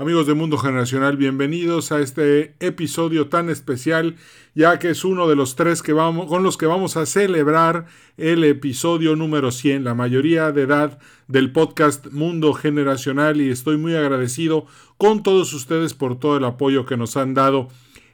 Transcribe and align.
Amigos 0.00 0.28
de 0.28 0.34
Mundo 0.34 0.58
Generacional, 0.58 1.16
bienvenidos 1.16 1.90
a 1.90 1.98
este 1.98 2.54
episodio 2.60 3.26
tan 3.26 3.50
especial, 3.50 4.14
ya 4.54 4.78
que 4.78 4.90
es 4.90 5.04
uno 5.04 5.26
de 5.26 5.34
los 5.34 5.56
tres 5.56 5.82
que 5.82 5.92
vamos, 5.92 6.28
con 6.28 6.44
los 6.44 6.56
que 6.56 6.66
vamos 6.66 6.96
a 6.96 7.04
celebrar 7.04 7.86
el 8.16 8.44
episodio 8.44 9.16
número 9.16 9.50
100, 9.50 9.82
la 9.82 9.94
mayoría 9.94 10.52
de 10.52 10.62
edad 10.62 11.00
del 11.26 11.50
podcast 11.50 12.12
Mundo 12.12 12.52
Generacional, 12.52 13.40
y 13.40 13.50
estoy 13.50 13.76
muy 13.76 13.96
agradecido 13.96 14.66
con 14.98 15.24
todos 15.24 15.52
ustedes 15.52 15.94
por 15.94 16.16
todo 16.16 16.36
el 16.36 16.44
apoyo 16.44 16.86
que 16.86 16.96
nos 16.96 17.16
han 17.16 17.34
dado 17.34 17.66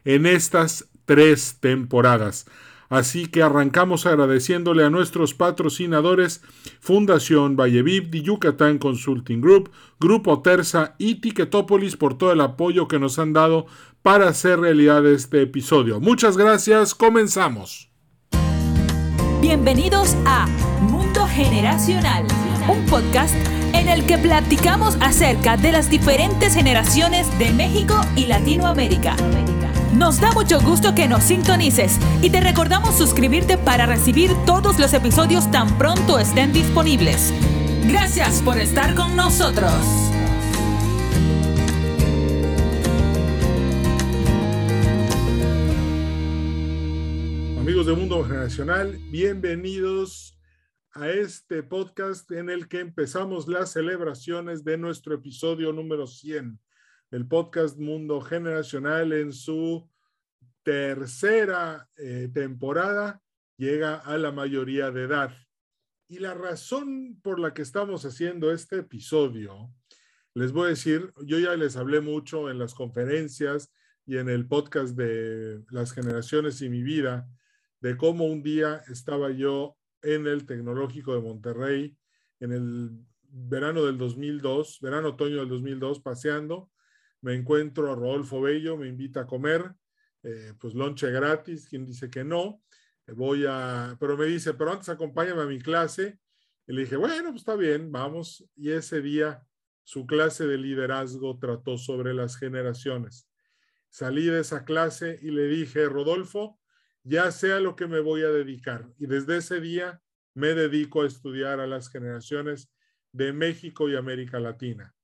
en 0.07 0.25
estas 0.25 0.89
tres 1.05 1.59
temporadas. 1.61 2.47
Así 2.89 3.27
que 3.27 3.43
arrancamos 3.43 4.07
agradeciéndole 4.07 4.85
a 4.85 4.91
nuestros 4.91 5.35
patrocinadores 5.35 6.43
Fundación 6.81 7.57
Valleviv 7.57 8.11
de 8.11 8.23
Yucatán 8.23 8.79
Consulting 8.79 9.41
Group, 9.41 9.71
Grupo 9.99 10.43
Terza 10.43 10.95
y 10.99 11.17
Ticketopolis 11.17 11.97
por 11.97 12.19
todo 12.19 12.33
el 12.33 12.41
apoyo 12.41 12.89
que 12.89 12.99
nos 12.99 13.19
han 13.19 13.33
dado 13.33 13.67
para 14.03 14.29
hacer 14.29 14.61
realidad 14.61 15.07
este 15.07 15.43
episodio. 15.43 16.01
Muchas 16.01 16.37
gracias, 16.37 16.95
comenzamos. 16.95 17.91
Bienvenidos 19.41 20.15
a 20.27 20.47
Mundo 20.81 21.27
Generacional, 21.27 22.27
un 22.69 22.85
podcast 22.87 23.35
en 23.75 23.89
el 23.89 24.07
que 24.07 24.19
platicamos 24.19 24.97
acerca 25.01 25.57
de 25.57 25.73
las 25.73 25.91
diferentes 25.91 26.55
generaciones 26.55 27.27
de 27.39 27.53
México 27.53 28.01
y 28.17 28.27
Latinoamérica. 28.27 29.17
Nos 29.97 30.21
da 30.21 30.33
mucho 30.33 30.61
gusto 30.61 30.93
que 30.93 31.07
nos 31.07 31.23
sintonices 31.23 32.01
y 32.21 32.29
te 32.29 32.41
recordamos 32.41 32.99
suscribirte 32.99 33.57
para 33.57 33.87
recibir 33.87 34.33
todos 34.45 34.81
los 34.81 34.93
episodios 34.93 35.49
tan 35.53 35.79
pronto 35.79 36.19
estén 36.19 36.53
disponibles. 36.53 37.33
Gracias 37.87 38.43
por 38.43 38.59
estar 38.59 38.97
con 38.97 39.15
nosotros. 39.15 39.73
Amigos 47.57 47.87
de 47.87 47.93
Mundo 47.95 48.25
Generacional, 48.25 48.99
bienvenidos 49.13 50.37
a 50.91 51.09
este 51.09 51.63
podcast 51.63 52.29
en 52.33 52.51
el 52.51 52.67
que 52.67 52.81
empezamos 52.81 53.47
las 53.47 53.71
celebraciones 53.71 54.65
de 54.65 54.77
nuestro 54.77 55.15
episodio 55.15 55.73
número 55.73 56.09
100 56.09 56.59
el 57.15 57.29
podcast 57.29 57.79
Mundo 57.79 58.21
Generacional 58.21 59.13
en 59.13 59.33
su 59.33 59.89
tercera 60.65 61.89
eh, 61.97 62.29
temporada 62.35 63.23
llega 63.57 63.99
a 63.99 64.19
la 64.19 64.33
mayoría 64.33 64.91
de 64.91 65.05
edad. 65.05 65.33
Y 66.09 66.19
la 66.19 66.35
razón 66.35 67.21
por 67.23 67.39
la 67.39 67.55
que 67.55 67.63
estamos 67.63 68.05
haciendo 68.05 68.51
este 68.51 68.79
episodio, 68.79 69.73
les 70.35 70.51
voy 70.51 70.67
a 70.67 70.71
decir, 70.71 71.13
yo 71.25 71.39
ya 71.39 71.55
les 71.55 71.77
hablé 71.77 72.01
mucho 72.01 72.51
en 72.51 72.59
las 72.59 72.75
conferencias 72.75 73.73
y 74.05 74.17
en 74.17 74.29
el 74.29 74.49
podcast 74.49 74.97
de 74.97 75.63
las 75.71 75.93
generaciones 75.93 76.61
y 76.63 76.69
mi 76.69 76.83
vida, 76.83 77.29
de 77.81 77.97
cómo 77.97 78.25
un 78.25 78.43
día 78.43 78.83
estaba 78.89 79.31
yo 79.31 79.77
en 80.03 80.27
el 80.27 80.47
Tecnológico 80.47 81.15
de 81.15 81.21
Monterrey 81.21 81.97
en 82.41 82.51
el 82.51 82.91
verano 83.29 83.85
del 83.85 83.99
2002, 83.99 84.81
verano-otoño 84.81 85.37
del 85.37 85.49
2002, 85.49 86.01
paseando 86.01 86.73
me 87.25 87.35
encuentro 87.35 87.91
a 87.91 87.95
Rodolfo 87.95 88.43
Bello, 88.43 88.77
me 88.77 88.87
invita 88.87 89.21
a 89.21 89.27
comer, 89.27 89.73
eh, 90.23 90.53
pues 90.61 90.75
lonche 90.75 91.11
gratis, 91.11 91.67
quien 91.67 91.87
dice 91.87 92.11
que 92.11 92.23
no, 92.23 92.63
voy 93.07 93.47
a, 93.49 93.97
pero 93.99 94.15
me 94.15 94.27
dice, 94.27 94.53
pero 94.53 94.73
antes 94.73 94.91
acompáñame 94.91 95.41
a 95.41 95.47
mi 95.47 95.59
clase, 95.59 96.19
y 96.67 96.75
le 96.75 96.83
dije, 96.83 96.97
bueno, 96.97 97.31
pues 97.31 97.41
está 97.41 97.57
bien, 97.57 97.91
vamos, 97.91 98.45
y 98.55 98.73
ese 98.73 99.01
día 99.01 99.43
su 99.85 100.07
clase 100.07 100.47
de 100.47 100.59
liderazgo 100.59 101.39
trató 101.39 101.79
sobre 101.79 102.13
las 102.13 102.37
generaciones. 102.37 103.27
Salí 103.89 104.27
de 104.27 104.41
esa 104.41 104.67
clase 104.67 105.19
y 105.23 105.31
le 105.31 105.47
dije, 105.47 105.87
Rodolfo, 105.87 106.61
ya 107.05 107.31
sé 107.31 107.55
a 107.55 107.61
lo 107.61 107.75
que 107.75 107.87
me 107.87 108.01
voy 108.01 108.23
a 108.23 108.29
dedicar, 108.29 108.91
y 108.99 109.07
desde 109.07 109.39
ese 109.39 109.63
día 109.63 109.99
me 110.35 110.49
dedico 110.49 111.03
a 111.03 111.07
estudiar 111.07 111.59
a 111.61 111.67
las 111.67 111.89
generaciones 111.89 112.71
de 113.13 113.33
México 113.33 113.89
y 113.89 113.97
América 113.97 114.39
Latina. 114.41 114.95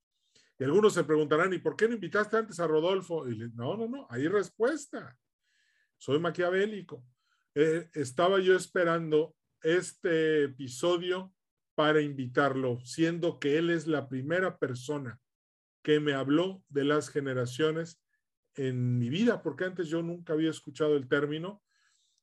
Y 0.61 0.65
algunos 0.65 0.93
se 0.93 1.05
preguntarán, 1.05 1.51
¿y 1.55 1.59
por 1.59 1.75
qué 1.75 1.89
no 1.89 1.95
invitaste 1.95 2.37
antes 2.37 2.61
a 2.61 2.67
Rodolfo? 2.67 3.27
Y 3.27 3.35
le, 3.35 3.49
no, 3.55 3.79
no, 3.79 3.89
no, 3.89 4.07
hay 4.11 4.29
respuesta. 4.29 5.17
Soy 5.97 6.21
maquiavélico. 6.21 7.03
Eh, 7.55 7.89
estaba 7.95 8.41
yo 8.41 8.55
esperando 8.55 9.35
este 9.63 10.45
episodio 10.45 11.33
para 11.75 12.03
invitarlo, 12.03 12.79
siendo 12.85 13.39
que 13.39 13.57
él 13.57 13.71
es 13.71 13.87
la 13.87 14.07
primera 14.07 14.59
persona 14.59 15.19
que 15.83 15.99
me 15.99 16.13
habló 16.13 16.63
de 16.69 16.85
las 16.85 17.09
generaciones 17.09 18.05
en 18.55 18.99
mi 18.99 19.09
vida, 19.09 19.43
porque 19.43 19.65
antes 19.65 19.89
yo 19.89 20.03
nunca 20.03 20.35
había 20.35 20.51
escuchado 20.51 20.95
el 20.95 21.09
término. 21.09 21.63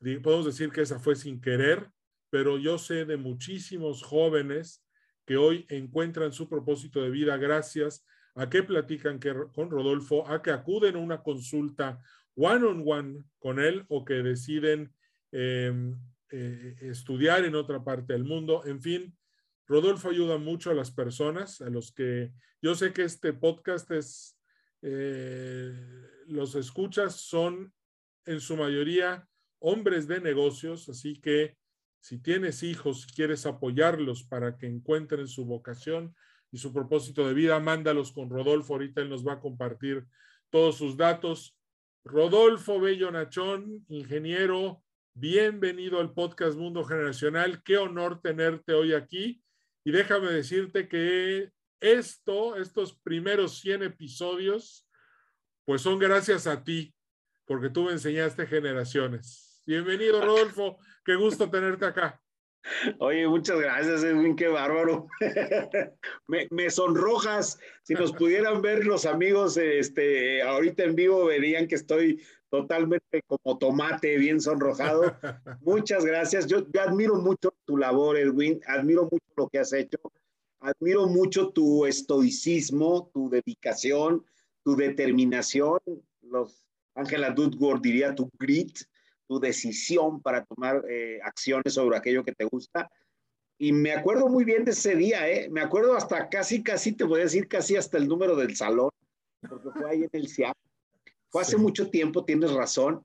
Podemos 0.00 0.46
decir 0.46 0.72
que 0.72 0.80
esa 0.80 0.98
fue 0.98 1.14
sin 1.14 1.40
querer, 1.40 1.88
pero 2.28 2.58
yo 2.58 2.76
sé 2.78 3.04
de 3.04 3.16
muchísimos 3.16 4.02
jóvenes 4.02 4.82
que 5.24 5.36
hoy 5.36 5.66
encuentran 5.68 6.32
su 6.32 6.48
propósito 6.48 7.02
de 7.02 7.10
vida 7.10 7.36
gracias 7.36 8.04
a 8.34 8.48
que 8.48 8.62
platican 8.62 9.20
con 9.52 9.70
Rodolfo, 9.70 10.26
a 10.26 10.42
que 10.42 10.50
acuden 10.50 10.96
a 10.96 11.00
una 11.00 11.22
consulta 11.22 12.00
one 12.34 12.64
on 12.64 12.82
one 12.86 13.24
con 13.38 13.60
él 13.60 13.84
o 13.88 14.04
que 14.04 14.14
deciden 14.14 14.92
em, 15.32 15.98
eh, 16.30 16.76
estudiar 16.80 17.44
en 17.44 17.54
otra 17.54 17.84
parte 17.84 18.14
del 18.14 18.24
mundo. 18.24 18.62
En 18.64 18.80
fin, 18.80 19.16
Rodolfo 19.66 20.10
ayuda 20.10 20.38
mucho 20.38 20.70
a 20.70 20.74
las 20.74 20.90
personas, 20.90 21.60
a 21.60 21.68
los 21.68 21.92
que 21.92 22.32
yo 22.60 22.74
sé 22.74 22.92
que 22.92 23.04
este 23.04 23.32
podcast 23.32 23.90
es, 23.90 24.38
eh, 24.82 25.72
los 26.26 26.54
escuchas 26.54 27.16
son 27.16 27.72
en 28.24 28.40
su 28.40 28.56
mayoría 28.56 29.28
hombres 29.58 30.08
de 30.08 30.20
negocios, 30.20 30.88
así 30.88 31.20
que 31.20 31.56
si 32.02 32.18
tienes 32.18 32.64
hijos, 32.64 33.06
quieres 33.06 33.46
apoyarlos 33.46 34.24
para 34.24 34.58
que 34.58 34.66
encuentren 34.66 35.28
su 35.28 35.44
vocación 35.46 36.16
y 36.50 36.58
su 36.58 36.72
propósito 36.72 37.28
de 37.28 37.32
vida, 37.32 37.60
mándalos 37.60 38.10
con 38.10 38.28
Rodolfo. 38.28 38.74
Ahorita 38.74 39.02
él 39.02 39.08
nos 39.08 39.24
va 39.24 39.34
a 39.34 39.40
compartir 39.40 40.04
todos 40.50 40.76
sus 40.76 40.96
datos. 40.96 41.56
Rodolfo 42.04 42.80
Bello 42.80 43.12
Nachón, 43.12 43.86
ingeniero, 43.88 44.82
bienvenido 45.14 46.00
al 46.00 46.12
podcast 46.12 46.58
Mundo 46.58 46.82
Generacional. 46.84 47.62
Qué 47.62 47.78
honor 47.78 48.20
tenerte 48.20 48.72
hoy 48.72 48.94
aquí. 48.94 49.40
Y 49.84 49.92
déjame 49.92 50.26
decirte 50.32 50.88
que 50.88 51.52
esto, 51.78 52.56
estos 52.56 52.98
primeros 52.98 53.60
100 53.60 53.84
episodios, 53.84 54.88
pues 55.64 55.82
son 55.82 56.00
gracias 56.00 56.48
a 56.48 56.64
ti, 56.64 56.92
porque 57.44 57.70
tú 57.70 57.84
me 57.84 57.92
enseñaste 57.92 58.44
generaciones. 58.44 59.51
Bienvenido, 59.64 60.20
Rodolfo. 60.20 60.78
Qué 61.04 61.14
gusto 61.14 61.48
tenerte 61.48 61.84
acá. 61.84 62.20
Oye, 62.98 63.28
muchas 63.28 63.60
gracias, 63.60 64.02
Edwin, 64.02 64.34
qué 64.34 64.48
bárbaro. 64.48 65.06
me, 66.50 66.68
sonrojas. 66.68 67.60
Si 67.84 67.94
nos 67.94 68.12
pudieran 68.12 68.60
ver 68.60 68.84
los 68.84 69.06
amigos 69.06 69.56
este, 69.56 70.42
ahorita 70.42 70.82
en 70.82 70.96
vivo, 70.96 71.26
verían 71.26 71.68
que 71.68 71.76
estoy 71.76 72.20
totalmente 72.50 73.22
como 73.24 73.56
tomate, 73.56 74.18
bien 74.18 74.40
sonrojado. 74.40 75.16
Muchas 75.60 76.04
gracias. 76.04 76.48
Yo, 76.48 76.66
yo 76.72 76.82
admiro 76.82 77.14
mucho 77.16 77.54
tu 77.64 77.76
labor, 77.76 78.16
Edwin. 78.16 78.60
Admiro 78.66 79.04
mucho 79.04 79.26
lo 79.36 79.48
que 79.48 79.60
has 79.60 79.72
hecho. 79.72 79.98
Admiro 80.58 81.06
mucho 81.06 81.50
tu 81.50 81.86
estoicismo, 81.86 83.12
tu 83.14 83.30
dedicación, 83.30 84.24
tu 84.64 84.74
determinación. 84.74 85.78
Los 86.20 86.64
Ángela 86.96 87.30
Dudworth 87.30 87.80
diría 87.80 88.12
tu 88.16 88.28
grit 88.40 88.76
tu 89.26 89.40
decisión 89.40 90.20
para 90.20 90.44
tomar 90.44 90.84
eh, 90.88 91.20
acciones 91.22 91.74
sobre 91.74 91.96
aquello 91.96 92.24
que 92.24 92.32
te 92.32 92.44
gusta. 92.44 92.90
Y 93.58 93.72
me 93.72 93.92
acuerdo 93.92 94.28
muy 94.28 94.44
bien 94.44 94.64
de 94.64 94.72
ese 94.72 94.96
día, 94.96 95.28
¿eh? 95.28 95.48
Me 95.50 95.60
acuerdo 95.60 95.96
hasta 95.96 96.28
casi, 96.28 96.62
casi, 96.62 96.92
te 96.92 97.04
voy 97.04 97.20
a 97.20 97.24
decir 97.24 97.48
casi 97.48 97.76
hasta 97.76 97.98
el 97.98 98.08
número 98.08 98.34
del 98.34 98.56
salón, 98.56 98.90
porque 99.48 99.70
fue 99.70 99.90
ahí 99.90 100.02
en 100.02 100.10
el 100.12 100.28
CIAP. 100.28 100.56
Fue 101.28 101.42
hace 101.42 101.56
mucho 101.56 101.88
tiempo, 101.88 102.24
tienes 102.24 102.52
razón, 102.52 103.04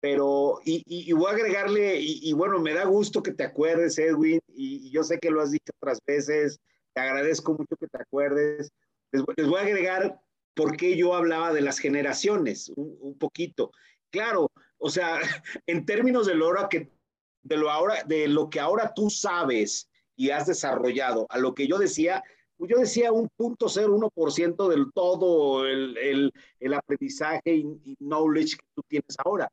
pero, 0.00 0.60
y, 0.64 0.82
y, 0.86 1.12
voy 1.12 1.26
a 1.26 1.34
agregarle, 1.34 1.98
y, 2.00 2.32
bueno, 2.32 2.60
me 2.60 2.72
da 2.72 2.84
gusto 2.84 3.22
que 3.22 3.32
te 3.32 3.44
acuerdes, 3.44 3.98
Edwin, 3.98 4.40
y, 4.46 4.90
yo 4.90 5.02
sé 5.02 5.18
que 5.18 5.30
lo 5.30 5.40
has 5.40 5.50
dicho 5.50 5.72
otras 5.80 6.00
veces, 6.06 6.60
te 6.94 7.00
agradezco 7.00 7.54
mucho 7.54 7.76
que 7.76 7.88
te 7.88 8.00
acuerdes. 8.00 8.70
Les, 9.10 9.24
voy 9.24 9.58
a 9.58 9.62
agregar 9.62 10.20
por 10.54 10.76
qué 10.76 10.96
yo 10.96 11.14
hablaba 11.14 11.52
de 11.52 11.60
las 11.60 11.78
generaciones, 11.78 12.70
un, 12.76 13.18
poquito. 13.18 13.72
Claro, 14.10 14.50
o 14.78 14.90
sea, 14.90 15.18
en 15.66 15.84
términos 15.84 16.26
de 16.26 16.34
lo, 16.34 16.52
que, 16.68 16.90
de, 17.42 17.56
lo 17.56 17.70
ahora, 17.70 18.02
de 18.04 18.28
lo 18.28 18.50
que 18.50 18.60
ahora 18.60 18.92
tú 18.94 19.10
sabes 19.10 19.88
y 20.16 20.30
has 20.30 20.46
desarrollado, 20.46 21.26
a 21.28 21.38
lo 21.38 21.54
que 21.54 21.66
yo 21.66 21.78
decía, 21.78 22.22
pues 22.56 22.70
yo 22.70 22.78
decía 22.78 23.12
un 23.12 23.28
punto 23.36 23.68
ciento 23.68 24.68
del 24.68 24.90
todo 24.94 25.66
el, 25.66 25.96
el, 25.98 26.32
el 26.58 26.74
aprendizaje 26.74 27.54
y, 27.54 27.96
knowledge 28.00 28.56
que 28.56 28.66
tú 28.74 28.82
tienes 28.88 29.16
ahora. 29.24 29.50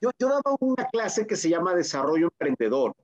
Yo, 0.00 0.10
yo 0.18 0.28
daba 0.28 0.56
una 0.58 0.86
clase 0.86 1.26
que 1.26 1.36
se 1.36 1.48
llama 1.48 1.74
Desarrollo 1.74 2.26
Emprendedor. 2.26 2.94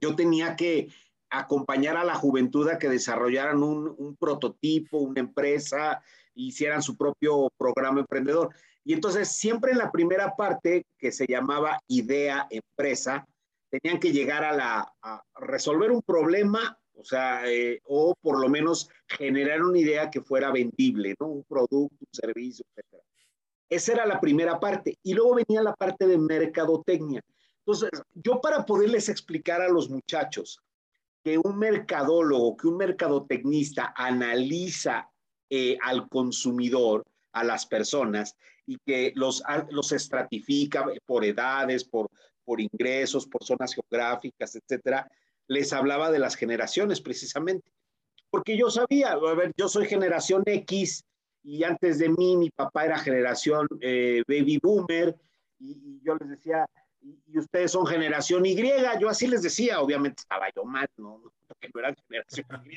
Yo 0.00 0.16
tenía 0.16 0.56
que 0.56 0.88
acompañar 1.28 1.96
a 1.98 2.04
la 2.04 2.14
juventud 2.14 2.68
a 2.68 2.78
que 2.78 2.88
desarrollaran 2.88 3.62
un, 3.62 3.94
un 3.98 4.16
prototipo, 4.16 4.98
una 4.98 5.20
empresa, 5.20 6.02
hicieran 6.34 6.82
su 6.82 6.96
propio 6.96 7.50
programa 7.58 8.00
emprendedor. 8.00 8.54
Y 8.84 8.94
entonces 8.94 9.28
siempre 9.28 9.72
en 9.72 9.78
la 9.78 9.92
primera 9.92 10.34
parte, 10.36 10.86
que 10.98 11.12
se 11.12 11.26
llamaba 11.26 11.80
idea 11.86 12.46
empresa, 12.50 13.26
tenían 13.70 14.00
que 14.00 14.12
llegar 14.12 14.44
a, 14.44 14.52
la, 14.52 14.92
a 15.02 15.22
resolver 15.40 15.90
un 15.90 16.02
problema 16.02 16.78
o 16.94 17.04
sea, 17.04 17.50
eh, 17.50 17.80
o 17.86 18.14
por 18.20 18.40
lo 18.40 18.48
menos 18.48 18.88
generar 19.06 19.62
una 19.62 19.78
idea 19.78 20.10
que 20.10 20.20
fuera 20.20 20.50
vendible, 20.50 21.14
¿no? 21.18 21.26
Un 21.26 21.44
producto, 21.44 21.96
un 22.00 22.12
servicio, 22.12 22.64
etc. 22.76 23.02
Esa 23.68 23.92
era 23.92 24.06
la 24.06 24.20
primera 24.20 24.60
parte. 24.60 24.98
Y 25.02 25.14
luego 25.14 25.36
venía 25.36 25.62
la 25.62 25.74
parte 25.74 26.06
de 26.06 26.18
mercadotecnia. 26.18 27.22
Entonces, 27.58 27.90
yo 28.14 28.40
para 28.40 28.64
poderles 28.64 29.08
explicar 29.08 29.60
a 29.62 29.68
los 29.68 29.88
muchachos 29.88 30.60
que 31.24 31.38
un 31.38 31.58
mercadólogo, 31.58 32.56
que 32.56 32.66
un 32.66 32.76
mercadotecnista 32.76 33.94
analiza 33.96 35.08
eh, 35.48 35.78
al 35.82 36.08
consumidor, 36.08 37.04
a 37.32 37.44
las 37.44 37.64
personas, 37.66 38.36
y 38.66 38.78
que 38.78 39.12
los, 39.14 39.42
los 39.70 39.92
estratifica 39.92 40.86
por 41.06 41.24
edades, 41.24 41.84
por, 41.84 42.08
por 42.44 42.60
ingresos, 42.60 43.26
por 43.26 43.44
zonas 43.44 43.74
geográficas, 43.74 44.56
etcétera, 44.56 45.10
les 45.48 45.72
hablaba 45.72 46.10
de 46.10 46.18
las 46.18 46.36
generaciones 46.36 47.00
precisamente. 47.00 47.70
Porque 48.30 48.56
yo 48.56 48.70
sabía, 48.70 49.12
a 49.12 49.34
ver, 49.34 49.52
yo 49.56 49.68
soy 49.68 49.86
generación 49.86 50.42
X 50.46 51.04
y 51.42 51.64
antes 51.64 51.98
de 51.98 52.08
mí 52.08 52.36
mi 52.36 52.50
papá 52.50 52.86
era 52.86 52.98
generación 52.98 53.66
eh, 53.80 54.22
baby 54.26 54.58
boomer 54.62 55.14
y, 55.58 56.00
yo 56.02 56.16
les 56.16 56.30
decía, 56.30 56.66
y, 57.00 57.38
ustedes 57.38 57.72
son 57.72 57.86
generación 57.86 58.46
Y, 58.46 58.56
yo 59.00 59.08
así 59.08 59.26
les 59.26 59.42
decía, 59.42 59.80
obviamente 59.80 60.20
estaba 60.20 60.46
yo 60.54 60.64
mal, 60.64 60.88
no, 60.96 61.20
porque 61.46 61.70
no 61.74 61.80
eran 61.80 61.96
generación 62.08 62.46
Y, 62.64 62.76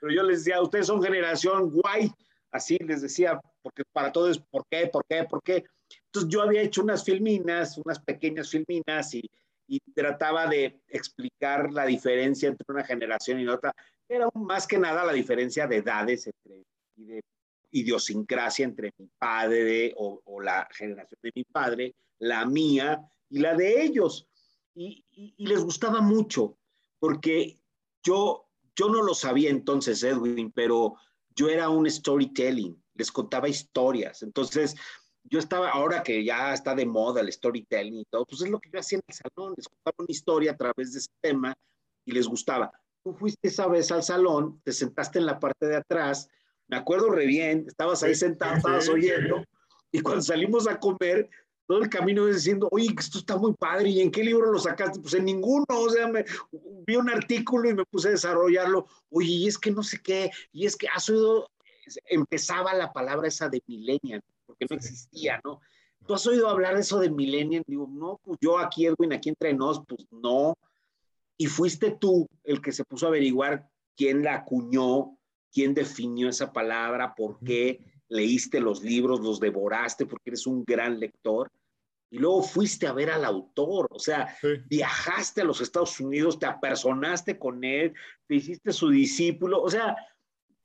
pero 0.00 0.12
yo 0.12 0.22
les 0.22 0.44
decía, 0.44 0.62
ustedes 0.62 0.86
son 0.86 1.02
generación 1.02 1.72
Y, 2.00 2.12
así 2.52 2.78
les 2.78 3.02
decía, 3.02 3.40
porque 3.62 3.82
para 3.92 4.12
todo 4.12 4.30
es 4.30 4.38
por 4.38 4.64
qué, 4.70 4.86
por 4.86 5.04
qué, 5.08 5.24
por 5.24 5.42
qué. 5.42 5.64
Entonces 6.06 6.30
yo 6.30 6.42
había 6.42 6.62
hecho 6.62 6.82
unas 6.82 7.04
filminas, 7.04 7.78
unas 7.78 7.98
pequeñas 7.98 8.48
filminas 8.50 9.14
y 9.14 9.80
trataba 9.94 10.46
de 10.46 10.80
explicar 10.88 11.72
la 11.72 11.86
diferencia 11.86 12.48
entre 12.48 12.64
una 12.68 12.84
generación 12.84 13.40
y 13.40 13.48
otra. 13.48 13.74
Era 14.08 14.28
más 14.34 14.66
que 14.66 14.78
nada 14.78 15.04
la 15.04 15.12
diferencia 15.12 15.66
de 15.66 15.76
edades 15.76 16.26
entre, 16.26 16.64
y 16.96 17.04
de 17.04 17.24
idiosincrasia 17.70 18.64
entre 18.64 18.92
mi 18.98 19.08
padre 19.18 19.94
o, 19.96 20.20
o, 20.24 20.40
la 20.40 20.68
generación 20.72 21.18
de 21.22 21.32
mi 21.34 21.44
padre, 21.44 21.94
la 22.18 22.44
mía 22.44 23.02
y 23.30 23.38
la 23.38 23.54
de 23.54 23.82
ellos. 23.82 24.28
Y, 24.74 25.04
y, 25.10 25.46
les 25.46 25.62
gustaba 25.64 26.00
mucho, 26.00 26.58
porque 26.98 27.58
yo, 28.02 28.48
yo 28.76 28.88
no 28.88 29.02
lo 29.02 29.14
sabía 29.14 29.50
entonces, 29.50 30.02
Edwin, 30.02 30.50
pero 30.52 30.96
yo 31.34 31.48
era 31.48 31.68
un 31.68 31.90
storytelling, 31.90 32.82
les 32.94 33.10
contaba 33.10 33.48
historias. 33.48 34.22
Entonces, 34.22 34.74
yo 35.24 35.38
estaba, 35.38 35.70
ahora 35.70 36.02
que 36.02 36.24
ya 36.24 36.52
está 36.52 36.74
de 36.74 36.86
moda 36.86 37.20
el 37.20 37.32
storytelling 37.32 38.00
y 38.00 38.04
todo, 38.06 38.26
pues 38.26 38.42
es 38.42 38.50
lo 38.50 38.60
que 38.60 38.70
yo 38.70 38.80
hacía 38.80 38.98
en 38.98 39.04
el 39.06 39.14
salón, 39.14 39.54
les 39.56 39.68
contaba 39.68 39.94
una 39.98 40.10
historia 40.10 40.52
a 40.52 40.56
través 40.56 40.92
de 40.92 40.98
ese 40.98 41.10
tema 41.20 41.54
y 42.04 42.12
les 42.12 42.26
gustaba. 42.26 42.72
Tú 43.04 43.14
fuiste 43.14 43.48
esa 43.48 43.66
vez 43.66 43.90
al 43.92 44.02
salón, 44.02 44.60
te 44.64 44.72
sentaste 44.72 45.18
en 45.18 45.26
la 45.26 45.38
parte 45.38 45.66
de 45.66 45.76
atrás, 45.76 46.28
me 46.68 46.76
acuerdo 46.76 47.10
re 47.10 47.26
bien, 47.26 47.64
estabas 47.66 48.02
ahí 48.02 48.14
sentado, 48.14 48.56
estabas 48.56 48.88
oyendo, 48.88 49.44
y 49.90 50.00
cuando 50.00 50.22
salimos 50.22 50.66
a 50.66 50.78
comer, 50.78 51.28
todo 51.66 51.82
el 51.82 51.88
camino 51.88 52.26
diciendo, 52.26 52.68
oye, 52.70 52.88
esto 52.98 53.18
está 53.18 53.36
muy 53.36 53.54
padre, 53.54 53.90
¿y 53.90 54.00
en 54.00 54.10
qué 54.10 54.22
libro 54.22 54.50
lo 54.52 54.58
sacaste? 54.58 55.00
Pues 55.00 55.14
en 55.14 55.24
ninguno, 55.24 55.66
o 55.68 55.88
sea, 55.88 56.08
me, 56.08 56.24
vi 56.86 56.96
un 56.96 57.08
artículo 57.08 57.70
y 57.70 57.74
me 57.74 57.84
puse 57.84 58.08
a 58.08 58.12
desarrollarlo, 58.12 58.86
oye, 59.10 59.30
y 59.30 59.48
es 59.48 59.58
que 59.58 59.70
no 59.70 59.82
sé 59.82 60.00
qué, 60.02 60.30
y 60.52 60.66
es 60.66 60.76
que 60.76 60.88
has 60.88 61.08
oído, 61.08 61.50
empezaba 62.06 62.74
la 62.74 62.92
palabra 62.92 63.28
esa 63.28 63.48
de 63.48 63.62
millennial, 63.66 64.22
porque 64.46 64.66
no 64.68 64.76
existía, 64.76 65.40
¿no? 65.44 65.60
¿Tú 66.06 66.14
has 66.14 66.26
oído 66.26 66.48
hablar 66.48 66.74
de 66.74 66.80
eso 66.80 66.98
de 66.98 67.10
millennial? 67.10 67.62
Digo, 67.66 67.88
no, 67.88 68.20
pues 68.24 68.38
yo 68.40 68.58
aquí, 68.58 68.86
Edwin, 68.86 69.12
aquí 69.12 69.28
entre 69.28 69.54
nos, 69.54 69.82
pues 69.86 70.04
no. 70.10 70.54
Y 71.36 71.46
fuiste 71.46 71.92
tú 71.92 72.26
el 72.42 72.60
que 72.60 72.72
se 72.72 72.84
puso 72.84 73.06
a 73.06 73.08
averiguar 73.10 73.68
quién 73.96 74.24
la 74.24 74.34
acuñó, 74.34 75.16
quién 75.52 75.74
definió 75.74 76.28
esa 76.28 76.52
palabra, 76.52 77.14
por 77.14 77.38
qué 77.38 77.80
leíste 78.12 78.60
los 78.60 78.82
libros, 78.82 79.20
los 79.20 79.40
devoraste, 79.40 80.06
porque 80.06 80.30
eres 80.30 80.46
un 80.46 80.64
gran 80.64 81.00
lector. 81.00 81.50
Y 82.10 82.18
luego 82.18 82.42
fuiste 82.42 82.86
a 82.86 82.92
ver 82.92 83.10
al 83.10 83.24
autor, 83.24 83.88
o 83.90 83.98
sea, 83.98 84.36
viajaste 84.66 85.40
a 85.40 85.44
los 85.44 85.62
Estados 85.62 85.98
Unidos, 85.98 86.38
te 86.38 86.44
apersonaste 86.44 87.38
con 87.38 87.64
él, 87.64 87.94
te 88.26 88.34
hiciste 88.34 88.70
su 88.70 88.90
discípulo, 88.90 89.62
o 89.62 89.70
sea, 89.70 89.96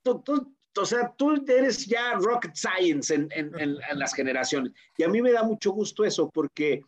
tú, 0.03 0.21
o 0.77 0.85
sea, 0.85 1.13
tú 1.17 1.31
eres 1.47 1.85
ya 1.85 2.15
rocket 2.15 2.53
science 2.53 3.13
en, 3.13 3.79
las 3.94 4.13
generaciones. 4.13 4.73
Y 4.97 5.03
a 5.03 5.07
mí 5.07 5.21
me 5.21 5.31
da 5.31 5.44
mucho 5.44 5.71
gusto 5.71 6.03
eso, 6.03 6.29
porque 6.29 6.81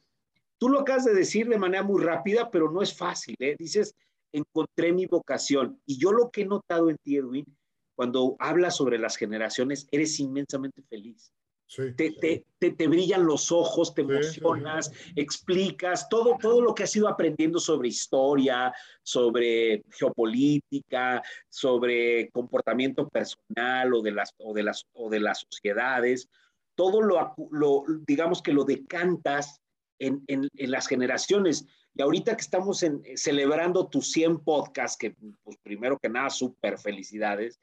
tú 0.58 0.68
lo 0.68 0.82
acabas 0.82 1.06
de 1.06 1.14
decir 1.14 1.48
de 1.48 1.58
manera 1.58 1.84
muy 1.84 2.04
rápida, 2.04 2.52
pero 2.52 2.70
no 2.70 2.82
es 2.82 2.94
fácil. 2.94 3.36
¿eh? 3.40 3.56
Dices, 3.58 3.96
encontré 4.34 4.92
mi 4.92 5.06
vocación. 5.06 5.82
Y 5.86 5.98
yo 5.98 6.12
lo 6.12 6.30
que 6.32 6.42
he 6.42 6.46
notado 6.46 6.90
en 6.90 6.98
ti, 6.98 7.16
Edwin, 7.16 7.46
cuando 8.00 8.38
hablas 8.40 8.78
sobre 8.78 8.98
las 8.98 9.18
generaciones, 9.18 9.86
eres 9.92 10.22
inmensamente 10.22 10.82
feliz 10.84 11.34
te, 11.98 12.46
Te, 12.58 12.72
te, 12.72 12.88
brillan 12.88 13.26
los 13.26 13.52
ojos, 13.52 13.94
te 13.94 14.04
emocionas, 14.04 14.90
explicas 15.18 16.08
todo, 16.08 16.38
todo 16.42 16.62
lo 16.62 16.74
que 16.74 16.84
has 16.84 16.96
ido 16.96 17.10
aprendiendo 17.10 17.60
sobre 17.60 17.90
historia, 17.90 18.74
sobre 19.04 19.84
geopolítica, 19.92 21.22
sobre 21.50 22.30
comportamiento 22.30 23.10
personal 23.10 23.94
o 23.94 24.02
de 24.02 24.12
las, 24.12 24.34
o 24.38 24.54
de 24.54 24.64
las, 24.64 24.86
o 24.94 25.10
de 25.10 25.20
las 25.20 25.46
sociedades. 25.50 26.30
Todo 26.76 27.02
lo, 27.02 27.36
lo, 27.52 27.84
digamos 28.08 28.42
que 28.42 28.54
lo 28.54 28.64
decantas 28.64 29.62
en, 30.00 30.24
en, 30.28 30.48
en, 30.56 30.72
las 30.72 30.88
generaciones. 30.88 31.66
Y 31.94 32.02
ahorita 32.02 32.38
que 32.38 32.42
estamos 32.42 32.82
en, 32.82 33.04
celebrando 33.16 33.88
tus 33.90 34.14
100 34.14 34.40
podcasts, 34.40 34.98
que 34.98 35.16
pues 35.44 35.58
primero 35.62 36.00
que 36.00 36.08
nada, 36.08 36.30
súper 36.30 36.80
felicidades, 36.80 37.60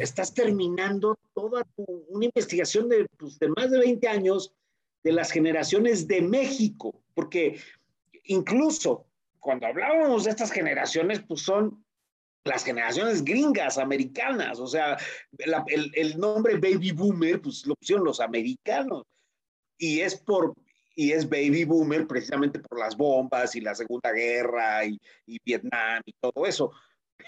estás 0.00 0.34
terminando 0.34 1.18
toda 1.34 1.66
una 1.76 2.26
investigación 2.26 2.88
de, 2.88 3.06
pues, 3.16 3.38
más 3.56 3.70
de 3.70 3.78
20 3.78 4.08
años 4.08 4.52
de 5.02 5.12
las 5.12 5.30
generaciones 5.30 6.06
de 6.06 6.22
México, 6.22 7.02
porque 7.14 7.60
incluso 8.24 9.06
cuando 9.38 9.66
hablábamos 9.66 10.24
de 10.24 10.30
estas 10.30 10.50
generaciones, 10.50 11.20
pues 11.26 11.42
son 11.42 11.84
las 12.44 12.64
generaciones 12.64 13.24
gringas, 13.24 13.78
americanas, 13.78 14.58
o 14.58 14.66
sea, 14.66 14.96
el, 15.38 16.18
nombre 16.18 16.56
baby 16.56 16.92
boomer, 16.92 17.40
pues 17.40 17.66
lo 17.66 17.74
pusieron 17.74 18.04
los 18.04 18.20
americanos, 18.20 19.04
y 19.76 20.00
es 20.00 20.16
por, 20.16 20.54
y 20.94 21.12
es 21.12 21.28
baby 21.28 21.64
boomer 21.64 22.06
precisamente 22.06 22.58
por 22.60 22.78
las 22.78 22.96
bombas 22.96 23.54
y 23.54 23.60
la 23.60 23.74
Segunda 23.74 24.12
Guerra 24.12 24.84
y 24.84 24.98
Vietnam 25.44 26.02
y 26.04 26.12
todo 26.20 26.46
eso, 26.46 26.72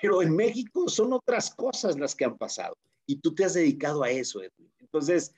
pero 0.01 0.23
en 0.23 0.35
México 0.35 0.89
son 0.89 1.13
otras 1.13 1.55
cosas 1.55 1.99
las 1.99 2.15
que 2.15 2.25
han 2.25 2.39
pasado 2.39 2.77
y 3.07 3.17
tú 3.17 3.35
te 3.35 3.45
has 3.45 3.55
dedicado 3.55 4.03
a 4.03 4.11
eso, 4.11 4.41
Edwin. 4.41 4.73
Entonces, 4.79 5.35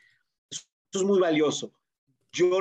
eso 0.51 0.67
es 0.93 1.03
muy 1.03 1.19
valioso. 1.19 1.73
Yo, 2.33 2.61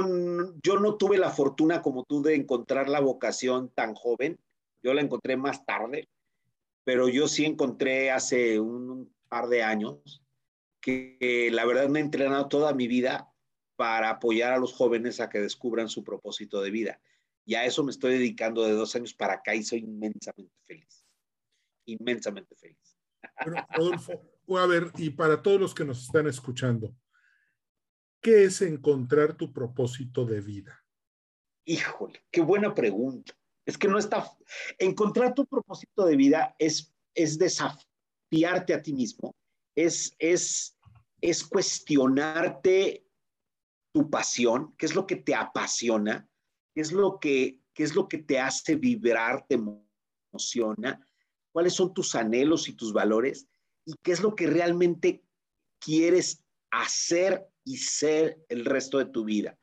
yo 0.63 0.79
no 0.79 0.95
tuve 0.95 1.17
la 1.17 1.29
fortuna 1.29 1.81
como 1.81 2.03
tú 2.05 2.21
de 2.21 2.35
encontrar 2.35 2.89
la 2.89 2.99
vocación 2.99 3.69
tan 3.69 3.93
joven, 3.93 4.39
yo 4.83 4.93
la 4.93 5.01
encontré 5.01 5.37
más 5.37 5.65
tarde, 5.65 6.09
pero 6.83 7.07
yo 7.07 7.27
sí 7.27 7.45
encontré 7.45 8.11
hace 8.11 8.59
un 8.59 9.13
par 9.29 9.47
de 9.47 9.63
años 9.63 10.23
que 10.81 11.49
la 11.51 11.65
verdad 11.65 11.87
me 11.89 11.99
he 11.99 12.03
entrenado 12.03 12.47
toda 12.47 12.73
mi 12.73 12.87
vida 12.87 13.31
para 13.75 14.09
apoyar 14.09 14.53
a 14.53 14.57
los 14.57 14.73
jóvenes 14.73 15.19
a 15.19 15.29
que 15.29 15.39
descubran 15.39 15.89
su 15.89 16.03
propósito 16.03 16.61
de 16.61 16.71
vida. 16.71 17.01
Y 17.45 17.55
a 17.55 17.65
eso 17.65 17.83
me 17.83 17.91
estoy 17.91 18.13
dedicando 18.13 18.63
de 18.63 18.73
dos 18.73 18.95
años 18.95 19.13
para 19.13 19.35
acá 19.35 19.55
y 19.55 19.63
soy 19.63 19.79
inmensamente 19.79 20.53
feliz 20.65 21.00
inmensamente 21.85 22.55
feliz. 22.55 22.97
Bueno, 23.45 23.65
Rodolfo, 23.75 24.21
a 24.57 24.65
ver, 24.65 24.91
y 24.97 25.11
para 25.11 25.41
todos 25.41 25.59
los 25.59 25.73
que 25.73 25.85
nos 25.85 26.03
están 26.03 26.27
escuchando, 26.27 26.95
¿qué 28.21 28.45
es 28.45 28.61
encontrar 28.61 29.35
tu 29.35 29.51
propósito 29.51 30.25
de 30.25 30.41
vida? 30.41 30.83
Híjole, 31.65 32.25
qué 32.31 32.41
buena 32.41 32.73
pregunta. 32.73 33.33
Es 33.65 33.77
que 33.77 33.87
no 33.87 33.99
está. 33.99 34.25
Encontrar 34.79 35.33
tu 35.33 35.45
propósito 35.45 36.05
de 36.05 36.15
vida 36.15 36.55
es, 36.57 36.93
es, 37.13 37.37
desafiarte 37.37 38.73
a 38.73 38.81
ti 38.81 38.93
mismo, 38.93 39.35
es, 39.75 40.15
es, 40.17 40.77
es 41.21 41.43
cuestionarte 41.43 43.05
tu 43.93 44.09
pasión, 44.09 44.75
qué 44.77 44.85
es 44.87 44.95
lo 44.95 45.05
que 45.05 45.17
te 45.17 45.35
apasiona, 45.35 46.27
qué 46.73 46.81
es 46.81 46.91
lo 46.91 47.19
que, 47.19 47.59
qué 47.73 47.83
es 47.83 47.95
lo 47.95 48.07
que 48.07 48.17
te 48.17 48.39
hace 48.39 48.75
vibrar, 48.75 49.45
te 49.47 49.55
emociona, 49.55 50.99
cuáles 51.51 51.73
son 51.73 51.93
tus 51.93 52.15
anhelos 52.15 52.67
y 52.69 52.73
tus 52.73 52.93
valores 52.93 53.47
y 53.85 53.93
qué 54.03 54.11
es 54.11 54.21
lo 54.21 54.35
que 54.35 54.47
realmente 54.47 55.23
quieres 55.79 56.43
hacer 56.71 57.47
y 57.63 57.77
ser 57.77 58.43
el 58.49 58.65
resto 58.65 58.97
de 58.97 59.05
tu 59.05 59.23
vida. 59.23 59.57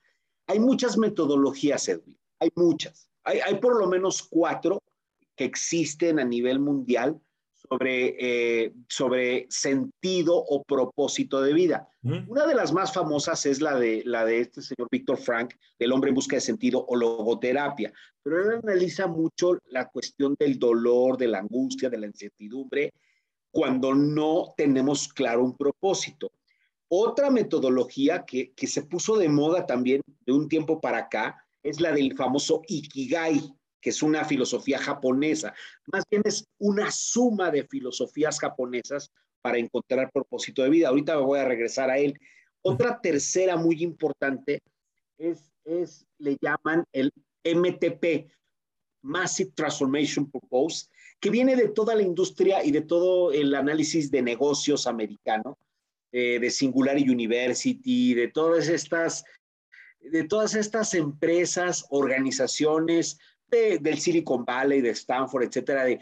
Hay 0.46 0.60
muchas 0.60 0.96
metodologías, 0.96 1.88
Edwin, 1.88 2.18
hay 2.40 2.50
muchas. 2.54 3.10
Hay, 3.24 3.40
hay 3.40 3.56
por 3.56 3.78
lo 3.78 3.86
menos 3.86 4.22
cuatro 4.22 4.82
que 5.36 5.44
existen 5.44 6.18
a 6.18 6.24
nivel 6.24 6.58
mundial 6.58 7.20
sobre, 7.68 8.16
eh, 8.18 8.72
sobre 8.88 9.46
sentido 9.50 10.36
o 10.36 10.62
propósito 10.64 11.40
de 11.42 11.52
vida. 11.52 11.88
Una 12.02 12.46
de 12.46 12.54
las 12.54 12.72
más 12.72 12.92
famosas 12.92 13.44
es 13.44 13.60
la 13.60 13.78
de, 13.78 14.02
la 14.04 14.24
de 14.24 14.40
este 14.40 14.62
señor 14.62 14.88
Víctor 14.90 15.18
Frank, 15.18 15.54
del 15.78 15.92
hombre 15.92 16.08
en 16.08 16.14
busca 16.14 16.36
de 16.36 16.40
sentido 16.40 16.84
o 16.86 16.96
logoterapia, 16.96 17.92
pero 18.22 18.42
él 18.42 18.60
analiza 18.62 19.06
mucho 19.06 19.58
la 19.66 19.88
cuestión 19.88 20.34
del 20.38 20.58
dolor, 20.58 21.18
de 21.18 21.28
la 21.28 21.38
angustia, 21.38 21.90
de 21.90 21.98
la 21.98 22.06
incertidumbre, 22.06 22.94
cuando 23.50 23.94
no 23.94 24.54
tenemos 24.56 25.08
claro 25.08 25.44
un 25.44 25.56
propósito. 25.56 26.32
Otra 26.88 27.30
metodología 27.30 28.24
que, 28.24 28.52
que 28.52 28.66
se 28.66 28.82
puso 28.82 29.18
de 29.18 29.28
moda 29.28 29.66
también 29.66 30.00
de 30.24 30.32
un 30.32 30.48
tiempo 30.48 30.80
para 30.80 30.98
acá 30.98 31.44
es 31.62 31.80
la 31.80 31.92
del 31.92 32.16
famoso 32.16 32.62
Ikigai, 32.66 33.40
que 33.80 33.90
es 33.90 34.02
una 34.02 34.24
filosofía 34.24 34.78
japonesa. 34.78 35.54
Más 35.92 36.04
bien 36.10 36.22
es 36.24 36.44
una 36.58 36.90
suma 36.90 37.50
de 37.50 37.64
filosofías 37.64 38.38
japonesas 38.38 39.10
para 39.40 39.58
encontrar 39.58 40.10
propósito 40.12 40.62
de 40.62 40.70
vida. 40.70 40.88
Ahorita 40.88 41.16
me 41.16 41.24
voy 41.24 41.38
a 41.38 41.44
regresar 41.44 41.90
a 41.90 41.98
él. 41.98 42.18
Otra 42.62 43.00
tercera 43.00 43.56
muy 43.56 43.82
importante 43.82 44.60
es, 45.16 45.52
es 45.64 46.06
le 46.18 46.36
llaman 46.40 46.84
el 46.92 47.12
MTP, 47.44 48.30
Massive 49.02 49.52
Transformation 49.54 50.28
Purpose, 50.30 50.86
que 51.20 51.30
viene 51.30 51.56
de 51.56 51.68
toda 51.68 51.94
la 51.94 52.02
industria 52.02 52.64
y 52.64 52.72
de 52.72 52.82
todo 52.82 53.32
el 53.32 53.54
análisis 53.54 54.10
de 54.10 54.22
negocios 54.22 54.86
americano, 54.86 55.56
eh, 56.12 56.38
de 56.40 56.50
Singularity 56.50 57.10
University, 57.10 58.14
de 58.14 58.28
todas 58.28 58.68
estas 58.68 59.24
de 60.00 60.24
todas 60.24 60.54
estas 60.54 60.94
empresas, 60.94 61.84
organizaciones, 61.90 63.18
del 63.50 63.98
Silicon 63.98 64.44
Valley, 64.44 64.80
de 64.80 64.90
Stanford, 64.90 65.44
etcétera, 65.44 65.84
de, 65.84 66.00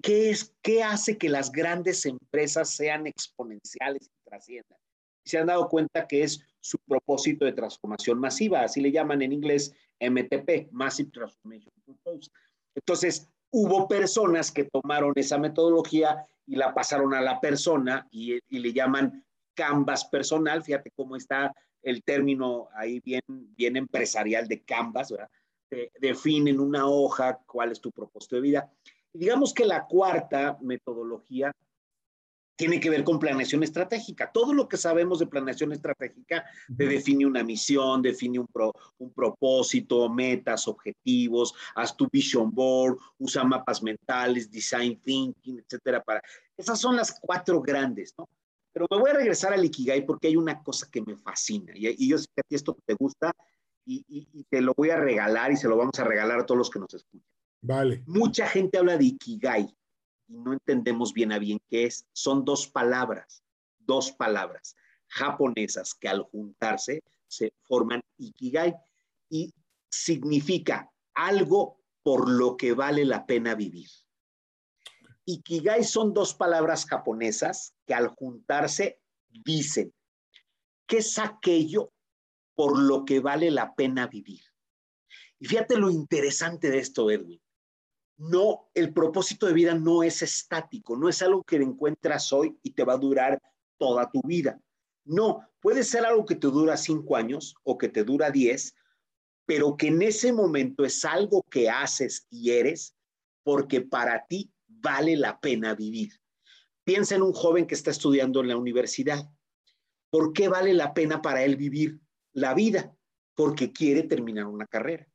qué 0.00 0.30
es, 0.30 0.54
qué 0.62 0.82
hace 0.82 1.18
que 1.18 1.28
las 1.28 1.50
grandes 1.50 2.06
empresas 2.06 2.70
sean 2.70 3.06
exponenciales 3.06 4.06
y 4.06 4.28
trasciendan. 4.28 4.78
Se 5.24 5.38
han 5.38 5.46
dado 5.46 5.68
cuenta 5.68 6.06
que 6.06 6.22
es 6.22 6.44
su 6.60 6.78
propósito 6.86 7.44
de 7.44 7.52
transformación 7.52 8.18
masiva, 8.18 8.62
así 8.62 8.80
le 8.80 8.92
llaman 8.92 9.22
en 9.22 9.32
inglés 9.32 9.74
MTP, 10.00 10.70
Massive 10.70 11.10
Transformation 11.10 11.72
Purpose. 11.84 12.30
Entonces, 12.74 13.28
hubo 13.50 13.86
personas 13.88 14.50
que 14.50 14.64
tomaron 14.64 15.12
esa 15.16 15.38
metodología 15.38 16.26
y 16.46 16.56
la 16.56 16.74
pasaron 16.74 17.14
a 17.14 17.20
la 17.20 17.40
persona 17.40 18.08
y, 18.10 18.38
y 18.48 18.58
le 18.58 18.72
llaman 18.72 19.24
canvas 19.54 20.06
personal, 20.06 20.62
fíjate 20.62 20.90
cómo 20.96 21.16
está 21.16 21.52
el 21.82 22.02
término 22.02 22.68
ahí 22.74 23.00
bien, 23.00 23.22
bien 23.28 23.76
empresarial 23.76 24.46
de 24.48 24.62
canvas, 24.62 25.10
¿verdad? 25.10 25.28
Definen 26.00 26.60
una 26.60 26.86
hoja 26.86 27.38
cuál 27.46 27.72
es 27.72 27.80
tu 27.80 27.90
propósito 27.90 28.36
de 28.36 28.42
vida. 28.42 28.72
digamos 29.12 29.52
que 29.52 29.66
la 29.66 29.86
cuarta 29.86 30.58
metodología 30.60 31.52
tiene 32.56 32.78
que 32.78 32.90
ver 32.90 33.02
con 33.02 33.18
planeación 33.18 33.62
estratégica. 33.62 34.30
Todo 34.30 34.54
lo 34.54 34.68
que 34.68 34.76
sabemos 34.76 35.18
de 35.18 35.26
planeación 35.26 35.72
estratégica 35.72 36.44
te 36.76 36.86
define 36.86 37.26
una 37.26 37.42
misión, 37.42 38.02
define 38.02 38.38
un, 38.38 38.46
un 38.98 39.12
propósito, 39.12 40.08
metas, 40.08 40.68
objetivos, 40.68 41.54
haz 41.74 41.96
tu 41.96 42.08
vision 42.12 42.50
board, 42.52 42.98
usa 43.18 43.42
mapas 43.42 43.82
mentales, 43.82 44.50
design 44.50 45.00
thinking, 45.00 45.58
etcétera. 45.58 46.02
Para... 46.02 46.22
Esas 46.56 46.78
son 46.78 46.94
las 46.94 47.18
cuatro 47.20 47.60
grandes, 47.60 48.14
¿no? 48.16 48.28
Pero 48.72 48.86
me 48.90 48.98
voy 48.98 49.10
a 49.10 49.14
regresar 49.14 49.52
al 49.52 49.64
Ikigai 49.64 50.06
porque 50.06 50.28
hay 50.28 50.36
una 50.36 50.62
cosa 50.62 50.88
que 50.90 51.02
me 51.02 51.16
fascina 51.16 51.72
y, 51.74 51.88
y 51.88 52.08
yo 52.08 52.16
sé 52.16 52.26
que 52.34 52.40
a 52.40 52.44
ti 52.48 52.54
esto 52.54 52.76
te 52.86 52.94
gusta 52.94 53.32
y, 53.84 54.44
te 54.50 54.60
lo 54.60 54.74
voy 54.76 54.90
a 54.90 54.96
regalar 54.96 55.52
y 55.52 55.56
se 55.56 55.68
lo 55.68 55.76
vamos 55.76 55.98
a 55.98 56.04
regalar 56.04 56.40
a 56.40 56.46
todos 56.46 56.58
los 56.58 56.70
que 56.70 56.78
nos 56.78 56.92
escuchan. 56.94 57.28
Vale. 57.60 58.02
Mucha 58.06 58.46
gente 58.46 58.78
habla 58.78 58.96
de 58.96 59.04
Ikigai 59.04 59.74
y 60.28 60.38
no 60.38 60.52
entendemos 60.52 61.12
bien 61.12 61.32
a 61.32 61.38
bien 61.38 61.60
qué 61.68 61.84
es. 61.84 62.06
Son 62.12 62.44
dos 62.44 62.66
palabras, 62.66 63.42
dos 63.78 64.12
palabras 64.12 64.76
japonesas 65.08 65.94
que 65.94 66.08
al 66.08 66.22
juntarse 66.22 67.02
se 67.28 67.52
forman 67.64 68.02
Ikigai 68.18 68.74
y 69.28 69.52
significa 69.90 70.90
algo 71.14 71.78
por 72.02 72.28
lo 72.28 72.56
que 72.56 72.72
vale 72.72 73.04
la 73.04 73.26
pena 73.26 73.54
vivir. 73.54 73.88
Ikigai 75.24 75.84
son 75.84 76.12
dos 76.12 76.34
palabras 76.34 76.86
japonesas 76.86 77.74
que 77.86 77.94
al 77.94 78.08
juntarse 78.08 79.00
dicen, 79.28 79.94
¿qué 80.86 80.98
es 80.98 81.18
aquello 81.18 81.92
por 82.54 82.78
lo 82.78 83.04
que 83.04 83.20
vale 83.20 83.50
la 83.50 83.74
pena 83.74 84.06
vivir. 84.06 84.40
Y 85.38 85.46
fíjate 85.46 85.76
lo 85.76 85.90
interesante 85.90 86.70
de 86.70 86.78
esto, 86.78 87.10
Edwin. 87.10 87.40
No, 88.16 88.70
el 88.74 88.92
propósito 88.92 89.46
de 89.46 89.52
vida 89.52 89.74
no 89.74 90.02
es 90.02 90.22
estático, 90.22 90.96
no 90.96 91.08
es 91.08 91.22
algo 91.22 91.42
que 91.42 91.56
encuentras 91.56 92.32
hoy 92.32 92.56
y 92.62 92.72
te 92.72 92.84
va 92.84 92.94
a 92.94 92.98
durar 92.98 93.40
toda 93.78 94.10
tu 94.10 94.20
vida. 94.22 94.60
No, 95.04 95.48
puede 95.60 95.82
ser 95.82 96.04
algo 96.04 96.24
que 96.24 96.36
te 96.36 96.46
dura 96.46 96.76
cinco 96.76 97.16
años 97.16 97.54
o 97.64 97.76
que 97.76 97.88
te 97.88 98.04
dura 98.04 98.30
diez, 98.30 98.74
pero 99.46 99.76
que 99.76 99.88
en 99.88 100.02
ese 100.02 100.32
momento 100.32 100.84
es 100.84 101.04
algo 101.04 101.42
que 101.50 101.68
haces 101.68 102.26
y 102.30 102.50
eres 102.50 102.94
porque 103.42 103.80
para 103.80 104.24
ti 104.26 104.52
vale 104.68 105.16
la 105.16 105.40
pena 105.40 105.74
vivir. 105.74 106.12
Piensa 106.84 107.16
en 107.16 107.22
un 107.22 107.32
joven 107.32 107.66
que 107.66 107.74
está 107.74 107.90
estudiando 107.90 108.40
en 108.40 108.48
la 108.48 108.56
universidad. 108.56 109.28
¿Por 110.10 110.32
qué 110.32 110.48
vale 110.48 110.74
la 110.74 110.94
pena 110.94 111.22
para 111.22 111.42
él 111.42 111.56
vivir? 111.56 112.00
La 112.32 112.54
vida 112.54 112.94
porque 113.34 113.72
quiere 113.72 114.02
terminar 114.02 114.46
una 114.46 114.66
carrera. 114.66 115.06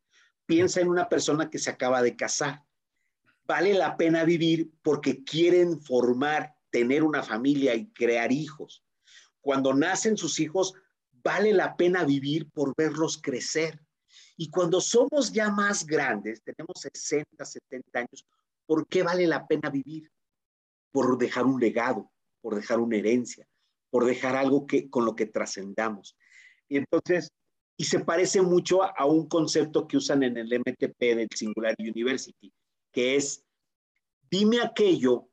Piensa 0.46 0.82
en 0.82 0.88
una 0.88 1.10
persona 1.10 1.50
que 1.50 1.60
se 1.60 1.70
acaba 1.70 2.02
de 2.02 2.16
casar. 2.16 2.64
Vale 3.46 3.74
la 3.74 3.98
pena 3.98 4.24
vivir 4.24 4.72
porque 4.82 5.24
quieren 5.24 5.82
formar, 5.82 6.56
tener 6.70 7.04
una 7.04 7.24
familia 7.24 7.76
y 7.76 7.88
crear 7.92 8.32
hijos. 8.32 8.84
Cuando 9.42 9.74
nacen 9.74 10.18
sus 10.18 10.40
hijos, 10.40 10.74
vale 11.24 11.54
la 11.54 11.76
pena 11.76 12.04
vivir 12.04 12.50
por 12.52 12.74
verlos 12.76 13.20
crecer. 13.22 13.80
Y 14.36 14.50
cuando 14.50 14.82
somos 14.82 15.32
ya 15.32 15.50
más 15.50 15.86
grandes, 15.86 16.42
tenemos 16.44 16.80
60, 16.80 17.44
70 17.44 18.00
años, 18.00 18.26
¿por 18.66 18.88
qué 18.88 19.04
vale 19.04 19.26
la 19.26 19.48
pena 19.48 19.70
vivir? 19.70 20.12
Por 20.92 21.18
dejar 21.18 21.46
un 21.46 21.60
legado, 21.60 22.12
por 22.42 22.56
dejar 22.56 22.80
una 22.80 22.98
herencia, 22.98 23.48
por 23.90 24.06
dejar 24.06 24.36
algo 24.36 24.66
que, 24.68 24.90
con 24.90 25.06
lo 25.06 25.16
que 25.16 25.26
trascendamos. 25.26 26.18
Y 26.70 26.78
entonces, 26.78 27.30
y 27.78 27.86
se 27.86 28.00
parece 28.00 28.42
mucho 28.42 28.84
a, 28.84 29.06
un 29.06 29.28
concepto 29.28 29.88
que 29.88 29.98
usan 29.98 30.24
en 30.24 30.38
el 30.38 30.48
MTP 30.60 31.00
del 31.00 31.30
Singularity 31.34 31.90
University, 31.90 32.52
que 32.92 33.16
es, 33.16 33.44
dime 34.30 34.62
aquello 34.62 35.30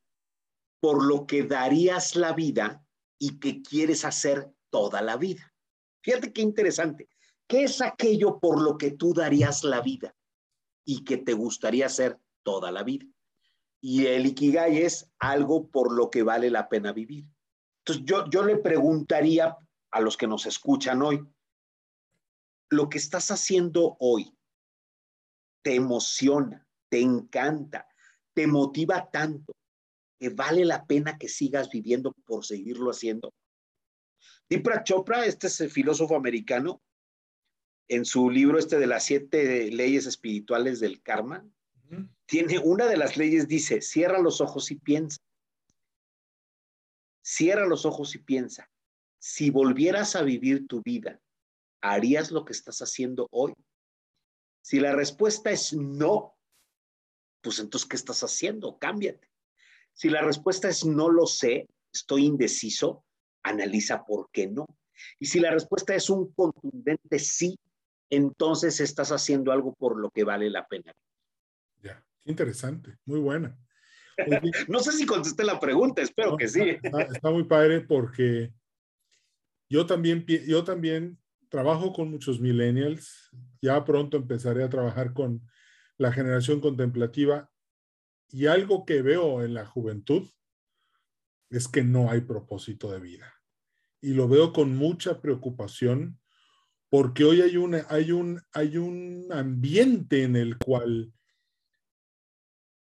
por 0.81 1.03
lo 1.03 1.26
que 1.26 1.45
darías 1.45 2.14
la 2.14 2.33
vida 2.33 2.85
y 3.19 3.38
que 3.38 3.62
quieres 3.62 4.05
hacer 4.05 4.50
toda 4.71 5.00
la 5.00 5.17
vida. 5.17 5.53
Fíjate 6.03 6.33
qué 6.33 6.43
interesante. 6.43 7.09
¿Qué 7.47 7.64
es 7.64 7.81
aquello 7.81 8.38
por 8.38 8.61
lo 8.61 8.76
que 8.76 8.91
tú 8.91 9.14
darías 9.14 9.64
la 9.64 9.81
vida 9.81 10.14
y 10.85 11.05
que 11.05 11.17
te 11.17 11.33
gustaría 11.33 11.87
hacer 11.87 12.19
toda 12.43 12.71
la 12.71 12.83
vida? 12.83 13.07
Y 13.81 14.07
el 14.07 14.26
Ikigai 14.26 14.83
es 14.83 15.11
algo 15.19 15.69
por 15.69 15.93
lo 15.93 16.11
que 16.11 16.23
vale 16.23 16.50
la 16.50 16.69
pena 16.69 16.93
vivir. 16.93 17.26
Entonces 17.79 18.05
yo, 18.07 18.29
yo 18.31 18.43
le 18.45 18.57
preguntaría 18.57 19.57
a 19.94 20.00
los 20.00 20.16
que 20.16 20.26
nos 20.26 20.44
escuchan 20.44 21.02
hoy. 21.02 21.24
Lo 22.68 22.88
que 22.88 22.98
estás 22.98 23.30
haciendo 23.30 23.96
hoy 24.00 24.36
te 25.62 25.76
emociona, 25.76 26.66
te 26.88 27.00
encanta, 27.00 27.86
te 28.34 28.48
motiva 28.48 29.08
tanto 29.10 29.54
que 30.18 30.30
vale 30.30 30.64
la 30.64 30.84
pena 30.84 31.16
que 31.16 31.28
sigas 31.28 31.70
viviendo 31.70 32.12
por 32.26 32.44
seguirlo 32.44 32.90
haciendo. 32.90 33.32
Dipra 34.48 34.82
Chopra, 34.82 35.26
este 35.26 35.46
es 35.46 35.60
el 35.60 35.70
filósofo 35.70 36.16
americano, 36.16 36.82
en 37.86 38.04
su 38.04 38.30
libro 38.30 38.58
este 38.58 38.78
de 38.78 38.88
las 38.88 39.04
siete 39.04 39.70
leyes 39.70 40.06
espirituales 40.06 40.80
del 40.80 41.02
karma, 41.02 41.46
tiene 42.26 42.58
una 42.58 42.86
de 42.86 42.96
las 42.96 43.16
leyes, 43.16 43.46
dice, 43.46 43.80
cierra 43.80 44.18
los 44.18 44.40
ojos 44.40 44.72
y 44.72 44.76
piensa. 44.76 45.18
Cierra 47.22 47.66
los 47.66 47.86
ojos 47.86 48.14
y 48.16 48.18
piensa 48.18 48.68
si 49.25 49.49
volvieras 49.49 50.16
a 50.16 50.23
vivir 50.23 50.66
tu 50.66 50.83
vida, 50.83 51.19
¿harías 51.81 52.31
lo 52.31 52.45
que 52.45 52.52
estás 52.52 52.81
haciendo 52.81 53.26
hoy? 53.31 53.54
Si 54.61 54.78
la 54.81 54.95
respuesta 54.95 55.50
es 55.50 55.73
no, 55.73 56.37
pues 57.40 57.59
entonces, 57.59 57.88
¿qué 57.88 57.97
estás 57.97 58.23
haciendo? 58.23 58.78
Cámbiate. 58.78 59.31
Si 59.95 60.11
la 60.11 60.21
respuesta 60.21 60.69
es 60.69 60.85
no 60.85 61.09
lo 61.09 61.26
sé, 61.26 61.66
estoy 61.90 62.26
indeciso, 62.26 63.07
analiza 63.43 64.04
por 64.04 64.28
qué 64.31 64.47
no. 64.47 64.66
Y 65.19 65.25
si 65.25 65.40
la 65.40 65.52
respuesta 65.52 65.95
es 65.95 66.11
un 66.11 66.31
contundente 66.35 67.19
sí, 67.19 67.59
entonces 68.11 68.78
estás 68.78 69.11
haciendo 69.11 69.52
algo 69.52 69.73
por 69.73 69.99
lo 69.99 70.11
que 70.11 70.25
vale 70.25 70.50
la 70.50 70.66
pena. 70.66 70.93
Ya, 71.81 72.04
interesante, 72.25 72.99
muy 73.07 73.21
buena. 73.21 73.59
no 74.69 74.81
sé 74.81 74.93
si 74.93 75.07
contesté 75.07 75.45
la 75.45 75.59
pregunta, 75.59 76.02
espero 76.02 76.37
que 76.37 76.47
sí. 76.47 76.61
Está, 76.61 77.31
muy 77.31 77.45
padre 77.45 77.81
porque 77.81 78.52
yo 79.68 79.87
también, 79.87 80.25
yo 80.26 80.64
también 80.64 81.18
trabajo 81.49 81.92
con 81.92 82.11
muchos 82.11 82.40
millennials, 82.40 83.30
ya 83.62 83.85
pronto 83.85 84.16
empezaré 84.16 84.64
a 84.64 84.68
trabajar 84.68 85.12
con 85.12 85.42
la 85.99 86.12
generación 86.12 86.61
contemplativa 86.61 87.50
y 88.28 88.47
algo 88.47 88.85
que 88.85 89.02
veo 89.02 89.44
en 89.44 89.54
la 89.54 89.64
juventud 89.64 90.28
es 91.50 91.68
que 91.68 91.85
no 91.85 92.11
hay 92.11 92.23
propósito 92.23 92.90
de 92.90 93.00
vida. 93.00 93.33
Y 94.00 94.14
lo 94.14 94.28
veo 94.28 94.52
con 94.52 94.76
mucha 94.76 95.21
preocupación 95.21 96.18
porque 96.90 97.25
hoy 97.25 97.40
hay, 97.40 97.56
hay, 97.88 98.12
un, 98.12 98.40
hay 98.52 98.76
un 98.76 99.28
ambiente 99.30 100.25
en 100.25 100.37
el 100.37 100.59
cual 100.59 101.12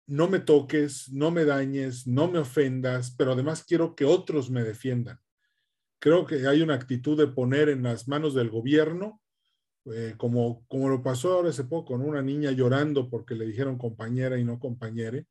no 0.07 0.27
me 0.27 0.39
toques, 0.39 1.09
no 1.11 1.31
me 1.31 1.45
dañes, 1.45 2.07
no 2.07 2.29
me 2.29 2.39
ofendas, 2.39 3.13
pero 3.15 3.33
además 3.33 3.63
quiero 3.63 3.95
que 3.95 4.05
otros 4.05 4.49
me 4.49 4.63
defiendan. 4.63 5.19
Creo 5.99 6.25
que 6.25 6.47
hay 6.47 6.61
una 6.61 6.75
actitud 6.75 7.17
de 7.17 7.27
poner 7.27 7.69
en 7.69 7.83
las 7.83 8.07
manos 8.07 8.33
del 8.33 8.49
gobierno, 8.49 9.21
eh, 9.85 10.15
como, 10.17 10.65
como 10.67 10.89
lo 10.89 11.03
pasó 11.03 11.33
ahora 11.33 11.49
hace 11.49 11.65
poco, 11.65 11.93
con 11.93 12.01
una 12.01 12.21
niña 12.21 12.51
llorando 12.51 13.09
porque 13.09 13.35
le 13.35 13.45
dijeron 13.45 13.77
compañera 13.77 14.37
y 14.39 14.43
no 14.43 14.59
compañere. 14.59 15.27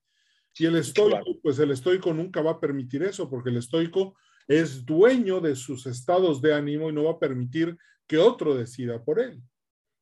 Y 0.59 0.67
el 0.67 0.77
estoico, 0.77 1.41
pues 1.43 1.59
el 1.59 1.71
estoico 1.71 2.13
nunca 2.13 2.43
va 2.43 2.53
a 2.53 2.61
permitir 2.61 3.03
eso, 3.03 3.31
porque 3.31 3.51
el 3.51 3.59
estoico 3.59 4.17
es 4.47 4.85
dueño 4.85 5.41
de 5.41 5.55
sus 5.55 5.87
estados 5.87 6.43
de 6.43 6.55
ánimo 6.55 6.91
y 6.91 6.93
no 6.93 7.05
va 7.05 7.13
a 7.13 7.19
permitir 7.19 7.77
que 8.07 8.19
otro 8.19 8.55
decida 8.55 9.05
por 9.05 9.21
él. 9.21 9.41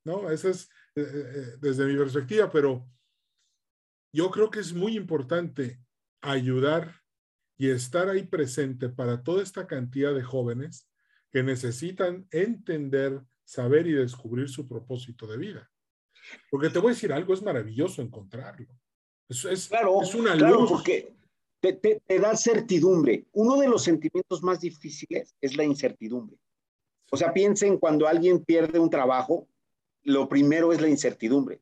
¿No? 0.04 0.30
Esa 0.30 0.50
es 0.50 0.68
eh, 0.94 1.02
eh, 1.02 1.56
desde 1.60 1.84
mi 1.84 1.96
perspectiva, 1.96 2.50
pero 2.50 2.88
yo 4.12 4.30
creo 4.30 4.50
que 4.50 4.60
es 4.60 4.72
muy 4.72 4.96
importante 4.96 5.78
ayudar 6.22 7.02
y 7.58 7.70
estar 7.70 8.08
ahí 8.08 8.22
presente 8.24 8.88
para 8.88 9.22
toda 9.22 9.42
esta 9.42 9.66
cantidad 9.66 10.14
de 10.14 10.22
jóvenes 10.22 10.88
que 11.30 11.42
necesitan 11.42 12.26
entender, 12.30 13.22
saber 13.44 13.86
y 13.86 13.92
descubrir 13.92 14.48
su 14.48 14.68
propósito 14.68 15.26
de 15.26 15.38
vida. 15.38 15.70
Porque 16.50 16.70
te 16.70 16.78
voy 16.78 16.90
a 16.90 16.94
decir 16.94 17.12
algo, 17.12 17.34
es 17.34 17.42
maravilloso 17.42 18.02
encontrarlo. 18.02 18.66
Es, 19.28 19.68
claro, 19.68 20.02
es 20.02 20.14
una 20.14 20.36
claro, 20.36 20.66
porque 20.68 21.14
te, 21.60 21.72
te, 21.72 22.18
da 22.18 22.36
certidumbre. 22.36 23.26
Uno 23.32 23.56
de 23.56 23.68
los 23.68 23.82
sentimientos 23.82 24.42
más 24.42 24.60
difíciles 24.60 25.34
es 25.40 25.56
la 25.56 25.64
incertidumbre. 25.64 26.36
O 27.10 27.16
sea, 27.16 27.32
piensen 27.32 27.78
cuando 27.78 28.06
alguien 28.06 28.44
pierde 28.44 28.78
un 28.78 28.90
trabajo, 28.90 29.48
lo 30.02 30.28
primero 30.28 30.72
es 30.72 30.80
la 30.80 30.88
incertidumbre. 30.88 31.60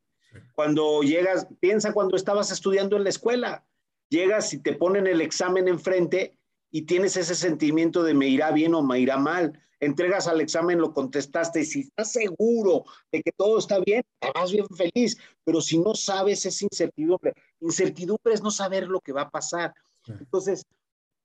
Cuando 0.55 1.03
llegas, 1.03 1.47
piensa 1.61 1.93
cuando 1.93 2.17
estabas 2.17 2.51
estudiando 2.51 2.97
en 2.97 3.05
la 3.05 3.11
escuela, 3.11 3.67
llegas 4.15 4.53
y 4.55 4.59
te 4.59 4.73
ponen 4.75 5.07
el 5.07 5.21
examen 5.21 5.69
enfrente 5.69 6.39
y 6.71 6.83
tienes 6.83 7.17
ese 7.17 7.35
sentimiento 7.35 8.03
de 8.03 8.15
me 8.15 8.29
irá 8.29 8.53
bien 8.53 8.75
o 8.75 8.83
me 8.83 9.01
irá 9.01 9.17
mal. 9.17 9.61
Entregas 9.81 10.29
al 10.29 10.41
examen, 10.41 10.79
lo 10.79 10.95
contestaste 10.95 11.61
y 11.61 11.65
si 11.65 11.81
estás 11.81 12.13
seguro 12.13 12.85
de 13.13 13.23
que 13.23 13.33
todo 13.37 13.59
está 13.59 13.81
bien, 13.81 14.03
vas 14.35 14.53
bien 14.53 14.67
feliz. 14.69 15.19
Pero 15.45 15.61
si 15.61 15.79
no 15.79 15.95
sabes, 15.95 16.47
es 16.47 16.63
incertidumbre. 16.63 17.35
Incertidumbre 17.61 18.33
es 18.33 18.43
no 18.43 18.51
saber 18.51 18.89
lo 18.89 19.01
que 19.01 19.13
va 19.13 19.23
a 19.23 19.31
pasar. 19.31 19.75
Entonces, 20.07 20.65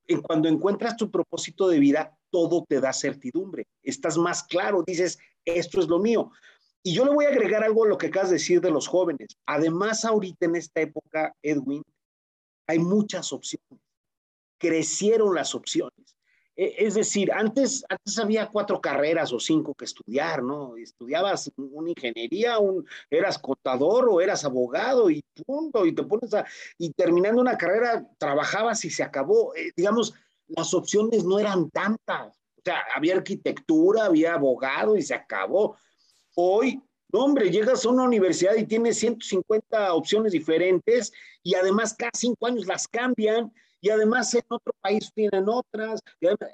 en 0.08 0.22
cuando 0.22 0.50
encuentras 0.50 0.98
tu 0.98 1.10
propósito 1.10 1.68
de 1.68 1.80
vida, 1.80 2.18
todo 2.32 2.66
te 2.68 2.82
da 2.82 2.92
certidumbre. 2.92 3.68
Estás 3.84 4.18
más 4.18 4.44
claro, 4.44 4.84
dices, 4.86 5.20
esto 5.46 5.80
es 5.80 5.88
lo 5.88 6.00
mío. 6.00 6.32
Y 6.84 6.94
yo 6.94 7.06
le 7.06 7.14
voy 7.14 7.26
a 7.26 7.30
agregar 7.30 7.64
algo 7.64 7.86
a 7.86 7.88
lo 7.88 7.98
que 7.98 8.08
acabas 8.08 8.30
de 8.30 8.36
decir 8.38 8.62
de 8.62 8.72
los 8.72 8.88
jóvenes. 8.88 9.30
Además, 9.46 10.06
ahorita 10.06 10.46
en 10.46 10.56
esta 10.56 10.82
época, 10.82 11.34
Edwin, 11.44 11.84
hay 12.70 12.78
muchas 12.78 13.34
opciones. 13.34 13.82
Crecieron 14.60 15.34
las 15.34 15.56
opciones. 15.56 16.16
E, 16.56 16.76
es 16.78 16.94
decir, 16.94 17.32
antes, 17.32 17.84
antes 17.90 18.20
había 18.20 18.48
cuatro 18.48 18.80
carreras 18.80 19.34
o 19.34 19.40
cinco 19.40 19.74
que 19.74 19.86
estudiar, 19.86 20.44
¿no? 20.44 20.78
Estudiabas 20.78 21.52
una 21.58 21.90
ingeniería, 21.90 22.60
un, 22.60 22.86
eras 23.10 23.40
contador 23.40 24.08
o 24.08 24.22
eras 24.22 24.46
abogado 24.46 25.10
y 25.10 25.24
punto, 25.48 25.84
y 25.84 25.96
te 25.96 26.04
pones 26.04 26.32
a, 26.36 26.46
y 26.78 26.92
terminando 26.92 27.42
una 27.42 27.58
carrera, 27.58 28.08
trabajabas 28.20 28.86
y 28.86 28.92
se 28.92 29.02
acabó. 29.02 29.56
Eh, 29.56 29.72
digamos, 29.76 30.14
las 30.50 30.72
opciones 30.76 31.24
no 31.24 31.40
eran 31.40 31.72
tantas. 31.72 32.38
O 32.56 32.62
sea, 32.64 32.84
había 32.94 33.16
arquitectura, 33.16 34.06
había 34.06 34.36
abogado 34.36 34.96
y 34.96 35.02
se 35.02 35.16
acabó. 35.16 35.76
Hoy, 36.36 36.80
hombre, 37.12 37.50
llegas 37.50 37.86
a 37.86 37.90
una 37.90 38.04
universidad 38.04 38.56
y 38.56 38.66
tienes 38.66 39.00
150 39.00 39.94
opciones 39.94 40.32
diferentes 40.32 41.12
y 41.44 41.56
además 41.56 41.96
cada 41.98 42.12
cinco 42.14 42.48
años 42.48 42.66
las 42.68 42.88
cambian 42.88 43.52
y 43.82 43.90
además 43.90 44.34
en 44.34 44.44
otro 44.50 44.74
país 44.82 45.12
tienen 45.14 45.46
otras. 45.48 46.02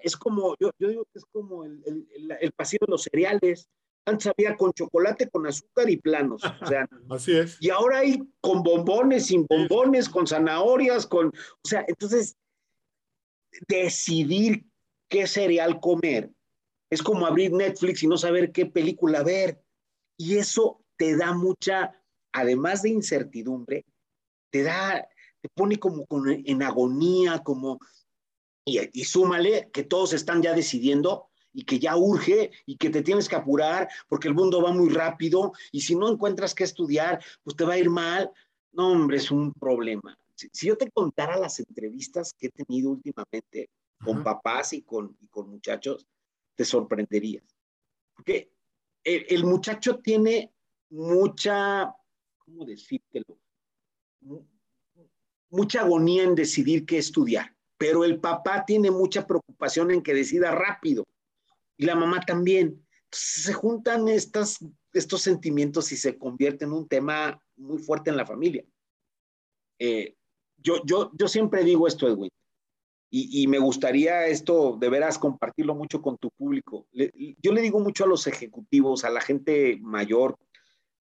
es 0.03 0.15
como, 0.15 0.55
yo, 0.59 0.69
digo 0.79 1.05
que 1.11 1.19
es 1.19 1.25
como 1.31 1.65
el, 1.65 2.07
el, 2.39 2.51
pasillo 2.51 2.85
de 2.87 2.91
los 2.91 3.03
cereales. 3.03 3.67
Antes 4.05 4.27
había 4.27 4.55
con 4.55 4.71
chocolate, 4.71 5.29
con 5.29 5.47
azúcar 5.47 5.89
y 5.89 5.97
planos. 5.97 6.43
O 6.61 6.65
sea, 6.67 6.87
Así 7.09 7.35
es. 7.35 7.57
Y 7.59 7.71
ahora 7.71 7.99
hay 7.99 8.21
con 8.39 8.61
bombones, 8.61 9.25
sin 9.27 9.47
bombones, 9.47 10.07
con 10.07 10.27
zanahorias, 10.27 11.07
con... 11.07 11.27
O 11.29 11.67
sea, 11.67 11.83
entonces, 11.87 12.37
decidir 13.67 14.63
qué 15.09 15.25
cereal 15.25 15.79
comer 15.79 16.29
es 16.89 17.01
como 17.01 17.25
abrir 17.25 17.51
Netflix 17.51 18.03
y 18.03 18.07
no 18.07 18.17
saber 18.17 18.51
qué 18.51 18.65
película 18.65 19.23
ver. 19.23 19.59
Y 20.17 20.37
eso 20.37 20.81
te 20.97 21.15
da 21.17 21.33
mucha, 21.33 21.93
además 22.31 22.81
de 22.81 22.89
incertidumbre, 22.89 23.85
te 24.49 24.63
da, 24.63 25.07
te 25.41 25.49
pone 25.53 25.77
como 25.77 26.05
en 26.11 26.63
agonía, 26.63 27.39
como, 27.39 27.79
y, 28.65 28.79
y 28.93 29.03
súmale 29.03 29.69
que 29.71 29.83
todos 29.83 30.13
están 30.13 30.41
ya 30.41 30.53
decidiendo 30.53 31.29
y 31.55 31.63
que 31.63 31.79
ya 31.79 31.95
urge 31.95 32.51
y 32.65 32.75
que 32.75 32.89
te 32.89 33.01
tienes 33.01 33.29
que 33.29 33.37
apurar 33.37 33.87
porque 34.07 34.27
el 34.27 34.33
mundo 34.33 34.61
va 34.61 34.71
muy 34.71 34.89
rápido 34.89 35.53
y 35.71 35.81
si 35.81 35.95
no 35.95 36.11
encuentras 36.11 36.53
qué 36.53 36.65
estudiar, 36.65 37.23
pues 37.43 37.55
te 37.55 37.63
va 37.63 37.73
a 37.73 37.77
ir 37.77 37.89
mal. 37.89 38.29
No, 38.73 38.91
hombre, 38.91 39.17
es 39.17 39.31
un 39.31 39.53
problema. 39.53 40.17
Si, 40.35 40.67
yo 40.67 40.77
te 40.77 40.91
contara 40.91 41.37
las 41.37 41.59
entrevistas 41.59 42.33
que 42.33 42.47
he 42.47 42.49
tenido 42.49 42.91
últimamente 42.91 43.69
con 44.03 44.21
papás 44.21 44.73
y 44.73 44.81
con, 44.81 45.15
y 45.21 45.27
con 45.27 45.49
muchachos, 45.49 46.05
te 46.55 46.65
sorprenderías. 46.65 47.45
Porque 48.13 48.51
el, 49.05 49.45
muchacho 49.45 49.99
tiene 49.99 50.51
mucha, 50.89 51.93
¿cómo 52.37 52.65
decírtelo? 52.65 53.39
Mucha 55.49 55.81
agonía 55.81 56.23
en 56.23 56.35
decidir 56.35 56.85
qué 56.85 56.97
estudiar, 56.97 57.55
pero 57.77 58.03
el 58.03 58.19
papá 58.19 58.65
tiene 58.65 58.91
mucha 58.91 59.25
preocupación 59.25 59.91
en 59.91 60.01
que 60.01 60.13
decida 60.13 60.51
rápido 60.51 61.05
y 61.77 61.85
la 61.85 61.95
mamá 61.95 62.19
también. 62.21 62.81
se 63.11 63.53
juntan 63.53 64.09
estos 64.09 64.59
sentimientos 65.21 65.91
y 65.91 65.97
se 65.97 66.17
convierte 66.17 66.65
en 66.65 66.73
un 66.73 66.87
tema 66.87 67.41
muy 67.55 67.77
fuerte 67.77 68.09
en 68.09 68.17
la 68.17 68.25
familia. 68.25 68.65
Eh, 69.79 70.15
yo, 70.57 70.83
yo, 70.85 71.11
yo 71.13 71.27
siempre 71.27 71.63
digo 71.63 71.87
esto, 71.87 72.07
Edwin, 72.07 72.29
y, 73.17 73.47
me 73.47 73.59
gustaría 73.59 74.27
esto 74.27 74.75
de 74.77 74.89
veras 74.89 75.17
compartirlo 75.17 75.73
mucho 75.73 76.01
con 76.01 76.17
tu 76.17 76.31
público. 76.31 76.85
yo 76.91 77.53
le 77.53 77.61
digo 77.61 77.79
mucho 77.79 78.03
a 78.03 78.07
los 78.07 78.27
ejecutivos, 78.27 79.05
a 79.05 79.09
la 79.09 79.21
gente 79.21 79.77
mayor 79.81 80.37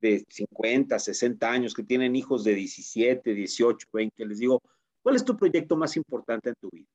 de 0.00 0.24
50, 0.28 0.98
60 0.98 1.48
años 1.48 1.72
que 1.72 1.84
tienen 1.84 2.16
hijos 2.16 2.42
de 2.42 2.54
17, 2.54 3.32
18, 3.32 3.86
20, 3.92 4.26
les 4.26 4.38
digo, 4.38 4.60
¿cuál 5.02 5.14
es 5.14 5.24
tu 5.24 5.36
proyecto 5.36 5.76
más 5.76 5.96
importante 5.96 6.48
en 6.48 6.56
tu 6.60 6.68
vida? 6.70 6.88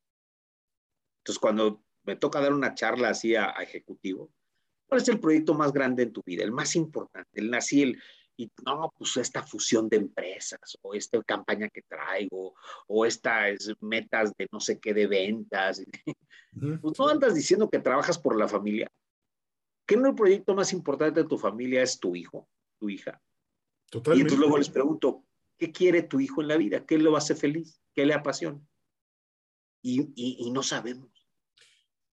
Entonces, 1.19 1.39
cuando 1.39 1.81
me 2.03 2.17
toca 2.17 2.41
dar 2.41 2.51
una 2.51 2.73
charla 2.73 3.09
así 3.09 3.35
a, 3.35 3.51
ejecutivos, 3.61 4.29
¿cuál 4.85 4.99
es 4.99 5.07
el 5.07 5.21
proyecto 5.21 5.53
más 5.53 5.71
grande 5.71 6.03
en 6.03 6.11
tu 6.11 6.23
vida? 6.25 6.43
El 6.43 6.51
más 6.51 6.75
importante, 6.75 7.39
el 7.39 7.49
nací, 7.49 7.83
el, 7.83 8.01
y 8.37 8.51
no, 8.65 8.93
pues 8.97 9.17
esta 9.17 9.43
fusión 9.43 9.87
de 9.87 9.97
empresas 9.97 10.77
o 10.81 10.93
esta 10.93 11.21
campaña 11.23 11.69
que 11.69 11.81
traigo 11.83 12.55
o 12.87 13.05
estas 13.05 13.71
metas 13.79 14.35
de 14.35 14.47
no 14.51 14.59
sé 14.59 14.79
qué 14.79 14.93
de 14.93 15.07
ventas. 15.07 15.83
Pues 16.81 16.97
no 16.97 17.07
andas 17.09 17.35
diciendo 17.35 17.69
que 17.69 17.79
trabajas 17.79 18.17
por 18.17 18.37
la 18.37 18.47
familia. 18.47 18.89
¿Qué 19.85 19.97
no 19.97 20.09
el 20.09 20.15
proyecto 20.15 20.55
más 20.55 20.73
importante 20.73 21.21
de 21.21 21.29
tu 21.29 21.37
familia 21.37 21.83
es 21.83 21.99
tu 21.99 22.15
hijo, 22.15 22.47
tu 22.79 22.89
hija? 22.89 23.21
Totalmente. 23.89 24.19
Y 24.19 24.21
entonces 24.21 24.39
luego 24.39 24.57
les 24.57 24.69
pregunto, 24.69 25.25
¿qué 25.57 25.71
quiere 25.71 26.03
tu 26.03 26.19
hijo 26.19 26.41
en 26.41 26.47
la 26.47 26.57
vida? 26.57 26.85
¿Qué 26.85 26.97
lo 26.97 27.15
hace 27.15 27.35
feliz? 27.35 27.81
¿Qué 27.93 28.05
le 28.05 28.13
apasiona? 28.13 28.59
Y, 29.81 30.13
y 30.15 30.49
no 30.51 30.63
sabemos. 30.63 31.27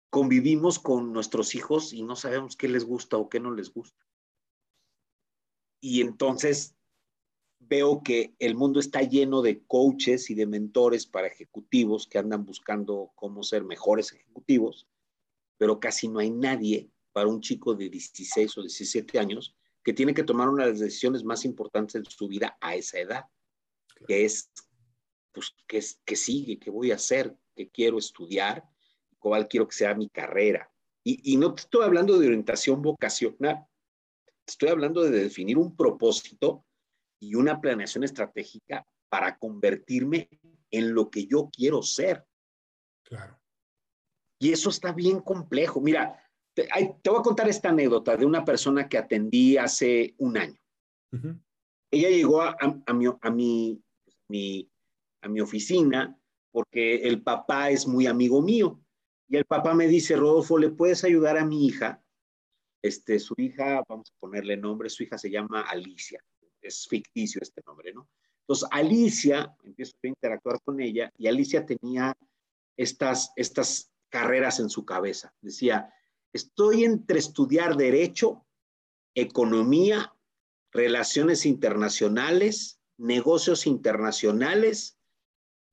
Convivimos 0.08 0.78
con 0.78 1.12
nuestros 1.12 1.54
hijos 1.54 1.92
y 1.92 2.02
no 2.02 2.16
sabemos 2.16 2.56
qué 2.56 2.68
les 2.68 2.84
gusta 2.84 3.18
o 3.18 3.28
qué 3.28 3.40
no 3.40 3.50
les 3.50 3.70
gusta. 3.72 4.08
Y 5.80 6.00
entonces 6.00 6.74
veo 7.60 8.02
que 8.02 8.34
el 8.38 8.54
mundo 8.54 8.80
está 8.80 9.02
lleno 9.02 9.42
de 9.42 9.62
coaches 9.66 10.30
y 10.30 10.34
de 10.34 10.46
mentores 10.46 11.06
para 11.06 11.26
ejecutivos 11.28 12.06
que 12.06 12.18
andan 12.18 12.44
buscando 12.44 13.12
cómo 13.14 13.42
ser 13.42 13.64
mejores 13.64 14.12
ejecutivos, 14.12 14.88
pero 15.58 15.78
casi 15.78 16.08
no 16.08 16.18
hay 16.18 16.30
nadie 16.30 16.90
para 17.12 17.28
un 17.28 17.40
chico 17.40 17.74
de 17.74 17.90
16 17.90 18.58
o 18.58 18.62
17 18.62 19.18
años 19.18 19.54
que 19.82 19.92
tiene 19.92 20.14
que 20.14 20.24
tomar 20.24 20.48
una 20.48 20.64
de 20.64 20.70
las 20.70 20.80
decisiones 20.80 21.24
más 21.24 21.44
importantes 21.44 22.02
de 22.02 22.10
su 22.10 22.28
vida 22.28 22.56
a 22.60 22.74
esa 22.74 23.00
edad, 23.00 23.24
que 24.06 24.24
es, 24.24 24.50
pues, 25.32 25.54
¿qué, 25.66 25.82
qué 26.04 26.16
sigue? 26.16 26.58
¿Qué 26.58 26.70
voy 26.70 26.90
a 26.92 26.96
hacer? 26.96 27.36
¿Qué 27.54 27.70
quiero 27.70 27.98
estudiar? 27.98 28.64
¿Cuál 29.18 29.48
quiero 29.48 29.66
que 29.66 29.76
sea 29.76 29.94
mi 29.94 30.08
carrera? 30.08 30.70
Y, 31.02 31.32
y 31.32 31.36
no 31.36 31.54
estoy 31.54 31.84
hablando 31.84 32.18
de 32.18 32.26
orientación 32.26 32.82
vocacional, 32.82 33.66
estoy 34.52 34.70
hablando 34.70 35.02
de 35.02 35.10
definir 35.10 35.58
un 35.58 35.76
propósito 35.76 36.64
y 37.20 37.34
una 37.34 37.60
planeación 37.60 38.04
estratégica 38.04 38.86
para 39.08 39.38
convertirme 39.38 40.28
en 40.70 40.94
lo 40.94 41.10
que 41.10 41.26
yo 41.26 41.50
quiero 41.50 41.82
ser. 41.82 42.24
Claro. 43.04 43.38
Y 44.38 44.52
eso 44.52 44.70
está 44.70 44.92
bien 44.92 45.20
complejo. 45.20 45.80
Mira, 45.80 46.22
te, 46.54 46.68
voy 47.04 47.18
a 47.18 47.22
contar 47.22 47.48
esta 47.48 47.70
anécdota 47.70 48.16
de 48.16 48.26
una 48.26 48.44
persona 48.44 48.88
que 48.88 48.98
atendí 48.98 49.56
hace 49.56 50.14
un 50.18 50.36
año. 50.36 50.60
Ella 51.90 52.10
llegó 52.10 52.42
a, 52.42 52.56
mi, 52.94 53.06
a, 53.20 53.30
mi, 53.30 54.70
a 55.22 55.28
mi 55.28 55.40
oficina 55.40 56.18
porque 56.50 56.96
el 56.96 57.22
papá 57.22 57.70
es 57.70 57.86
muy 57.86 58.06
amigo 58.06 58.42
mío. 58.42 58.80
Y 59.28 59.36
el 59.36 59.44
papá 59.44 59.74
me 59.74 59.86
dice, 59.86 60.16
Rodolfo, 60.16 60.58
¿le 60.58 60.70
puedes 60.70 61.04
ayudar 61.04 61.36
a 61.36 61.44
mi 61.44 61.66
hija? 61.66 62.02
Este, 62.82 63.18
su 63.18 63.34
hija, 63.38 63.82
vamos 63.88 64.10
a 64.10 64.18
ponerle 64.20 64.56
nombre, 64.56 64.88
su 64.88 65.02
hija 65.02 65.18
se 65.18 65.30
llama 65.30 65.62
Alicia 65.62 66.22
es 66.60 66.86
ficticio 66.86 67.40
este 67.42 67.62
nombre, 67.66 67.92
¿no? 67.92 68.08
Entonces, 68.40 68.68
Alicia, 68.70 69.54
empiezo 69.62 69.94
a 70.02 70.06
interactuar 70.06 70.60
con 70.62 70.80
ella 70.80 71.12
y 71.16 71.26
Alicia 71.26 71.66
tenía 71.66 72.16
estas, 72.76 73.32
estas 73.36 73.92
carreras 74.08 74.58
en 74.60 74.70
su 74.70 74.84
cabeza. 74.84 75.34
Decía, 75.40 75.92
estoy 76.32 76.84
entre 76.84 77.18
estudiar 77.18 77.76
derecho, 77.76 78.46
economía, 79.14 80.14
relaciones 80.70 81.44
internacionales, 81.44 82.80
negocios 82.96 83.66
internacionales 83.66 84.98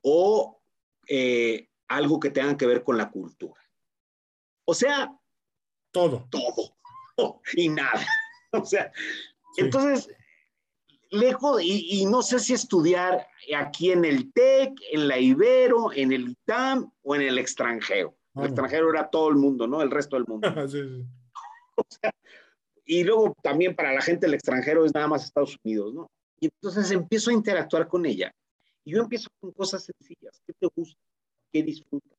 o 0.01 0.61
eh, 1.07 1.69
algo 1.87 2.19
que 2.19 2.31
tenga 2.31 2.57
que 2.57 2.67
ver 2.67 2.83
con 2.83 2.97
la 2.97 3.09
cultura. 3.09 3.61
O 4.65 4.73
sea, 4.73 5.17
todo. 5.91 6.27
Todo. 6.29 6.74
Y 7.55 7.69
nada. 7.69 8.05
O 8.51 8.63
sea, 8.63 8.89
entonces 9.57 10.07
lejos, 11.15 11.61
y, 11.61 12.05
no 12.05 12.21
sé 12.21 12.39
si 12.39 12.53
estudiar 12.53 13.27
aquí 13.57 13.91
en 13.91 14.05
el 14.05 14.31
TEC, 14.31 14.73
en 14.91 15.07
la 15.07 15.19
Ibero, 15.19 15.91
en 15.93 16.11
el 16.11 16.29
ITAM 16.29 16.91
o 17.03 17.15
en 17.15 17.21
el 17.21 17.37
extranjero. 17.37 18.15
El 18.35 18.45
extranjero 18.45 18.89
era 18.89 19.09
todo 19.09 19.29
el 19.29 19.35
mundo, 19.35 19.67
¿no? 19.67 19.81
El 19.81 19.91
resto 19.91 20.15
del 20.17 20.25
mundo. 20.25 20.47
y 22.85 23.03
luego 23.03 23.35
también 23.41 23.75
para 23.75 23.93
la 23.93 24.01
gente 24.01 24.27
el 24.27 24.33
extranjero 24.33 24.85
es 24.85 24.93
nada 24.93 25.07
más 25.07 25.23
Estados 25.23 25.57
Unidos, 25.63 25.93
¿no? 25.93 26.09
Y 26.39 26.47
entonces 26.47 26.91
empiezo 26.91 27.29
a 27.29 27.33
interactuar 27.33 27.87
con 27.87 28.05
ella. 28.05 28.33
Y 28.83 28.91
yo 28.91 29.01
empiezo 29.01 29.29
con 29.39 29.51
cosas 29.51 29.85
sencillas. 29.85 30.41
¿Qué 30.45 30.53
te 30.53 30.67
gusta? 30.75 31.01
¿Qué 31.51 31.63
disfrutas? 31.63 32.14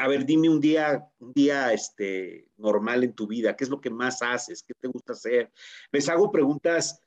A 0.00 0.08
ver, 0.08 0.26
dime 0.26 0.48
un 0.48 0.60
día, 0.60 1.08
un 1.18 1.32
día 1.32 1.72
este, 1.72 2.48
normal 2.58 3.02
en 3.02 3.14
tu 3.14 3.26
vida. 3.26 3.56
¿Qué 3.56 3.64
es 3.64 3.70
lo 3.70 3.80
que 3.80 3.90
más 3.90 4.20
haces? 4.20 4.62
¿Qué 4.62 4.74
te 4.78 4.88
gusta 4.88 5.14
hacer? 5.14 5.50
Les 5.90 6.08
hago 6.08 6.30
preguntas 6.30 7.00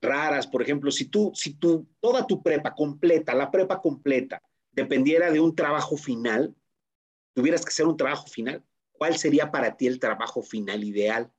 raras, 0.00 0.46
por 0.46 0.62
ejemplo, 0.62 0.90
si 0.90 1.06
tú, 1.06 1.32
si 1.34 1.54
tú, 1.54 1.86
toda 2.00 2.26
tu 2.26 2.42
prepa 2.42 2.74
completa, 2.74 3.34
la 3.34 3.50
prepa 3.50 3.80
completa, 3.80 4.40
dependiera 4.72 5.30
de 5.30 5.40
un 5.40 5.54
trabajo 5.54 5.96
final, 5.96 6.54
tuvieras 7.34 7.64
que 7.64 7.70
hacer 7.70 7.86
un 7.86 7.96
trabajo 7.96 8.26
final, 8.28 8.64
¿cuál 8.92 9.16
sería 9.16 9.50
para 9.50 9.76
ti 9.76 9.86
el 9.86 9.98
trabajo 9.98 10.42
final 10.42 10.84
ideal? 10.84 11.30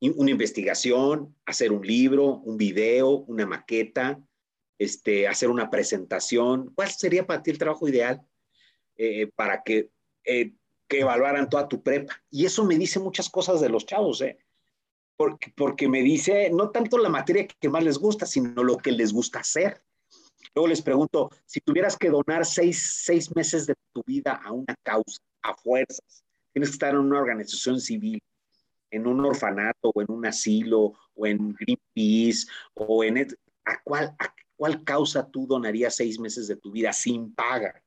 Una 0.00 0.30
investigación, 0.32 1.36
hacer 1.46 1.72
un 1.72 1.86
libro, 1.86 2.38
un 2.38 2.56
video, 2.56 3.18
una 3.28 3.46
maqueta, 3.46 4.20
este, 4.78 5.28
hacer 5.28 5.48
una 5.48 5.70
presentación. 5.70 6.72
¿Cuál 6.74 6.88
sería 6.90 7.24
para 7.24 7.42
ti 7.42 7.52
el 7.52 7.58
trabajo 7.58 7.86
ideal 7.86 8.20
eh, 8.96 9.30
para 9.34 9.62
que, 9.62 9.90
eh, 10.24 10.52
que 10.88 11.00
evaluaran 11.00 11.48
toda 11.48 11.68
tu 11.68 11.82
prepa? 11.82 12.14
Y 12.30 12.46
eso 12.46 12.64
me 12.64 12.76
dice 12.76 12.98
muchas 12.98 13.28
cosas 13.30 13.60
de 13.60 13.68
los 13.68 13.86
chavos, 13.86 14.20
¿eh? 14.22 14.38
porque, 15.56 15.88
me 15.88 16.02
dice 16.02 16.50
no 16.50 16.70
tanto 16.70 16.98
la 16.98 17.08
materia 17.08 17.46
que 17.46 17.68
más 17.68 17.84
les 17.84 17.98
gusta, 17.98 18.26
sino 18.26 18.62
lo 18.62 18.76
que 18.76 18.92
les 18.92 19.12
gusta 19.12 19.40
hacer. 19.40 19.82
Luego 20.54 20.68
les 20.68 20.82
pregunto, 20.82 21.30
si 21.46 21.60
tuvieras 21.60 21.96
que 21.96 22.10
donar 22.10 22.44
seis, 22.44 23.02
seis 23.04 23.34
meses 23.34 23.66
de 23.66 23.74
tu 23.92 24.02
vida 24.04 24.40
a 24.44 24.52
una 24.52 24.74
causa, 24.82 25.18
a 25.42 25.54
fuerzas, 25.54 26.24
tienes 26.52 26.70
que 26.70 26.74
estar 26.74 26.90
en 26.90 27.00
una 27.00 27.20
organización 27.20 27.80
civil, 27.80 28.20
en 28.90 29.06
un 29.06 29.24
orfanato 29.24 29.92
o 29.94 30.02
en 30.02 30.10
un 30.10 30.26
asilo 30.26 30.92
o 31.14 31.26
en 31.26 31.54
Greenpeace 31.54 32.46
o 32.74 33.04
en... 33.04 33.28
¿A 33.64 33.80
cuál, 33.84 34.14
a 34.18 34.34
cuál 34.56 34.82
causa 34.82 35.30
tú 35.30 35.46
donarías 35.46 35.94
seis 35.94 36.18
meses 36.18 36.48
de 36.48 36.56
tu 36.56 36.72
vida 36.72 36.92
sin 36.92 37.32
paga? 37.32 37.80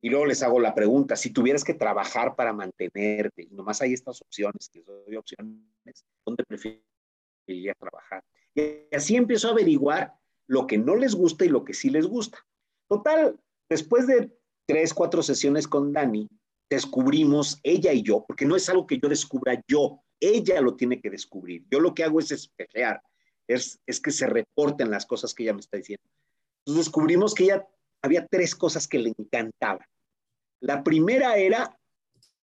Y 0.00 0.10
luego 0.10 0.26
les 0.26 0.42
hago 0.42 0.60
la 0.60 0.74
pregunta, 0.74 1.16
si 1.16 1.30
tuvieras 1.32 1.64
que 1.64 1.74
trabajar 1.74 2.36
para 2.36 2.52
mantenerte, 2.52 3.42
y 3.42 3.54
nomás 3.54 3.80
hay 3.80 3.92
estas 3.92 4.20
opciones, 4.20 4.68
que 4.68 4.82
doy 4.82 5.16
opciones, 5.16 6.04
¿dónde 6.24 6.44
preferirías 6.44 7.76
trabajar? 7.78 8.22
Y 8.54 8.94
así 8.94 9.16
empiezo 9.16 9.48
a 9.48 9.52
averiguar 9.52 10.14
lo 10.46 10.66
que 10.66 10.78
no 10.78 10.96
les 10.96 11.14
gusta 11.14 11.44
y 11.44 11.48
lo 11.48 11.64
que 11.64 11.74
sí 11.74 11.90
les 11.90 12.06
gusta. 12.06 12.38
Total, 12.88 13.38
después 13.68 14.06
de 14.06 14.30
tres, 14.66 14.94
cuatro 14.94 15.22
sesiones 15.22 15.66
con 15.66 15.92
Dani, 15.92 16.28
descubrimos 16.68 17.58
ella 17.62 17.92
y 17.92 18.02
yo, 18.02 18.24
porque 18.26 18.44
no 18.44 18.56
es 18.56 18.68
algo 18.68 18.86
que 18.86 18.98
yo 18.98 19.08
descubra 19.08 19.62
yo, 19.68 20.02
ella 20.20 20.60
lo 20.60 20.76
tiene 20.76 21.00
que 21.00 21.10
descubrir. 21.10 21.64
Yo 21.70 21.80
lo 21.80 21.94
que 21.94 22.04
hago 22.04 22.20
es 22.20 22.30
espejear, 22.30 23.02
es, 23.46 23.78
es 23.86 24.00
que 24.00 24.10
se 24.10 24.26
reporten 24.26 24.90
las 24.90 25.06
cosas 25.06 25.34
que 25.34 25.44
ella 25.44 25.54
me 25.54 25.60
está 25.60 25.76
diciendo. 25.76 26.04
Entonces 26.60 26.86
descubrimos 26.86 27.34
que 27.34 27.44
ella 27.44 27.66
había 28.02 28.26
tres 28.26 28.54
cosas 28.54 28.86
que 28.86 28.98
le 28.98 29.12
encantaban. 29.16 29.86
La 30.60 30.82
primera 30.82 31.36
era 31.36 31.78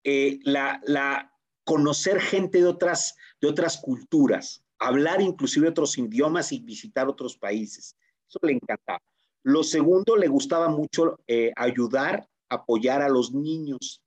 eh, 0.04 0.38
la, 0.44 1.32
conocer 1.64 2.20
gente 2.20 2.59
de 2.59 2.66
otras, 2.66 3.16
de 3.40 3.48
otras 3.48 3.78
culturas, 3.78 4.62
hablar 4.78 5.20
inclusive 5.20 5.68
otros 5.68 5.98
idiomas 5.98 6.52
y 6.52 6.61
visitar 6.61 7.09
otros 7.09 7.37
países. 7.37 7.96
Eso 8.28 8.38
le 8.42 8.52
encantaba. 8.52 9.02
Lo 9.42 9.64
segundo, 9.64 10.16
le 10.16 10.28
gustaba 10.28 10.68
mucho 10.68 11.18
eh, 11.26 11.52
ayudar, 11.56 12.28
apoyar 12.48 13.02
a 13.02 13.09
los 13.09 13.32
niños. 13.32 14.02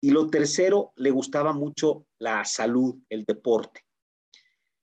Y 0.00 0.10
lo 0.10 0.28
tercero, 0.28 0.92
le 0.96 1.10
gustaba 1.10 1.52
mucho 1.52 2.06
la 2.18 2.44
salud, 2.44 2.96
el 3.08 3.24
deporte. 3.24 3.84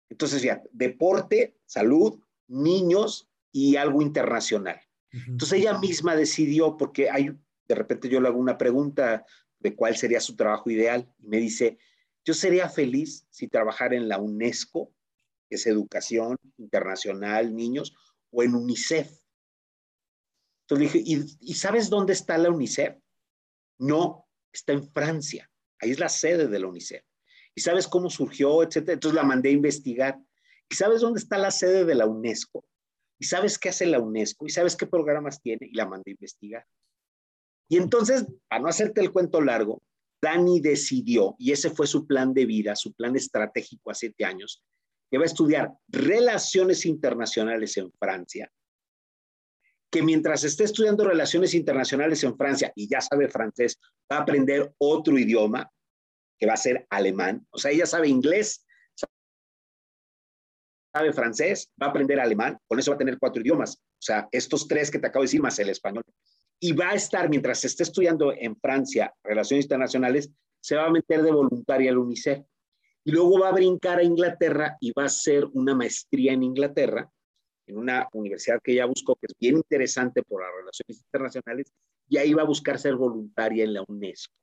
Entonces, 0.08 0.42
ya, 0.42 0.62
deporte, 0.72 1.56
salud, 1.66 2.20
niños 2.48 3.28
y 3.52 3.76
algo 3.76 4.02
internacional. 4.02 4.80
Entonces 5.10 5.60
ella 5.60 5.78
misma 5.78 6.14
decidió, 6.14 6.76
porque 6.76 7.10
hay, 7.10 7.30
de 7.66 7.74
repente 7.74 8.08
yo 8.08 8.20
le 8.20 8.28
hago 8.28 8.38
una 8.38 8.58
pregunta 8.58 9.24
de 9.58 9.74
cuál 9.74 9.96
sería 9.96 10.20
su 10.20 10.36
trabajo 10.36 10.70
ideal, 10.70 11.10
y 11.18 11.28
me 11.28 11.38
dice, 11.38 11.78
yo 12.24 12.34
sería 12.34 12.68
feliz 12.68 13.26
si 13.30 13.48
trabajara 13.48 13.96
en 13.96 14.08
la 14.08 14.18
UNESCO, 14.18 14.92
que 15.48 15.56
es 15.56 15.66
educación 15.66 16.36
internacional, 16.58 17.54
niños, 17.54 17.94
o 18.30 18.42
en 18.42 18.54
UNICEF. 18.54 19.10
Entonces 20.62 20.92
le 20.92 21.00
dije, 21.00 21.36
¿y, 21.40 21.54
sabes 21.54 21.88
dónde 21.88 22.12
está 22.12 22.36
la 22.36 22.50
UNICEF? 22.50 22.96
No, 23.78 24.28
está 24.52 24.74
en 24.74 24.86
Francia. 24.92 25.50
Ahí 25.80 25.92
es 25.92 25.98
la 25.98 26.10
sede 26.10 26.48
de 26.48 26.58
la 26.58 26.66
UNICEF. 26.66 27.02
¿Y 27.54 27.60
sabes 27.62 27.88
cómo 27.88 28.10
surgió, 28.10 28.62
etcétera? 28.62 28.94
Entonces 28.94 29.16
la 29.16 29.22
mandé 29.22 29.48
a 29.48 29.52
investigar. 29.52 30.20
¿Y 30.68 30.74
sabes 30.74 31.00
dónde 31.00 31.20
está 31.20 31.38
la 31.38 31.50
sede 31.50 31.86
de 31.86 31.94
la 31.94 32.06
UNESCO? 32.06 32.66
¿Y 33.18 33.26
sabes 33.26 33.58
qué 33.58 33.70
hace 33.70 33.86
la 33.86 34.00
UNESCO? 34.00 34.46
¿Y 34.46 34.50
sabes 34.50 34.76
qué 34.76 34.86
programas 34.86 35.40
tiene? 35.42 35.66
Y 35.66 35.74
la 35.74 35.86
mandé 35.86 36.10
a 36.10 36.12
investigar. 36.12 36.66
Y 37.68 37.76
entonces, 37.76 38.26
para 38.48 38.62
no 38.62 38.68
hacerte 38.68 39.00
el 39.00 39.12
cuento 39.12 39.40
largo, 39.40 39.82
Dani 40.22 40.60
decidió, 40.60 41.36
y 41.38 41.52
ese 41.52 41.70
fue 41.70 41.86
su 41.86 42.06
plan 42.06 42.32
de 42.34 42.46
vida, 42.46 42.74
su 42.74 42.92
plan 42.92 43.14
estratégico 43.14 43.90
a 43.90 43.94
siete 43.94 44.24
años, 44.24 44.62
que 45.10 45.18
va 45.18 45.24
a 45.24 45.26
estudiar 45.26 45.72
relaciones 45.88 46.86
internacionales 46.86 47.76
en 47.76 47.92
Francia, 47.92 48.50
que 49.90 50.02
mientras 50.02 50.44
esté 50.44 50.64
estudiando 50.64 51.04
relaciones 51.04 51.54
internacionales 51.54 52.22
en 52.24 52.36
Francia 52.36 52.72
y 52.74 52.88
ya 52.88 53.00
sabe 53.00 53.28
francés, 53.28 53.78
va 54.10 54.18
a 54.18 54.22
aprender 54.22 54.72
otro 54.78 55.18
idioma, 55.18 55.70
que 56.38 56.46
va 56.46 56.54
a 56.54 56.58
ser 56.58 56.86
alemán. 56.90 57.46
O 57.50 57.58
sea, 57.58 57.70
ella 57.70 57.86
sabe 57.86 58.08
inglés, 58.08 58.64
sabe 60.98 61.12
francés, 61.12 61.70
va 61.80 61.86
a 61.86 61.90
aprender 61.90 62.18
alemán, 62.18 62.58
con 62.66 62.78
eso 62.78 62.90
va 62.90 62.96
a 62.96 62.98
tener 62.98 63.18
cuatro 63.18 63.40
idiomas. 63.40 63.76
O 63.76 64.02
sea, 64.02 64.28
estos 64.32 64.66
tres 64.66 64.90
que 64.90 64.98
te 64.98 65.06
acabo 65.06 65.22
de 65.22 65.26
decir 65.26 65.40
más 65.40 65.58
el 65.58 65.70
español. 65.70 66.02
Y 66.60 66.72
va 66.72 66.90
a 66.90 66.94
estar, 66.94 67.28
mientras 67.28 67.64
esté 67.64 67.84
estudiando 67.84 68.32
en 68.32 68.56
Francia 68.56 69.14
Relaciones 69.22 69.64
Internacionales, 69.64 70.30
se 70.60 70.74
va 70.74 70.86
a 70.86 70.90
meter 70.90 71.22
de 71.22 71.30
voluntaria 71.30 71.90
al 71.90 71.98
UNICEF. 71.98 72.40
Y 73.04 73.12
luego 73.12 73.38
va 73.40 73.48
a 73.48 73.52
brincar 73.52 73.98
a 73.98 74.02
Inglaterra 74.02 74.76
y 74.80 74.92
va 74.92 75.04
a 75.04 75.06
hacer 75.06 75.44
una 75.52 75.74
maestría 75.74 76.32
en 76.32 76.42
Inglaterra. 76.42 77.08
en 77.68 77.76
una 77.76 78.08
universidad 78.12 78.60
que 78.62 78.72
ella 78.72 78.86
buscó, 78.86 79.14
que 79.16 79.26
es 79.26 79.34
bien 79.38 79.56
interesante 79.56 80.22
por 80.22 80.42
las 80.42 80.50
relaciones 80.58 81.02
internacionales, 81.04 81.72
y 82.08 82.16
ahí 82.16 82.32
va 82.32 82.42
a 82.42 82.46
buscar 82.46 82.78
ser 82.78 82.96
voluntaria 82.96 83.64
en 83.64 83.74
la 83.74 83.84
UNESCO. 83.86 84.34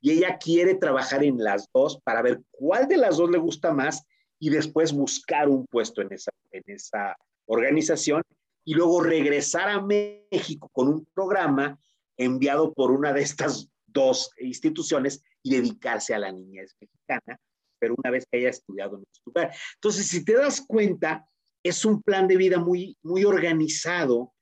Y 0.00 0.12
ella 0.12 0.38
quiere 0.38 0.74
trabajar 0.74 1.22
en 1.22 1.38
las 1.38 1.68
dos 1.72 2.00
para 2.02 2.22
ver 2.22 2.40
cuál 2.50 2.88
de 2.88 2.96
las 2.96 3.18
dos 3.18 3.30
le 3.30 3.38
gusta 3.38 3.72
más 3.72 4.04
y 4.40 4.50
después 4.50 4.92
buscar 4.92 5.48
un 5.48 5.66
puesto 5.66 6.02
en 6.02 6.12
esa, 6.12 6.32
en 6.50 6.62
esa 6.66 7.16
organización 7.46 8.22
y 8.64 8.74
luego 8.74 9.02
regresar 9.02 9.68
a 9.68 9.80
México 9.80 10.68
con 10.72 10.88
un 10.88 11.06
programa 11.14 11.78
enviado 12.16 12.72
por 12.72 12.90
una 12.90 13.12
de 13.12 13.22
estas 13.22 13.68
dos 13.86 14.30
instituciones 14.38 15.22
y 15.42 15.56
dedicarse 15.56 16.14
a 16.14 16.18
la 16.18 16.32
niñez 16.32 16.74
mexicana, 16.80 17.38
pero 17.78 17.94
una 17.96 18.10
vez 18.10 18.26
que 18.30 18.38
haya 18.38 18.50
estudiado 18.50 18.96
en 18.96 19.02
este 19.02 19.22
lugar. 19.26 19.54
Entonces, 19.74 20.08
si 20.08 20.24
te 20.24 20.34
das 20.34 20.60
cuenta, 20.66 21.26
es 21.62 21.84
un 21.84 22.02
plan 22.02 22.26
de 22.26 22.36
vida 22.36 22.58
muy, 22.58 22.96
muy 23.02 23.24
organizado 23.24 24.32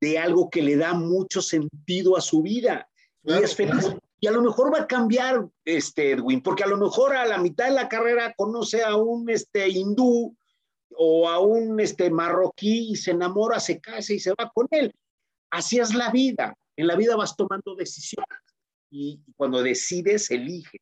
de 0.00 0.18
algo 0.18 0.50
que 0.50 0.62
le 0.62 0.76
da 0.76 0.94
mucho 0.94 1.40
sentido 1.40 2.16
a 2.16 2.20
su 2.20 2.42
vida 2.42 2.88
y 3.22 3.32
es 3.32 3.54
feliz. 3.54 3.94
Y 4.20 4.26
a 4.26 4.30
lo 4.30 4.42
mejor 4.42 4.72
va 4.72 4.80
a 4.80 4.86
cambiar, 4.86 5.46
este, 5.64 6.12
Edwin, 6.12 6.42
porque 6.42 6.64
a 6.64 6.68
lo 6.68 6.76
mejor 6.76 7.14
a 7.14 7.26
la 7.26 7.38
mitad 7.38 7.66
de 7.66 7.72
la 7.72 7.88
carrera 7.88 8.32
conoce 8.36 8.82
a 8.82 8.96
un 8.96 9.28
este, 9.28 9.68
hindú 9.68 10.34
o 10.96 11.28
a 11.28 11.40
un 11.40 11.78
este, 11.80 12.10
marroquí 12.10 12.92
y 12.92 12.96
se 12.96 13.10
enamora, 13.10 13.60
se 13.60 13.80
casa 13.80 14.12
y 14.12 14.18
se 14.18 14.30
va 14.30 14.50
con 14.54 14.66
él. 14.70 14.94
Así 15.50 15.78
es 15.78 15.94
la 15.94 16.10
vida. 16.10 16.56
En 16.76 16.86
la 16.86 16.96
vida 16.96 17.16
vas 17.16 17.36
tomando 17.36 17.74
decisiones 17.74 18.40
y, 18.90 19.20
cuando 19.36 19.62
decides, 19.62 20.30
eliges. 20.30 20.80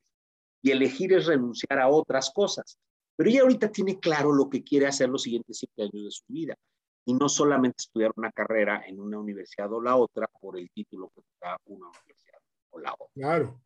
Y 0.62 0.71
elegir 0.71 1.12
es 1.12 1.27
renunciar 1.27 1.81
a 1.81 1.88
otras 1.88 2.31
cosas. 2.31 2.79
Pero 3.16 3.29
ella 3.29 3.42
ahorita 3.42 3.73
tiene 3.73 3.99
claro 3.99 4.33
lo 4.33 4.49
que 4.49 4.62
quiere 4.62 4.87
hacer 4.87 5.09
los 5.09 5.23
siguientes 5.23 5.59
siete 5.59 5.83
años 5.83 6.05
de 6.05 6.11
su 6.11 6.25
vida. 6.29 6.55
Y 7.05 7.14
no 7.14 7.29
solamente 7.29 7.77
estudiar 7.81 8.12
una 8.16 8.31
carrera 8.31 8.85
en 8.87 9.01
una 9.01 9.18
universidad 9.18 9.73
o 9.73 9.81
la 9.81 9.97
otra 9.97 10.29
por 10.40 10.57
el 10.57 10.71
título 10.71 11.11
que 11.14 11.23
te 11.23 11.29
da 11.40 11.57
una 11.66 11.88
universidad 11.88 12.32
Claro. 13.15 13.63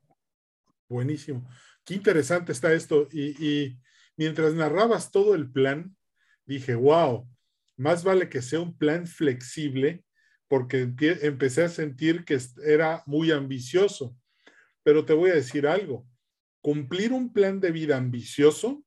Buenísimo. 0.89 1.49
Qué 1.85 1.95
interesante 1.95 2.53
está 2.53 2.73
esto. 2.73 3.09
Y, 3.13 3.45
y 3.45 3.79
mientras 4.17 4.55
narrabas 4.55 5.11
todo 5.11 5.35
el 5.35 5.51
plan, 5.51 5.97
dije, 6.45 6.75
wow, 6.75 7.29
más 7.77 8.05
vale 8.05 8.29
que 8.29 8.43
sea 8.43 8.61
un 8.61 8.77
plan 8.77 9.07
flexible 9.07 10.05
porque 10.49 10.93
empecé 11.23 11.65
a 11.65 11.69
sentir 11.69 12.25
que 12.25 12.39
era 12.65 13.03
muy 13.07 13.33
ambicioso. 13.33 14.17
Pero 14.83 15.05
te 15.05 15.13
voy 15.13 15.31
a 15.31 15.35
decir 15.35 15.67
algo, 15.67 16.09
cumplir 16.61 17.13
un 17.13 17.33
plan 17.33 17.61
de 17.61 17.73
vida 17.73 17.97
ambicioso 17.97 18.87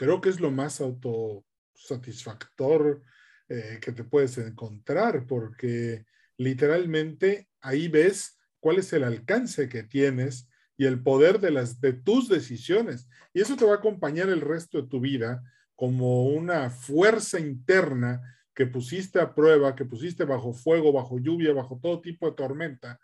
creo 0.00 0.20
que 0.22 0.30
es 0.30 0.40
lo 0.40 0.50
más 0.50 0.80
autosatisfactor 0.80 3.02
eh, 3.50 3.78
que 3.82 3.92
te 3.92 4.02
puedes 4.02 4.38
encontrar, 4.38 5.26
porque 5.26 6.06
literalmente 6.38 7.50
ahí 7.60 7.88
ves 7.88 8.39
cuál 8.60 8.78
es 8.78 8.92
el 8.92 9.04
alcance 9.04 9.68
que 9.68 9.82
tienes 9.82 10.48
y 10.76 10.86
el 10.86 11.02
poder 11.02 11.40
de, 11.40 11.50
las, 11.50 11.80
de 11.80 11.92
tus 11.92 12.28
decisiones. 12.28 13.08
Y 13.34 13.40
eso 13.40 13.56
te 13.56 13.64
va 13.64 13.72
a 13.72 13.76
acompañar 13.76 14.28
el 14.28 14.40
resto 14.40 14.80
de 14.80 14.88
tu 14.88 15.00
vida 15.00 15.42
como 15.74 16.26
una 16.26 16.70
fuerza 16.70 17.40
interna 17.40 18.20
que 18.54 18.66
pusiste 18.66 19.20
a 19.20 19.34
prueba, 19.34 19.74
que 19.74 19.84
pusiste 19.84 20.24
bajo 20.24 20.52
fuego, 20.52 20.92
bajo 20.92 21.18
lluvia, 21.18 21.52
bajo 21.52 21.78
todo 21.82 22.00
tipo 22.00 22.26
de 22.26 22.36
tormenta, 22.36 23.00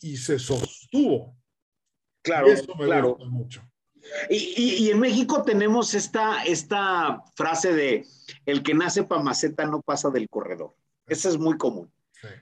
y 0.00 0.16
se 0.16 0.38
sostuvo. 0.38 1.36
Claro, 2.22 2.48
claro. 2.78 3.18
mucho. 3.28 3.62
Y, 4.30 4.90
en 4.90 4.98
México 4.98 5.42
tenemos 5.42 5.94
esta, 5.94 6.42
esta 6.44 7.22
frase 7.34 7.74
de 7.74 8.06
el 8.46 8.62
que 8.62 8.74
nace 8.74 9.04
para 9.04 9.22
maceta 9.22 9.66
no 9.66 9.82
pasa 9.82 10.10
del 10.10 10.28
corredor. 10.28 10.74
Esa 11.06 11.28
es 11.28 11.38
muy 11.38 11.58
común. 11.58 11.92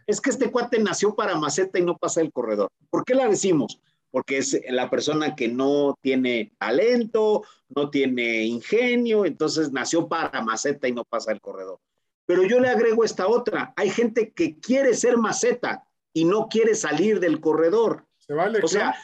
Es 0.07 0.21
que 0.21 0.31
este 0.31 0.51
cuate 0.51 0.79
nació 0.79 1.14
para 1.14 1.37
maceta 1.37 1.79
y 1.79 1.83
no 1.83 1.97
pasa 1.97 2.21
del 2.21 2.33
corredor. 2.33 2.71
¿Por 2.91 3.05
qué 3.05 3.14
la 3.14 3.29
decimos? 3.29 3.81
Porque 4.11 4.38
es 4.38 4.61
la 4.69 4.88
persona 4.88 5.37
que 5.37 5.49
no 5.49 5.97
tiene 6.01 6.53
talento, 6.59 7.43
no 7.69 7.91
tiene 7.91 8.45
ingenio, 8.45 9.25
entonces 9.25 9.73
nació 9.73 10.09
para 10.09 10.43
maceta 10.43 10.88
y 10.88 10.93
no 10.93 11.05
pasa 11.05 11.33
el 11.33 11.41
corredor. 11.41 11.79
Pero 12.27 12.43
yo 12.45 12.61
le 12.61 12.69
agrego 12.69 13.05
esta 13.05 13.27
otra. 13.27 13.73
Hay 13.77 13.91
gente 13.91 14.33
que 14.33 14.59
quiere 14.59 14.95
ser 14.95 15.17
maceta 15.17 15.85
y 16.12 16.25
no 16.25 16.49
quiere 16.49 16.75
salir 16.75 17.21
del 17.21 17.41
corredor. 17.41 18.07
Se 18.19 18.35
vale, 18.35 18.61
o 18.62 18.69
sea, 18.69 18.95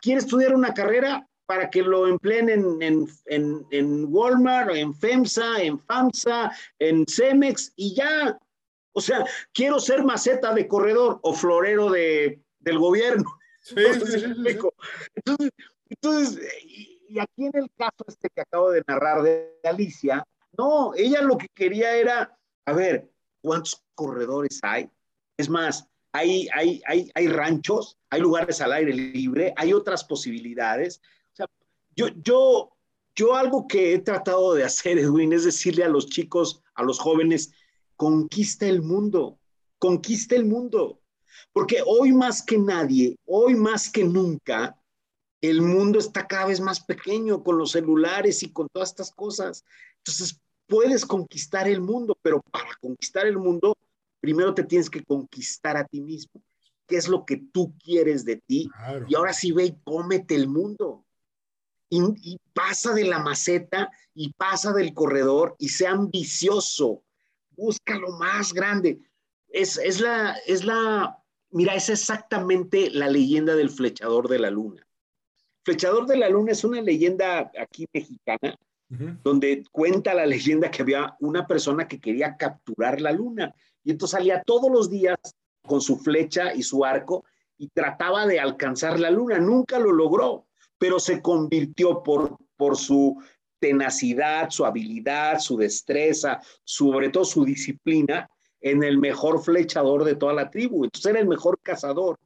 quiere 0.00 0.20
estudiar 0.20 0.54
una 0.54 0.74
carrera 0.74 1.26
para 1.46 1.70
que 1.70 1.82
lo 1.82 2.06
empleen 2.06 2.48
en, 2.48 2.82
en, 2.82 3.06
en, 3.26 3.66
en, 3.70 4.06
Walmart, 4.08 4.70
en 4.74 4.94
FEMSA, 4.94 5.62
en 5.62 5.78
FAMSA, 5.78 6.52
en 6.78 7.06
Cemex 7.06 7.72
y 7.76 7.94
ya. 7.94 8.38
O 8.94 9.00
sea, 9.00 9.26
quiero 9.52 9.78
ser 9.78 10.02
maceta 10.04 10.54
de 10.54 10.66
corredor 10.66 11.20
o 11.22 11.34
florero 11.34 11.90
de, 11.90 12.40
del 12.60 12.78
gobierno. 12.78 13.38
Sí, 13.60 13.74
entonces, 15.14 15.50
entonces, 15.88 16.40
y 17.08 17.18
aquí 17.18 17.46
en 17.46 17.52
el 17.54 17.70
caso 17.76 18.04
este 18.08 18.30
que 18.34 18.40
acabo 18.40 18.70
de 18.70 18.82
narrar 18.86 19.22
de 19.22 19.58
Alicia, 19.64 20.26
no, 20.56 20.94
ella 20.94 21.20
lo 21.20 21.36
que 21.36 21.48
quería 21.54 21.94
era 21.96 22.38
a 22.66 22.72
ver, 22.72 23.10
¿cuántos 23.42 23.82
corredores 23.94 24.60
hay? 24.62 24.88
Es 25.36 25.48
más, 25.48 25.86
hay, 26.12 26.48
hay, 26.54 26.80
hay, 26.86 27.10
hay 27.14 27.28
ranchos, 27.28 27.98
hay 28.10 28.20
lugares 28.20 28.60
al 28.60 28.72
aire 28.72 28.92
libre, 28.92 29.52
hay 29.56 29.72
otras 29.72 30.04
posibilidades. 30.04 31.00
O 31.32 31.36
sea, 31.36 31.46
yo, 31.96 32.08
yo, 32.22 32.76
yo 33.14 33.34
algo 33.34 33.66
que 33.66 33.94
he 33.94 33.98
tratado 33.98 34.54
de 34.54 34.64
hacer, 34.64 34.98
Edwin, 34.98 35.32
es 35.32 35.44
decirle 35.44 35.84
a 35.84 35.88
los 35.88 36.06
chicos, 36.06 36.62
a 36.74 36.82
los 36.82 36.98
jóvenes, 36.98 37.52
conquista 37.96 38.66
el 38.66 38.82
mundo, 38.82 39.38
conquista 39.78 40.34
el 40.34 40.46
mundo. 40.46 41.00
Porque 41.52 41.82
hoy 41.84 42.12
más 42.12 42.42
que 42.42 42.58
nadie, 42.58 43.16
hoy 43.26 43.54
más 43.54 43.90
que 43.90 44.04
nunca, 44.04 44.76
el 45.40 45.60
mundo 45.60 45.98
está 45.98 46.26
cada 46.26 46.46
vez 46.46 46.60
más 46.60 46.80
pequeño 46.80 47.42
con 47.42 47.58
los 47.58 47.72
celulares 47.72 48.42
y 48.42 48.50
con 48.50 48.68
todas 48.72 48.90
estas 48.90 49.10
cosas. 49.10 49.64
Entonces, 49.98 50.40
puedes 50.66 51.04
conquistar 51.04 51.68
el 51.68 51.80
mundo, 51.80 52.16
pero 52.22 52.40
para 52.50 52.74
conquistar 52.80 53.26
el 53.26 53.36
mundo, 53.36 53.76
primero 54.20 54.54
te 54.54 54.64
tienes 54.64 54.88
que 54.88 55.04
conquistar 55.04 55.76
a 55.76 55.84
ti 55.84 56.00
mismo. 56.00 56.42
¿Qué 56.86 56.96
es 56.96 57.08
lo 57.08 57.24
que 57.24 57.36
tú 57.36 57.74
quieres 57.78 58.24
de 58.24 58.36
ti? 58.36 58.70
Y 59.08 59.14
ahora 59.14 59.32
sí 59.32 59.52
ve 59.52 59.64
y 59.66 59.76
cómete 59.84 60.34
el 60.34 60.48
mundo. 60.48 61.04
Y, 61.90 62.38
pasa 62.52 62.94
de 62.94 63.04
la 63.04 63.18
maceta 63.18 63.90
y 64.14 64.32
pasa 64.32 64.72
del 64.72 64.94
corredor 64.94 65.56
y 65.58 65.68
sea 65.68 65.90
ambicioso. 65.90 67.02
Busca 67.56 67.98
lo 67.98 68.10
más 68.12 68.52
grande. 68.52 69.00
Es, 69.48 69.76
es, 69.78 70.00
la, 70.00 70.36
es 70.46 70.64
la, 70.64 71.22
mira, 71.50 71.74
es 71.74 71.88
exactamente 71.88 72.90
la 72.90 73.08
leyenda 73.08 73.54
del 73.54 73.70
flechador 73.70 74.28
de 74.28 74.38
la 74.38 74.50
luna. 74.50 74.86
Flechador 75.64 76.06
de 76.06 76.16
la 76.16 76.28
luna 76.28 76.52
es 76.52 76.64
una 76.64 76.82
leyenda 76.82 77.50
aquí 77.58 77.86
mexicana 77.92 78.56
donde 79.22 79.64
cuenta 79.72 80.14
la 80.14 80.26
leyenda 80.26 80.70
que 80.70 80.82
había 80.82 81.16
una 81.20 81.46
persona 81.46 81.88
que 81.88 82.00
quería 82.00 82.36
capturar 82.36 83.00
la 83.00 83.12
luna 83.12 83.54
y 83.82 83.90
entonces 83.90 84.18
salía 84.18 84.42
todos 84.44 84.70
los 84.70 84.90
días 84.90 85.16
con 85.66 85.80
su 85.80 85.96
flecha 85.96 86.54
y 86.54 86.62
su 86.62 86.84
arco 86.84 87.24
y 87.56 87.68
trataba 87.68 88.26
de 88.26 88.40
alcanzar 88.40 89.00
la 89.00 89.10
luna. 89.10 89.38
Nunca 89.38 89.78
lo 89.78 89.92
logró, 89.92 90.46
pero 90.78 90.98
se 90.98 91.22
convirtió 91.22 92.02
por, 92.02 92.36
por 92.56 92.76
su 92.76 93.22
tenacidad, 93.64 94.50
su 94.50 94.66
habilidad, 94.66 95.38
su 95.38 95.56
destreza, 95.56 96.38
sobre 96.64 97.08
todo 97.08 97.24
su 97.24 97.46
disciplina, 97.46 98.28
en 98.60 98.84
el 98.84 98.98
mejor 98.98 99.42
flechador 99.42 100.04
de 100.04 100.16
toda 100.16 100.34
la 100.34 100.50
tribu. 100.50 100.84
Entonces 100.84 101.10
era 101.10 101.20
el 101.20 101.26
mejor 101.26 101.58
cazador. 101.62 102.18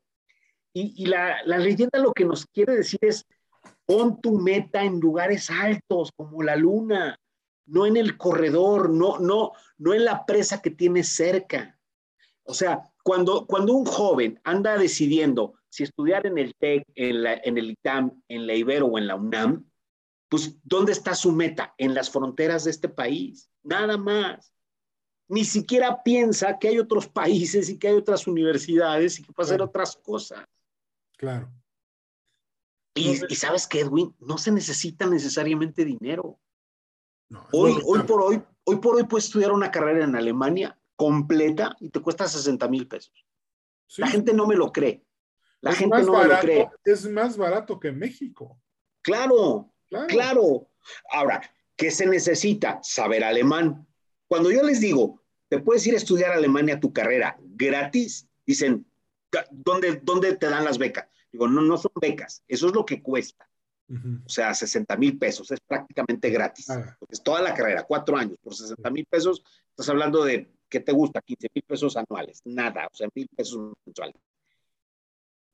Y, 0.73 1.07
la, 1.07 1.37
la 1.45 1.59
leyenda 1.59 1.99
lo 1.99 2.13
que 2.13 2.25
nos 2.25 2.47
quiere 2.47 2.77
decir 2.77 2.99
es, 3.03 3.25
Pon 3.87 4.21
tu 4.21 4.39
meta 4.39 4.83
en 4.83 5.01
lugares 5.01 5.49
altos 5.49 6.11
como 6.15 6.43
la 6.43 6.57
luna, 6.57 7.19
no 7.67 7.87
en 7.87 7.97
el 7.97 8.17
corredor, 8.17 8.91
no, 8.91 9.19
no, 9.19 9.53
no 9.79 9.95
en 9.95 10.05
la 10.05 10.27
presa 10.27 10.61
que 10.61 10.71
tienes 10.71 11.09
cerca. 11.09 11.79
O 12.45 12.53
sea, 12.53 12.83
cuando, 13.03 13.47
cuando 13.47 13.75
un 13.75 13.87
joven 13.87 14.41
anda 14.45 14.77
decidiendo 14.77 15.55
si 15.71 15.85
estudiar 15.85 16.27
en 16.27 16.39
el 16.39 16.55
TEC, 16.57 16.85
en, 16.97 17.23
la, 17.23 17.35
en 17.43 17.59
el 17.59 17.71
ITAM, 17.71 18.23
en 18.29 18.47
la 18.47 18.55
Ibero 18.55 18.87
o 18.87 18.99
en 18.99 19.07
la 19.07 19.17
UNAM, 19.17 19.68
pues 20.29 20.57
¿dónde 20.63 20.93
está 20.93 21.15
su 21.15 21.33
meta? 21.33 21.75
En 21.79 21.95
las 21.95 22.11
fronteras 22.11 22.65
de 22.65 22.71
este 22.71 22.89
país, 22.89 23.51
nada 23.63 23.97
más. 23.97 24.53
Ni 25.29 25.45
siquiera 25.45 26.03
piensa 26.03 26.59
que 26.59 26.69
hay 26.69 26.79
otros 26.79 27.07
países 27.07 27.69
y 27.69 27.79
que 27.79 27.89
hay 27.89 27.95
otras 27.95 28.27
universidades 28.27 29.19
y 29.19 29.23
que 29.23 29.33
puede 29.33 29.49
hacer 29.49 29.63
otras 29.63 29.97
cosas. 29.97 30.47
Claro. 31.17 31.53
Y, 32.95 33.17
sabes 33.37 33.67
que, 33.67 33.81
Edwin, 33.81 34.15
no 34.19 34.39
se 34.39 34.51
necesita 34.51 35.07
necesariamente 35.07 35.85
dinero. 35.85 36.41
hoy, 37.53 37.79
hoy 37.85 38.03
por 38.03 38.23
hoy, 38.23 38.43
hoy 38.65 38.77
por 38.77 38.97
hoy 38.97 39.05
puedes 39.05 39.27
estudiar 39.27 39.53
una 39.53 39.71
carrera 39.71 40.05
en 40.05 40.17
Alemania 40.17 40.79
completa 40.97 41.77
y 41.79 41.91
te 41.91 42.01
cuesta 42.01 42.27
60 42.27 42.67
mil 42.69 42.89
pesos. 42.89 43.25
La 43.97 44.09
gente 44.09 44.35
no 44.35 44.47
me 44.47 44.57
lo 44.57 44.73
cree. 44.73 45.05
La 45.61 45.73
gente 45.73 46.03
no 46.03 46.19
me 46.19 46.25
lo 46.25 46.39
cree. 46.41 46.69
Es 46.85 47.09
más 47.09 47.37
barato 47.37 47.79
que 47.79 47.93
México. 47.93 48.61
Claro, 49.03 49.73
claro, 49.89 50.07
claro. 50.09 50.69
Ahora, 51.11 51.43
¿qué 51.77 51.91
se 51.91 52.07
necesita? 52.07 52.81
Saber 52.83 53.25
alemán. 53.25 53.87
Cuando 54.27 54.51
yo 54.51 54.63
les 54.63 54.81
digo, 54.81 55.23
te 55.49 55.59
puedes 55.59 55.87
ir 55.87 55.95
a 55.95 55.99
estudiar 55.99 56.33
a 56.33 56.37
Alemania 56.37 56.81
tu 56.81 56.93
carrera 56.93 57.39
gratis. 57.41 58.27
Dicen, 58.47 58.87
¿dónde, 59.51 60.01
dónde 60.03 60.37
te 60.37 60.49
dan 60.49 60.65
las 60.65 60.79
becas? 60.79 61.07
Digo, 61.33 61.49
no, 61.49 61.61
no 61.61 61.77
son 61.77 61.93
becas, 62.01 62.43
eso 62.49 62.69
es 62.69 62.75
lo 62.75 62.85
que 62.85 63.03
cuesta. 63.03 63.49
O 63.91 64.29
sea, 64.29 64.53
60 64.53 64.99
mil 64.99 65.19
pesos, 65.19 65.51
es 65.51 65.61
prácticamente 65.61 66.29
gratis. 66.29 66.69
Ah. 66.69 66.95
Es 67.09 67.23
toda 67.23 67.41
la 67.41 67.55
carrera, 67.55 67.85
cuatro 67.85 68.19
años, 68.19 68.37
por 68.43 68.55
60 68.55 68.91
mil 68.91 69.07
pesos, 69.07 69.43
estás 69.71 69.89
hablando 69.89 70.23
de, 70.25 70.51
¿qué 70.69 70.81
te 70.81 70.93
gusta? 70.93 71.23
15 71.23 71.49
mil 71.55 71.65
pesos 71.67 71.97
anuales, 71.97 72.43
nada, 72.45 72.87
o 72.93 72.95
sea, 72.95 73.09
mil 73.15 73.27
pesos 73.35 73.73
mensuales. 73.87 74.15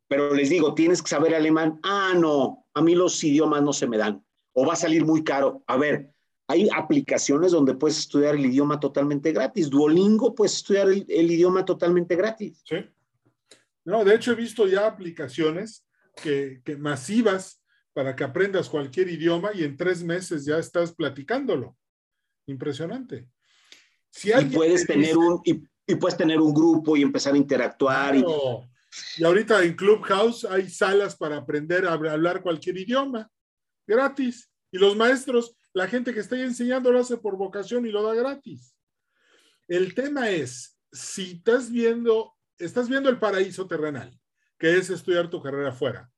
Pero 0.08 0.34
les 0.34 0.50
digo, 0.50 0.74
tienes 0.74 1.02
que 1.02 1.08
saber 1.08 1.34
alemán. 1.34 1.80
Ah, 1.82 2.12
no, 2.16 2.66
a 2.74 2.82
mí 2.82 2.94
los 2.94 3.22
idiomas 3.24 3.62
no 3.62 3.72
se 3.72 3.86
me 3.86 3.96
dan. 3.96 4.24
O 4.52 4.66
va 4.66 4.74
a 4.74 4.76
salir 4.76 5.04
muy 5.04 5.24
caro. 5.24 5.64
A 5.66 5.76
ver, 5.76 6.14
hay 6.46 6.68
aplicaciones 6.74 7.52
donde 7.52 7.74
puedes 7.74 7.98
estudiar 7.98 8.34
el 8.34 8.46
idioma 8.46 8.78
totalmente 8.78 9.32
gratis. 9.32 9.70
Duolingo 9.70 10.34
puedes 10.34 10.54
estudiar 10.54 10.88
el, 10.88 11.30
idioma 11.30 11.64
totalmente 11.64 12.16
gratis. 12.16 12.62
Sí. 12.64 12.76
No, 13.84 14.04
de 14.04 14.14
hecho 14.14 14.32
he 14.32 14.36
visto 14.36 14.66
ya 14.66 14.86
aplicaciones 14.86 15.86
que, 16.22 16.60
que, 16.64 16.76
masivas 16.76 17.62
para 17.92 18.14
que 18.14 18.24
aprendas 18.24 18.68
cualquier 18.68 19.08
idioma 19.08 19.50
y 19.54 19.64
en 19.64 19.76
tres 19.76 20.02
meses 20.02 20.44
ya 20.44 20.58
estás 20.58 20.92
platicándolo. 20.92 21.76
Impresionante. 22.46 23.28
Si 24.10 24.30
y 24.30 24.44
puedes 24.46 24.86
tener 24.86 25.16
un 25.16 25.40
y, 25.44 25.94
puedes 25.96 26.16
tener 26.16 26.40
un 26.40 26.54
grupo 26.54 26.96
y 26.96 27.02
empezar 27.02 27.34
a 27.34 27.38
interactuar. 27.38 28.16
Y... 28.16 28.24
y 29.16 29.24
ahorita 29.24 29.62
en 29.62 29.74
Clubhouse 29.74 30.44
hay 30.44 30.68
salas 30.68 31.16
para 31.16 31.36
aprender 31.36 31.86
a 31.86 31.92
hablar 31.92 32.42
cualquier 32.42 32.78
idioma 32.78 33.30
gratis. 33.86 34.50
Y 34.70 34.78
los 34.78 34.96
maestros 34.96 35.56
la 35.74 35.88
gente 35.88 36.14
que 36.14 36.20
está 36.20 36.40
enseñando 36.40 36.90
lo 36.92 37.00
hace 37.00 37.16
por 37.16 37.36
vocación 37.36 37.84
y 37.84 37.90
lo 37.90 38.02
da 38.02 38.14
gratis. 38.14 38.74
El 39.66 39.92
tema 39.94 40.30
es, 40.30 40.78
si 40.92 41.32
estás 41.32 41.70
viendo, 41.70 42.32
estás 42.58 42.88
viendo 42.88 43.10
el 43.10 43.18
paraíso 43.18 43.66
terrenal, 43.66 44.16
que 44.56 44.76
es 44.76 44.88
estudiar 44.88 45.28
tu 45.28 45.42
carrera 45.42 45.70
afuera, 45.70 46.08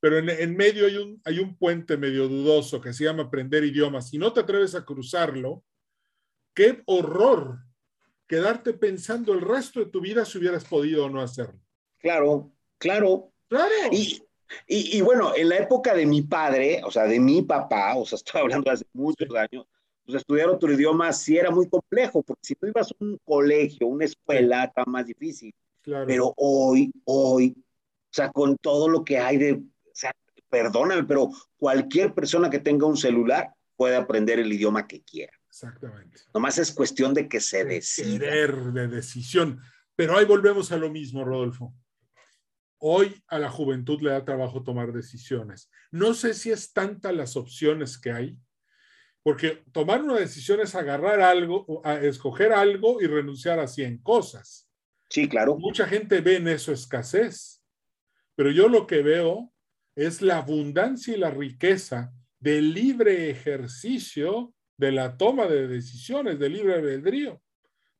pero 0.00 0.18
en, 0.18 0.56
medio 0.56 0.86
hay 0.86 0.96
un, 0.96 1.20
hay 1.26 1.40
un 1.40 1.58
puente 1.58 1.98
medio 1.98 2.26
dudoso 2.26 2.80
que 2.80 2.94
se 2.94 3.04
llama 3.04 3.24
aprender 3.24 3.64
idiomas. 3.64 4.08
Si 4.08 4.16
no 4.16 4.32
te 4.32 4.40
atreves 4.40 4.74
a 4.74 4.84
cruzarlo, 4.84 5.62
qué 6.54 6.82
horror 6.86 7.58
quedarte 8.26 8.72
pensando 8.72 9.34
el 9.34 9.42
resto 9.42 9.80
de 9.80 9.90
tu 9.90 10.00
vida 10.00 10.24
si 10.24 10.38
hubieras 10.38 10.64
podido 10.64 11.04
o 11.04 11.10
no 11.10 11.20
hacerlo. 11.20 11.60
Claro, 12.00 12.50
claro. 12.78 13.32
Claro. 13.48 13.74
Y, 13.90 14.22
y, 14.66 15.00
bueno, 15.00 15.32
en 15.36 15.48
la 15.48 15.58
época 15.58 15.94
de 15.94 16.06
mi 16.06 16.22
padre, 16.22 16.82
o 16.84 16.90
sea, 16.90 17.04
de 17.04 17.20
mi 17.20 17.42
papá, 17.42 17.96
o 17.96 18.04
sea, 18.04 18.16
estoy 18.24 18.40
hablando 18.40 18.70
hace 18.70 18.84
muchos 18.92 19.28
años, 19.34 19.66
pues 20.04 20.16
estudiar 20.16 20.48
otro 20.48 20.72
idioma 20.72 21.12
sí 21.12 21.36
era 21.36 21.50
muy 21.50 21.68
complejo, 21.68 22.22
porque 22.22 22.40
si 22.42 22.54
tú 22.54 22.66
ibas 22.66 22.90
a 22.90 22.94
un 22.98 23.18
colegio, 23.24 23.86
una 23.86 24.04
escuela, 24.04 24.64
está 24.64 24.84
más 24.86 25.06
difícil. 25.06 25.54
Pero 25.82 26.34
hoy, 26.36 26.92
hoy, 27.04 27.54
o 27.56 28.12
sea, 28.12 28.30
con 28.30 28.56
todo 28.56 28.88
lo 28.88 29.02
que 29.02 29.18
hay 29.18 29.38
de, 29.38 29.52
o 29.52 29.94
sea, 29.94 30.12
perdóname, 30.48 31.04
pero 31.04 31.30
cualquier 31.56 32.12
persona 32.12 32.50
que 32.50 32.58
tenga 32.58 32.86
un 32.86 32.96
celular 32.96 33.54
puede 33.76 33.96
aprender 33.96 34.38
el 34.38 34.52
idioma 34.52 34.86
que 34.86 35.02
quiera. 35.02 35.32
Exactamente. 35.48 36.20
Nomás 36.34 36.58
es 36.58 36.72
cuestión 36.72 37.14
de 37.14 37.28
que 37.28 37.40
se 37.40 37.64
decida. 37.64 38.26
de 38.26 38.88
decisión. 38.88 39.60
Pero 39.96 40.16
ahí 40.16 40.24
volvemos 40.24 40.70
a 40.70 40.76
lo 40.76 40.90
mismo, 40.90 41.24
Rodolfo. 41.24 41.74
Hoy 42.82 43.22
a 43.28 43.38
la 43.38 43.50
juventud 43.50 44.00
le 44.00 44.10
da 44.10 44.24
trabajo 44.24 44.62
tomar 44.62 44.92
decisiones. 44.92 45.70
No 45.90 46.14
sé 46.14 46.32
si 46.34 46.50
es 46.50 46.72
tantas 46.72 47.14
las 47.14 47.36
opciones 47.36 47.98
que 47.98 48.10
hay, 48.10 48.38
porque 49.22 49.62
tomar 49.70 50.02
una 50.02 50.16
decisión 50.16 50.60
es 50.60 50.74
agarrar 50.74 51.20
algo, 51.20 51.82
a 51.84 52.00
escoger 52.00 52.52
algo 52.52 53.02
y 53.02 53.06
renunciar 53.06 53.60
a 53.60 53.66
100 53.66 53.98
cosas. 53.98 54.66
Sí, 55.10 55.28
claro. 55.28 55.56
Mucha 55.58 55.86
gente 55.86 56.22
ve 56.22 56.36
en 56.36 56.48
eso 56.48 56.72
escasez, 56.72 57.62
pero 58.34 58.50
yo 58.50 58.68
lo 58.68 58.86
que 58.86 59.02
veo 59.02 59.52
es 59.94 60.22
la 60.22 60.38
abundancia 60.38 61.14
y 61.14 61.18
la 61.18 61.30
riqueza 61.30 62.14
del 62.38 62.72
libre 62.72 63.28
ejercicio 63.28 64.54
de 64.78 64.92
la 64.92 65.18
toma 65.18 65.46
de 65.46 65.68
decisiones, 65.68 66.38
del 66.38 66.54
libre 66.54 66.76
albedrío, 66.76 67.42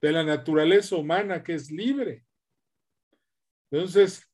de 0.01 0.13
la 0.13 0.25
naturaleza 0.25 0.97
humana 0.97 1.43
que 1.43 1.53
es 1.53 1.71
libre. 1.71 2.25
Entonces, 3.71 4.30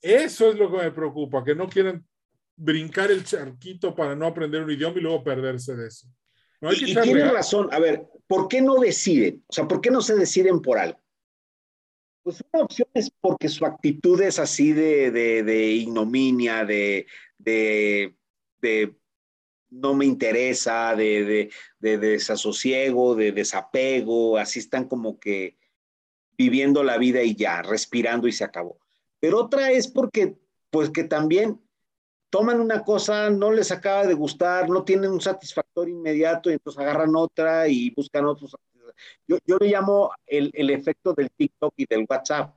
eso 0.00 0.50
es 0.50 0.56
lo 0.56 0.70
que 0.70 0.78
me 0.78 0.90
preocupa, 0.90 1.44
que 1.44 1.54
no 1.54 1.68
quieren 1.68 2.04
brincar 2.56 3.10
el 3.10 3.24
charquito 3.24 3.94
para 3.94 4.14
no 4.14 4.26
aprender 4.26 4.62
un 4.62 4.70
idioma 4.70 4.98
y 4.98 5.02
luego 5.02 5.24
perderse 5.24 5.74
de 5.74 5.88
eso. 5.88 6.08
y, 6.60 6.94
tiene 6.94 7.30
razón. 7.30 7.68
A 7.72 7.78
ver, 7.78 8.04
¿por 8.26 8.48
qué 8.48 8.60
no 8.60 8.76
deciden? 8.76 9.44
O 9.46 9.52
sea, 9.52 9.66
¿por 9.66 9.80
qué 9.80 9.90
no 9.90 10.00
se 10.00 10.16
deciden 10.16 10.60
por 10.60 10.78
algo? 10.78 11.00
Pues 12.22 12.42
una 12.52 12.64
opción 12.64 12.88
es 12.94 13.10
porque 13.20 13.48
su 13.48 13.64
actitud 13.64 14.20
es 14.20 14.38
así 14.38 14.72
de, 14.72 15.10
de, 15.10 15.66
ignominia, 15.70 16.64
de, 16.64 17.06
de, 17.38 18.14
no 19.70 19.94
me 19.94 20.04
interesa, 20.04 20.94
de, 20.94 21.50
de, 21.78 21.98
desasosiego, 21.98 23.14
de 23.14 23.32
desapego, 23.32 24.36
así 24.36 24.58
están 24.58 24.88
como 24.88 25.18
que 25.18 25.56
viviendo 26.36 26.82
la 26.82 26.98
vida 26.98 27.22
y 27.22 27.34
ya, 27.34 27.62
respirando 27.62 28.28
y 28.28 28.32
se 28.32 28.44
acabó 28.44 28.78
pero 29.20 29.40
otra 29.40 29.70
es 29.70 29.88
porque, 29.88 30.36
pues 30.70 30.90
que 30.90 31.04
también 31.04 31.60
toman 32.30 32.60
una 32.60 32.84
cosa, 32.84 33.30
no 33.30 33.50
les 33.52 33.72
acaba 33.72 34.06
de 34.06 34.14
gustar, 34.14 34.68
no 34.68 34.84
tienen 34.84 35.10
un 35.10 35.20
satisfactor 35.20 35.88
inmediato 35.88 36.50
y 36.50 36.54
entonces 36.54 36.80
agarran 36.80 37.16
otra 37.16 37.68
y 37.68 37.90
buscan 37.90 38.26
otros. 38.26 38.54
Yo, 39.26 39.38
yo 39.44 39.56
le 39.58 39.68
llamo 39.68 40.10
el, 40.26 40.50
el, 40.54 40.70
efecto 40.70 41.14
del 41.14 41.30
TikTok 41.30 41.72
y 41.76 41.86
del 41.86 42.06
WhatsApp. 42.08 42.54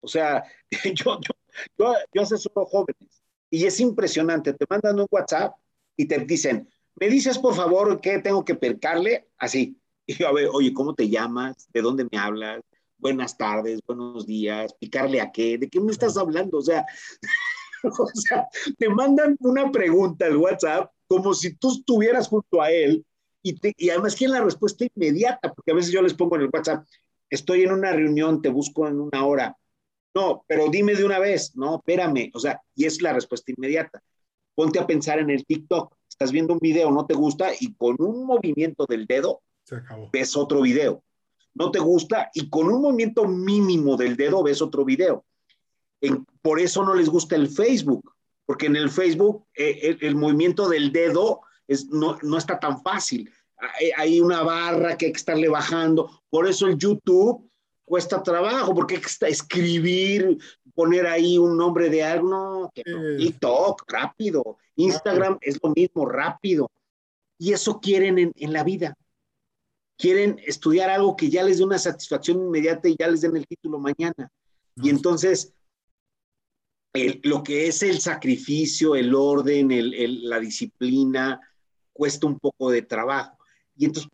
O 0.00 0.08
sea, 0.08 0.42
yo, 0.94 1.20
yo, 1.20 1.34
yo, 1.78 1.94
yo 2.12 2.22
asesoro 2.22 2.66
jóvenes 2.66 3.22
y 3.50 3.66
es 3.66 3.80
impresionante, 3.80 4.54
te 4.54 4.64
mandan 4.68 5.00
un 5.00 5.06
WhatsApp 5.10 5.54
y 5.96 6.06
te 6.06 6.18
dicen, 6.20 6.68
me 6.94 7.08
dices 7.08 7.38
por 7.38 7.54
favor 7.54 8.00
qué 8.00 8.18
tengo 8.20 8.44
que 8.44 8.54
percarle, 8.54 9.28
así. 9.38 9.76
Y 10.06 10.14
yo, 10.14 10.28
a 10.28 10.32
ver, 10.32 10.48
oye, 10.52 10.72
¿cómo 10.72 10.94
te 10.94 11.08
llamas? 11.08 11.68
¿De 11.72 11.82
dónde 11.82 12.06
me 12.10 12.18
hablas? 12.18 12.62
Buenas 13.00 13.36
tardes, 13.36 13.80
buenos 13.86 14.26
días, 14.26 14.74
picarle 14.74 15.20
a 15.20 15.32
qué, 15.32 15.58
¿de 15.58 15.68
qué 15.68 15.80
me 15.80 15.92
estás 15.92 16.16
hablando? 16.16 16.58
O 16.58 16.62
sea, 16.62 16.84
o 17.82 18.06
sea, 18.14 18.46
te 18.78 18.88
mandan 18.88 19.36
una 19.40 19.70
pregunta 19.70 20.26
al 20.26 20.36
WhatsApp 20.36 20.90
como 21.06 21.34
si 21.34 21.56
tú 21.56 21.72
estuvieras 21.72 22.28
junto 22.28 22.60
a 22.62 22.70
él 22.70 23.04
y, 23.42 23.58
te, 23.58 23.74
y 23.76 23.90
además 23.90 24.14
quieren 24.14 24.34
la 24.34 24.44
respuesta 24.44 24.86
inmediata, 24.94 25.52
porque 25.52 25.72
a 25.72 25.74
veces 25.74 25.90
yo 25.90 26.02
les 26.02 26.14
pongo 26.14 26.36
en 26.36 26.42
el 26.42 26.50
WhatsApp, 26.52 26.86
estoy 27.28 27.62
en 27.62 27.72
una 27.72 27.92
reunión, 27.92 28.42
te 28.42 28.50
busco 28.50 28.86
en 28.86 29.00
una 29.00 29.24
hora. 29.24 29.56
No, 30.14 30.44
pero 30.46 30.68
dime 30.68 30.94
de 30.94 31.04
una 31.04 31.20
vez, 31.20 31.56
no, 31.56 31.76
espérame, 31.76 32.30
o 32.34 32.40
sea, 32.40 32.60
y 32.74 32.84
es 32.84 33.00
la 33.00 33.12
respuesta 33.12 33.52
inmediata. 33.56 34.02
Ponte 34.54 34.78
a 34.78 34.86
pensar 34.86 35.20
en 35.20 35.30
el 35.30 35.46
TikTok, 35.46 35.94
estás 36.08 36.32
viendo 36.32 36.52
un 36.52 36.58
video, 36.58 36.90
no 36.90 37.06
te 37.06 37.14
gusta 37.14 37.50
y 37.58 37.74
con 37.74 37.96
un 37.98 38.26
movimiento 38.26 38.86
del 38.86 39.06
dedo 39.06 39.40
ves 40.12 40.36
otro 40.36 40.62
video 40.62 41.02
no 41.54 41.70
te 41.70 41.78
gusta 41.78 42.30
y 42.34 42.48
con 42.48 42.68
un 42.68 42.82
movimiento 42.82 43.26
mínimo 43.26 43.96
del 43.96 44.16
dedo 44.16 44.42
ves 44.42 44.62
otro 44.62 44.84
video. 44.84 45.24
por 46.42 46.58
eso 46.60 46.84
no 46.84 46.94
les 46.94 47.08
gusta 47.08 47.36
el 47.36 47.48
Facebook, 47.48 48.14
porque 48.46 48.66
en 48.66 48.76
el 48.76 48.90
Facebook 48.90 49.44
eh, 49.54 49.98
el, 50.00 50.14
movimiento 50.14 50.68
del 50.68 50.92
dedo 50.92 51.42
es, 51.68 51.86
no, 51.88 52.16
está 52.36 52.58
tan 52.58 52.82
fácil. 52.82 53.30
Hay, 53.96 54.20
una 54.20 54.42
barra 54.42 54.96
que 54.96 55.06
hay 55.06 55.12
que 55.12 55.18
estarle 55.18 55.48
bajando. 55.48 56.22
Por 56.30 56.48
eso 56.48 56.66
el 56.66 56.78
YouTube 56.78 57.50
cuesta 57.84 58.22
trabajo, 58.22 58.74
porque 58.74 58.94
hay 58.94 59.02
que 59.02 59.26
escribir, 59.28 60.38
poner 60.74 61.06
ahí 61.06 61.36
un 61.36 61.58
nombre 61.58 61.90
de 61.90 62.02
algo. 62.02 62.28
No, 62.28 62.72
TikTok, 63.18 63.84
rápido. 63.86 64.56
Instagram 64.76 65.36
es 65.42 65.58
lo 65.62 65.74
mismo, 65.76 66.06
rápido. 66.06 66.70
Y 67.38 67.52
eso 67.52 67.78
quieren 67.80 68.18
en, 68.18 68.32
en 68.34 68.52
la 68.54 68.64
vida 68.64 68.96
quieren 70.00 70.40
estudiar 70.46 70.88
algo 70.88 71.14
que 71.14 71.28
ya 71.28 71.42
les 71.42 71.58
dé 71.58 71.64
una 71.64 71.78
satisfacción 71.78 72.38
inmediata 72.38 72.88
y 72.88 72.96
ya 72.98 73.08
les 73.08 73.20
den 73.20 73.36
el 73.36 73.46
título 73.46 73.78
mañana. 73.78 74.30
Y 74.76 74.88
entonces, 74.88 75.52
lo 77.22 77.42
que 77.42 77.66
es 77.66 77.82
el 77.82 78.00
sacrificio, 78.00 78.96
el 78.96 79.14
orden, 79.14 79.68
la 80.28 80.40
disciplina, 80.40 81.40
cuesta 81.92 82.26
un 82.26 82.38
poco 82.38 82.70
de 82.70 82.82
trabajo. 82.82 83.36
Y 83.76 83.84
entonces, 83.84 84.10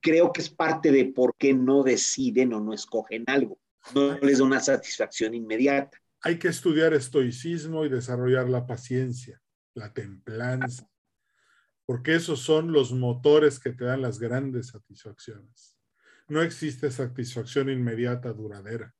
creo 0.00 0.32
que 0.32 0.40
es 0.40 0.48
parte 0.48 0.90
de 0.90 1.04
por 1.04 1.36
qué 1.36 1.52
no 1.52 1.82
deciden 1.82 2.54
o 2.54 2.60
no 2.60 2.72
escogen 2.72 3.24
algo. 3.26 3.58
No 3.94 4.18
les 4.18 4.38
da 4.38 4.44
una 4.44 4.60
satisfacción 4.60 5.34
inmediata. 5.34 5.98
Hay 6.22 6.38
que 6.38 6.48
estudiar 6.48 6.94
estoicismo 6.94 7.84
y 7.84 7.90
desarrollar 7.90 8.48
la 8.48 8.66
paciencia, 8.66 9.40
la 9.74 9.92
templanza, 9.92 10.88
porque 11.88 12.14
esos 12.14 12.40
son 12.40 12.70
los 12.70 12.92
motores 12.92 13.58
que 13.58 13.72
te 13.72 13.86
dan 13.86 14.02
las 14.02 14.18
grandes 14.18 14.66
satisfacciones. 14.66 15.74
No 16.28 16.42
existe 16.42 16.90
satisfacción 16.90 17.70
inmediata 17.70 18.30
duradera, 18.34 18.94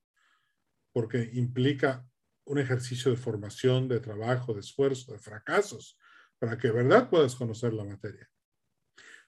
porque 0.94 1.28
implica 1.34 2.08
un 2.46 2.58
ejercicio 2.58 3.10
de 3.10 3.18
formación, 3.18 3.88
de 3.88 4.00
trabajo, 4.00 4.54
de 4.54 4.60
esfuerzo, 4.60 5.12
de 5.12 5.18
fracasos, 5.18 5.98
para 6.38 6.56
que 6.56 6.68
de 6.68 6.72
verdad 6.72 7.10
puedas 7.10 7.34
conocer 7.34 7.74
la 7.74 7.84
materia. 7.84 8.26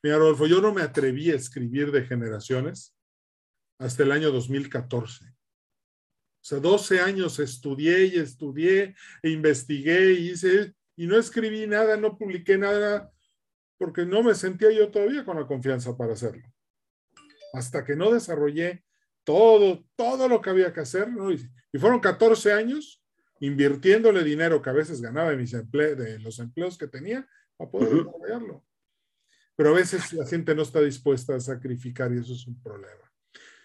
Mira, 0.03 0.17
Rodolfo, 0.17 0.47
yo 0.47 0.63
no 0.63 0.73
me 0.73 0.81
atreví 0.81 1.31
a 1.31 1.37
escribir 1.37 1.93
de 1.93 2.07
generaciones 2.07 2.97
hasta 3.79 4.05
el 4.05 4.13
año 4.13 4.31
2014. 4.31 5.27
O 5.27 5.35
sea, 6.41 6.61
12 6.61 7.01
años 7.01 7.39
estudié 7.39 8.07
y 8.07 8.21
estudié 8.21 8.97
e 9.23 9.29
investigué 9.29 10.15
y 10.15 10.31
hice, 10.31 10.75
y 10.97 11.07
no 11.07 11.19
escribí 11.19 11.67
nada, 11.67 11.99
no 11.99 12.17
publiqué 12.17 12.57
nada, 12.57 13.13
porque 13.81 14.05
no 14.05 14.22
me 14.22 14.35
sentía 14.35 14.70
yo 14.70 14.91
todavía 14.91 15.24
con 15.24 15.41
la 15.41 15.47
confianza 15.47 15.97
para 15.97 16.12
hacerlo. 16.12 16.47
Hasta 17.55 17.83
que 17.83 17.97
no 17.97 18.12
desarrollé 18.12 18.85
todo, 19.24 19.87
todo 19.97 20.28
lo 20.28 20.43
que 20.43 20.51
había 20.51 20.70
que 20.74 20.81
hacer, 20.81 21.11
¿no? 21.11 21.33
y, 21.33 21.51
y 21.72 21.78
fueron 21.78 21.99
14 21.99 22.53
años 22.53 23.03
invirtiéndole 23.41 24.22
dinero 24.22 24.61
que 24.61 24.68
a 24.68 24.74
veces 24.74 25.01
ganaba 25.01 25.31
de, 25.31 25.39
mis 25.39 25.55
emple 25.55 25.95
de 25.95 26.18
los 26.18 26.39
empleos 26.41 26.76
que 26.76 26.89
tenía 26.89 27.26
para 27.57 27.70
poder 27.70 27.89
desarrollarlo. 27.89 28.62
Pero 29.57 29.70
a 29.70 29.72
veces 29.72 30.12
la 30.12 30.26
gente 30.26 30.55
no 30.55 30.61
está 30.61 30.83
dispuesta 30.83 31.35
a 31.35 31.41
sacrificar 31.41 32.12
y 32.12 32.18
eso 32.18 32.35
es 32.35 32.47
un 32.47 32.62
problema. 32.62 33.11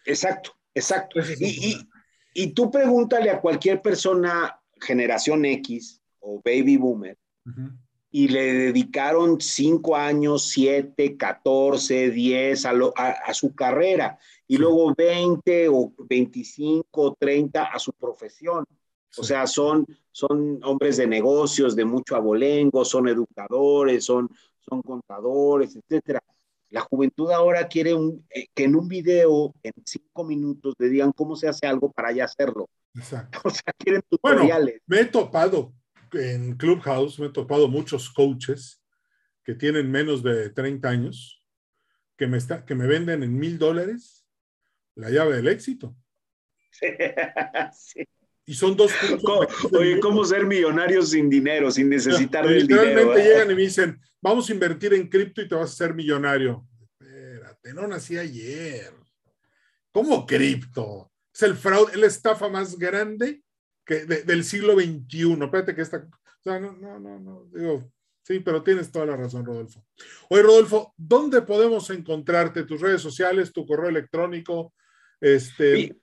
Exacto, 0.05 0.57
exacto. 0.73 1.19
Y, 1.39 1.45
y, 1.45 1.89
y, 2.33 2.53
tú 2.53 2.71
pregúntale 2.71 3.29
a 3.29 3.41
cualquier 3.41 3.81
persona, 3.81 4.57
generación 4.79 5.43
X 5.43 6.01
o 6.19 6.41
baby 6.41 6.77
boomer, 6.77 7.17
uh 7.47 7.49
-huh. 7.49 7.84
Y 8.17 8.29
le 8.29 8.53
dedicaron 8.53 9.41
cinco 9.41 9.97
años, 9.97 10.47
siete, 10.47 11.17
catorce, 11.17 12.11
diez 12.11 12.65
a, 12.65 12.71
lo, 12.71 12.93
a, 12.95 13.09
a 13.09 13.33
su 13.33 13.53
carrera, 13.53 14.17
y 14.47 14.55
luego 14.55 14.93
20 14.95 15.67
o 15.67 15.91
25, 15.97 17.17
30 17.19 17.63
a 17.63 17.77
su 17.77 17.91
profesión. 17.91 18.63
O 19.17 19.23
sea, 19.23 19.45
son, 19.45 19.85
son 20.13 20.61
hombres 20.63 20.95
de 20.95 21.07
negocios, 21.07 21.75
de 21.75 21.83
mucho 21.83 22.15
abolengo, 22.15 22.85
son 22.85 23.09
educadores, 23.09 24.05
son, 24.05 24.29
son 24.61 24.81
contadores, 24.81 25.75
etcétera. 25.75 26.23
La 26.69 26.87
juventud 26.89 27.29
ahora 27.31 27.67
quiere 27.67 27.93
un, 27.93 28.25
eh, 28.29 28.47
que 28.53 28.63
en 28.63 28.77
un 28.77 28.87
video, 28.87 29.53
en 29.61 29.73
cinco 29.83 30.23
minutos, 30.23 30.73
le 30.77 30.87
digan 30.87 31.11
cómo 31.11 31.35
se 31.35 31.49
hace 31.49 31.67
algo 31.67 31.91
para 31.91 32.13
ya 32.13 32.23
hacerlo. 32.23 32.69
Exacto. 32.93 33.39
O 33.43 33.49
sea, 33.49 33.73
quieren 33.77 34.01
tutoriales. 34.09 34.79
Bueno, 34.87 35.01
me 35.01 35.01
he 35.01 35.05
topado 35.11 35.73
en 36.17 36.55
Clubhouse, 36.57 37.19
me 37.19 37.27
he 37.27 37.31
topado 37.31 37.67
muchos 37.67 38.09
coaches 38.09 38.83
que 39.43 39.55
tienen 39.55 39.91
menos 39.91 40.23
de 40.23 40.49
30 40.49 40.89
años, 40.89 41.43
que 42.17 42.27
me, 42.27 42.37
está, 42.37 42.65
que 42.65 42.75
me 42.75 42.87
venden 42.87 43.23
en 43.23 43.37
mil 43.37 43.57
dólares 43.57 44.25
la 44.95 45.09
llave 45.09 45.35
del 45.35 45.47
éxito. 45.47 45.95
sí. 47.73 48.05
Y 48.47 48.53
son 48.53 48.77
dos 48.77 48.91
¿Cómo, 49.23 49.47
Oye, 49.79 49.99
¿cómo 49.99 50.23
ser 50.23 50.45
millonario 50.45 51.01
sin 51.01 51.29
dinero, 51.29 51.71
sin 51.71 51.89
necesitar 51.89 52.47
del 52.47 52.67
dinero? 52.67 52.83
Literalmente 52.83 53.23
llegan 53.23 53.51
y 53.51 53.55
me 53.55 53.61
dicen, 53.61 53.99
vamos 54.21 54.47
a 54.47 54.53
invertir 54.53 54.93
en 54.93 55.07
cripto 55.09 55.41
y 55.41 55.47
te 55.47 55.55
vas 55.55 55.71
a 55.71 55.75
ser 55.75 55.95
millonario. 55.95 56.67
Espérate, 56.99 57.73
no 57.73 57.87
nací 57.87 58.17
ayer. 58.17 58.93
¿Cómo 59.91 60.27
cripto? 60.27 61.11
Es 61.33 61.41
el 61.41 61.55
fraude, 61.55 61.93
es 61.93 61.97
la 61.97 62.07
estafa 62.07 62.47
más 62.47 62.77
grande 62.77 63.41
que 63.85 64.05
de, 64.05 64.23
del 64.23 64.43
siglo 64.43 64.73
XXI. 64.73 65.33
Espérate 65.41 65.75
que 65.75 65.81
esta... 65.81 65.97
O 65.97 66.43
sea, 66.43 66.59
no, 66.59 66.73
no, 66.73 66.99
no, 66.99 67.19
no. 67.19 67.45
Digo, 67.53 67.91
sí, 68.23 68.39
pero 68.39 68.63
tienes 68.63 68.91
toda 68.91 69.05
la 69.05 69.15
razón, 69.15 69.45
Rodolfo. 69.45 69.83
Oye, 70.29 70.43
Rodolfo, 70.43 70.93
¿dónde 70.97 71.41
podemos 71.41 71.89
encontrarte? 71.89 72.63
¿Tus 72.63 72.81
redes 72.81 73.01
sociales, 73.01 73.51
tu 73.51 73.65
correo 73.65 73.89
electrónico? 73.89 74.73
Este... 75.19 75.75
Sí. 75.75 76.01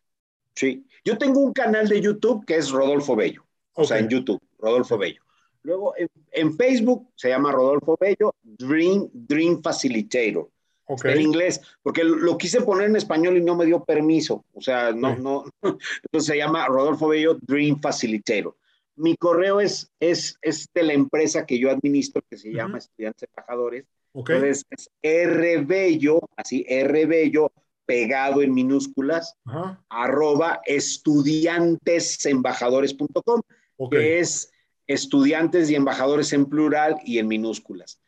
Sí, 0.54 0.86
yo 1.04 1.16
tengo 1.16 1.40
un 1.40 1.52
canal 1.52 1.88
de 1.88 2.00
YouTube 2.00 2.44
que 2.44 2.56
es 2.56 2.70
Rodolfo 2.70 3.16
Bello, 3.16 3.44
o 3.72 3.84
sea, 3.84 3.98
en 3.98 4.08
YouTube, 4.08 4.40
Rodolfo 4.58 4.98
Bello. 4.98 5.22
Luego 5.62 5.94
en, 5.96 6.08
en, 6.32 6.56
Facebook 6.56 7.08
se 7.14 7.28
llama 7.28 7.52
Rodolfo 7.52 7.96
Bello 7.98 8.34
Dream, 8.42 9.08
Dream 9.12 9.62
Facilitator. 9.62 10.50
Okay. 10.84 11.14
En 11.14 11.20
inglés, 11.20 11.60
porque 11.82 12.02
lo 12.04 12.36
quise 12.36 12.60
poner 12.60 12.88
en 12.88 12.96
español 12.96 13.36
y 13.36 13.40
no 13.40 13.56
me 13.56 13.64
dio 13.64 13.84
permiso. 13.84 14.44
O 14.52 14.60
sea, 14.60 14.92
no, 14.92 15.14
sí. 15.14 15.22
no. 15.22 15.44
Entonces 15.62 16.26
se 16.26 16.36
llama 16.36 16.66
Rodolfo 16.66 17.08
Bello 17.08 17.38
Dream 17.40 17.80
Facilitator. 17.80 18.56
Mi 18.96 19.16
correo 19.16 19.60
es, 19.60 19.90
es, 20.00 20.36
es 20.42 20.68
de 20.74 20.82
la 20.82 20.92
empresa 20.92 21.46
que 21.46 21.58
yo 21.58 21.70
administro, 21.70 22.20
que 22.28 22.36
se 22.36 22.52
llama 22.52 22.74
uh 22.74 22.76
-huh. 22.76 22.78
Estudiantes 22.78 23.28
Embajadores. 23.28 23.86
Okay. 24.12 24.36
Entonces 24.36 24.66
es 25.00 25.30
rbello, 25.30 26.20
así, 26.36 26.66
rbello 26.68 27.50
pegado 27.86 28.42
en 28.42 28.52
minúsculas, 28.54 29.36
Ajá. 29.44 29.82
arroba 29.88 30.60
estudiantesembajadores.com, 30.66 33.42
okay. 33.76 33.98
que 33.98 34.20
es 34.20 34.52
estudiantes 34.86 35.68
y 35.70 35.74
embajadores 35.74 36.32
en 36.32 36.46
plural 36.46 37.00
y 37.04 37.18
en 37.18 37.26
minúsculas. 37.28 38.00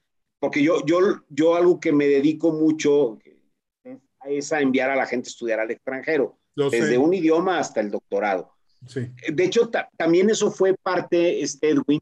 Porque 0.44 0.62
yo, 0.62 0.84
yo, 0.84 0.98
yo 1.30 1.54
algo 1.54 1.80
que 1.80 1.90
me 1.90 2.06
dedico 2.06 2.52
mucho 2.52 3.18
es 4.26 4.52
a 4.52 4.60
enviar 4.60 4.90
a 4.90 4.96
la 4.96 5.06
gente 5.06 5.28
a 5.28 5.30
estudiar 5.30 5.58
al 5.58 5.70
extranjero, 5.70 6.38
Lo 6.54 6.68
desde 6.68 6.90
sé. 6.90 6.98
un 6.98 7.14
idioma 7.14 7.58
hasta 7.58 7.80
el 7.80 7.90
doctorado. 7.90 8.52
Sí. 8.86 9.08
De 9.32 9.44
hecho, 9.44 9.70
también 9.96 10.28
eso 10.28 10.50
fue 10.50 10.74
parte, 10.74 11.40
este 11.40 11.70
Edwin, 11.70 11.98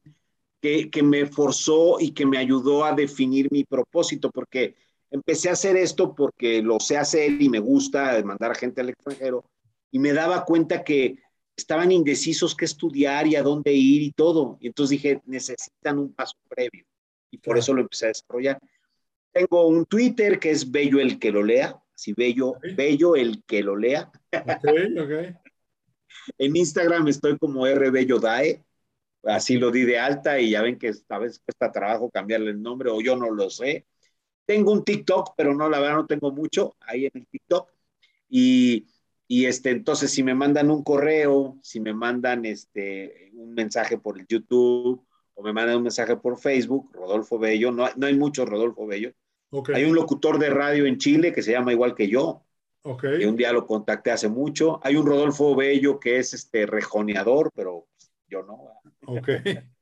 que, 0.60 0.90
que 0.90 1.04
me 1.04 1.26
forzó 1.26 2.00
y 2.00 2.10
que 2.10 2.26
me 2.26 2.36
ayudó 2.36 2.84
a 2.84 2.96
definir 2.96 3.46
mi 3.52 3.62
propósito, 3.62 4.28
porque 4.32 4.74
empecé 5.12 5.48
a 5.48 5.52
hacer 5.52 5.76
esto 5.76 6.12
porque 6.12 6.62
lo 6.62 6.80
sé 6.80 6.98
hacer 6.98 7.40
y 7.40 7.48
me 7.48 7.60
gusta 7.60 8.20
mandar 8.24 8.50
a 8.50 8.56
gente 8.56 8.80
al 8.80 8.88
extranjero 8.88 9.44
y 9.92 10.00
me 10.00 10.12
daba 10.12 10.44
cuenta 10.44 10.82
que 10.82 11.18
estaban 11.56 11.92
indecisos 11.92 12.56
qué 12.56 12.64
estudiar 12.64 13.28
y 13.28 13.36
a 13.36 13.42
dónde 13.44 13.72
ir 13.72 14.02
y 14.02 14.10
todo. 14.10 14.58
Y 14.60 14.66
entonces 14.66 14.90
dije, 14.90 15.22
necesitan 15.26 16.00
un 16.00 16.12
paso 16.12 16.34
previo 16.48 16.84
y 17.32 17.38
por 17.38 17.58
eso 17.58 17.74
lo 17.74 17.80
empecé 17.80 18.04
a 18.04 18.08
desarrollar. 18.08 18.60
Tengo 19.32 19.66
un 19.66 19.86
Twitter 19.86 20.38
que 20.38 20.50
es 20.50 20.70
Bello 20.70 21.00
el 21.00 21.18
que 21.18 21.32
lo 21.32 21.42
lea, 21.42 21.74
así 21.94 22.12
Bello, 22.12 22.50
okay. 22.50 22.74
Bello 22.74 23.16
el 23.16 23.42
que 23.44 23.62
lo 23.62 23.74
lea. 23.74 24.12
Okay, 24.30 24.98
okay. 24.98 25.34
en 26.38 26.56
Instagram 26.56 27.08
estoy 27.08 27.38
como 27.38 27.66
R 27.66 27.90
Bello 27.90 28.20
Dae, 28.20 28.62
así 29.24 29.56
lo 29.56 29.70
di 29.70 29.82
de 29.82 29.98
alta 29.98 30.38
y 30.38 30.50
ya 30.50 30.62
ven 30.62 30.78
que 30.78 30.92
a 31.08 31.18
veces 31.18 31.40
cuesta 31.40 31.72
trabajo 31.72 32.10
cambiarle 32.10 32.50
el 32.50 32.62
nombre 32.62 32.90
o 32.90 33.00
yo 33.00 33.16
no 33.16 33.30
lo 33.30 33.48
sé. 33.48 33.86
Tengo 34.44 34.72
un 34.72 34.84
TikTok, 34.84 35.34
pero 35.36 35.54
no, 35.54 35.70
la 35.70 35.80
verdad 35.80 35.96
no 35.96 36.06
tengo 36.06 36.30
mucho 36.32 36.76
ahí 36.80 37.06
en 37.06 37.12
el 37.14 37.26
TikTok. 37.26 37.70
Y, 38.28 38.88
y 39.26 39.46
este, 39.46 39.70
entonces 39.70 40.10
si 40.10 40.22
me 40.22 40.34
mandan 40.34 40.70
un 40.70 40.82
correo, 40.84 41.58
si 41.62 41.80
me 41.80 41.94
mandan 41.94 42.44
este, 42.44 43.30
un 43.32 43.54
mensaje 43.54 43.96
por 43.96 44.18
el 44.18 44.26
YouTube 44.26 45.06
o 45.42 45.44
me 45.44 45.52
mandan 45.52 45.76
un 45.76 45.82
mensaje 45.82 46.16
por 46.16 46.38
Facebook, 46.38 46.90
Rodolfo 46.92 47.38
Bello, 47.38 47.72
no, 47.72 47.88
no 47.96 48.06
hay 48.06 48.14
mucho 48.14 48.46
Rodolfo 48.46 48.86
Bello. 48.86 49.12
Okay. 49.50 49.74
Hay 49.74 49.84
un 49.84 49.94
locutor 49.94 50.38
de 50.38 50.50
radio 50.50 50.86
en 50.86 50.98
Chile 50.98 51.32
que 51.32 51.42
se 51.42 51.52
llama 51.52 51.72
igual 51.72 51.94
que 51.94 52.08
yo. 52.08 52.44
Okay. 52.82 53.18
Que 53.18 53.26
un 53.26 53.36
día 53.36 53.52
lo 53.52 53.66
contacté 53.66 54.10
hace 54.10 54.28
mucho. 54.28 54.80
Hay 54.82 54.96
un 54.96 55.06
Rodolfo 55.06 55.54
Bello 55.54 56.00
que 56.00 56.18
es 56.18 56.32
este 56.32 56.64
rejoneador, 56.66 57.50
pero 57.54 57.86
yo 58.28 58.42
no. 58.44 58.80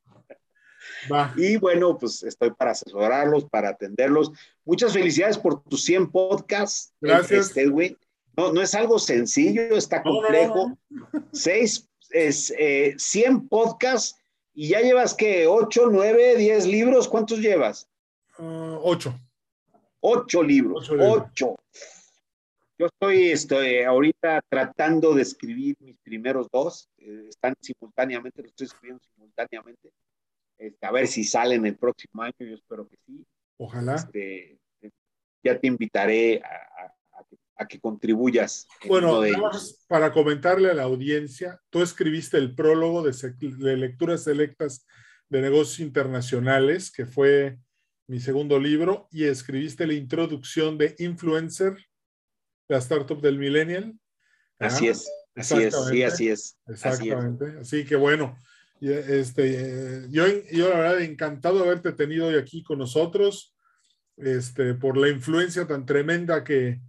Va. 1.10 1.32
Y 1.36 1.56
bueno, 1.56 1.96
pues 1.96 2.22
estoy 2.22 2.50
para 2.50 2.72
asesorarlos, 2.72 3.44
para 3.44 3.70
atenderlos. 3.70 4.32
Muchas 4.64 4.92
felicidades 4.92 5.38
por 5.38 5.62
tus 5.62 5.84
100 5.84 6.10
podcasts. 6.10 6.92
Gracias. 7.00 7.56
Este. 7.56 7.96
No, 8.36 8.52
no 8.52 8.60
es 8.60 8.74
algo 8.74 8.98
sencillo, 8.98 9.76
está 9.76 10.02
complejo. 10.02 10.76
No, 10.88 11.08
no, 11.12 11.28
Seis, 11.32 11.88
es, 12.10 12.52
eh, 12.58 12.94
100 12.98 13.48
podcasts 13.48 14.19
y 14.54 14.68
ya 14.68 14.80
llevas 14.80 15.14
que 15.14 15.46
8, 15.46 15.88
9, 15.90 16.36
10 16.36 16.66
libros. 16.66 17.08
¿Cuántos 17.08 17.38
llevas? 17.38 17.88
Uh, 18.38 18.78
8. 18.82 19.14
8 20.00 20.42
libros. 20.42 20.90
8. 20.90 21.56
Yo 22.78 22.86
estoy, 22.86 23.30
estoy 23.30 23.82
ahorita 23.82 24.40
tratando 24.48 25.14
de 25.14 25.22
escribir 25.22 25.76
mis 25.80 25.98
primeros 25.98 26.48
dos. 26.50 26.88
Eh, 26.98 27.26
están 27.28 27.54
simultáneamente, 27.60 28.40
los 28.42 28.52
estoy 28.52 28.66
escribiendo 28.68 29.02
simultáneamente. 29.14 29.92
Este, 30.56 30.86
a 30.86 30.90
ver 30.90 31.06
si 31.06 31.24
salen 31.24 31.66
el 31.66 31.76
próximo 31.76 32.22
año, 32.22 32.34
yo 32.38 32.54
espero 32.54 32.88
que 32.88 32.96
sí. 33.06 33.24
Ojalá. 33.58 33.96
Este, 33.96 34.58
ya 35.42 35.58
te 35.58 35.66
invitaré 35.66 36.42
a, 36.42 36.84
a, 36.84 36.94
a 37.60 37.68
que 37.68 37.78
contribuyas. 37.78 38.66
Bueno, 38.86 39.20
para 39.86 40.12
comentarle 40.12 40.70
a 40.70 40.74
la 40.74 40.84
audiencia, 40.84 41.60
tú 41.68 41.82
escribiste 41.82 42.38
el 42.38 42.54
prólogo 42.54 43.02
de, 43.02 43.12
de, 43.38 43.76
lecturas 43.76 44.24
selectas 44.24 44.86
de 45.28 45.42
negocios 45.42 45.80
internacionales, 45.80 46.90
que 46.90 47.04
fue 47.04 47.58
mi 48.08 48.18
segundo 48.18 48.58
libro, 48.58 49.08
y 49.12 49.24
escribiste 49.24 49.86
la 49.86 49.92
introducción 49.92 50.78
de 50.78 50.96
Influencer, 50.98 51.76
la 52.66 52.78
startup 52.78 53.20
del 53.20 53.38
millennial. 53.38 53.94
Así 54.58 54.88
ah, 54.88 54.92
es, 54.92 55.10
así 55.36 55.62
es, 55.62 55.76
sí, 55.90 56.02
así 56.02 56.28
es. 56.30 56.58
Exactamente. 56.66 57.44
Así, 57.44 57.54
es. 57.54 57.60
así 57.60 57.84
que 57.84 57.96
bueno, 57.96 58.38
este, 58.80 60.06
yo, 60.08 60.24
yo 60.50 60.70
la 60.70 60.78
verdad 60.78 61.02
encantado 61.02 61.58
de 61.58 61.64
haberte 61.64 61.92
tenido 61.92 62.28
hoy 62.28 62.36
aquí 62.36 62.62
con 62.62 62.78
nosotros, 62.78 63.54
este, 64.16 64.72
por 64.72 64.96
la 64.96 65.10
influencia 65.10 65.66
tan 65.66 65.84
tremenda 65.84 66.42
que, 66.42 66.80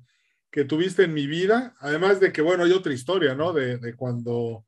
que 0.51 0.65
tuviste 0.65 1.03
en 1.03 1.13
mi 1.13 1.27
vida, 1.27 1.75
además 1.79 2.19
de 2.19 2.31
que, 2.31 2.41
bueno, 2.41 2.63
hay 2.63 2.71
otra 2.71 2.93
historia, 2.93 3.33
¿no? 3.35 3.53
De, 3.53 3.77
de 3.77 3.95
cuando 3.95 4.65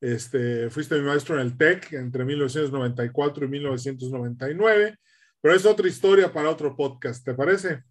este, 0.00 0.70
fuiste 0.70 0.96
mi 0.96 1.02
maestro 1.02 1.34
en 1.34 1.46
el 1.46 1.56
TEC 1.56 1.94
entre 1.94 2.24
1994 2.24 3.44
y 3.44 3.48
1999, 3.48 4.98
pero 5.40 5.54
es 5.54 5.66
otra 5.66 5.88
historia 5.88 6.32
para 6.32 6.50
otro 6.50 6.76
podcast, 6.76 7.24
¿te 7.24 7.34
parece? 7.34 7.82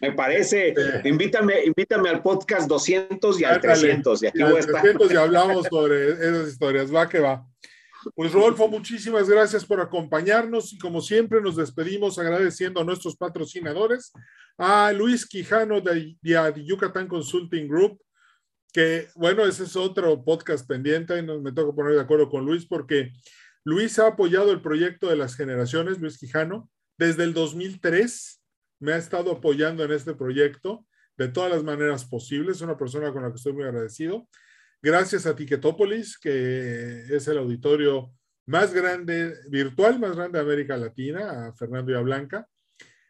Me 0.00 0.12
parece. 0.12 0.68
Este, 0.68 1.08
invítame, 1.08 1.64
invítame 1.64 2.08
al 2.08 2.22
podcast 2.22 2.68
200 2.68 3.40
y 3.40 3.44
al 3.44 3.60
300. 3.60 4.22
Y 4.22 4.26
aquí 4.28 4.42
voy 4.42 4.56
a 4.56 4.60
estar. 4.60 4.80
300 4.80 5.12
y 5.12 5.16
hablamos 5.16 5.66
sobre 5.70 6.12
esas 6.12 6.48
historias. 6.48 6.94
Va 6.94 7.08
que 7.08 7.18
va. 7.18 7.44
Pues 8.14 8.32
Rodolfo, 8.32 8.68
muchísimas 8.68 9.28
gracias 9.28 9.64
por 9.64 9.80
acompañarnos 9.80 10.72
y 10.72 10.78
como 10.78 11.00
siempre 11.00 11.40
nos 11.40 11.56
despedimos 11.56 12.18
agradeciendo 12.18 12.80
a 12.80 12.84
nuestros 12.84 13.16
patrocinadores, 13.16 14.12
a 14.56 14.92
Luis 14.92 15.26
Quijano 15.26 15.80
de, 15.80 16.16
de 16.20 16.64
Yucatán 16.64 17.08
Consulting 17.08 17.68
Group, 17.68 18.00
que 18.72 19.08
bueno, 19.14 19.44
ese 19.44 19.64
es 19.64 19.74
otro 19.76 20.24
podcast 20.24 20.66
pendiente 20.66 21.18
y 21.18 21.22
me 21.22 21.52
toca 21.52 21.74
poner 21.74 21.94
de 21.94 22.00
acuerdo 22.00 22.28
con 22.28 22.44
Luis 22.44 22.66
porque 22.66 23.12
Luis 23.64 23.98
ha 23.98 24.08
apoyado 24.08 24.52
el 24.52 24.62
proyecto 24.62 25.08
de 25.08 25.16
las 25.16 25.34
generaciones, 25.34 25.98
Luis 25.98 26.18
Quijano, 26.18 26.70
desde 26.96 27.24
el 27.24 27.34
2003 27.34 28.42
me 28.80 28.92
ha 28.92 28.96
estado 28.96 29.32
apoyando 29.32 29.82
en 29.84 29.92
este 29.92 30.14
proyecto 30.14 30.86
de 31.16 31.28
todas 31.28 31.50
las 31.50 31.64
maneras 31.64 32.04
posibles, 32.04 32.56
es 32.56 32.62
una 32.62 32.78
persona 32.78 33.12
con 33.12 33.22
la 33.22 33.30
que 33.30 33.36
estoy 33.36 33.52
muy 33.52 33.64
agradecido 33.64 34.28
Gracias 34.80 35.26
a 35.26 35.34
Ticketopolis, 35.34 36.18
que 36.18 37.02
es 37.10 37.26
el 37.26 37.38
auditorio 37.38 38.12
más 38.46 38.72
grande, 38.72 39.34
virtual 39.50 39.98
más 39.98 40.14
grande 40.14 40.38
de 40.38 40.44
América 40.44 40.76
Latina, 40.76 41.48
a 41.48 41.52
Fernando 41.52 41.90
y 41.90 41.96
a 41.96 42.00
Blanca. 42.00 42.48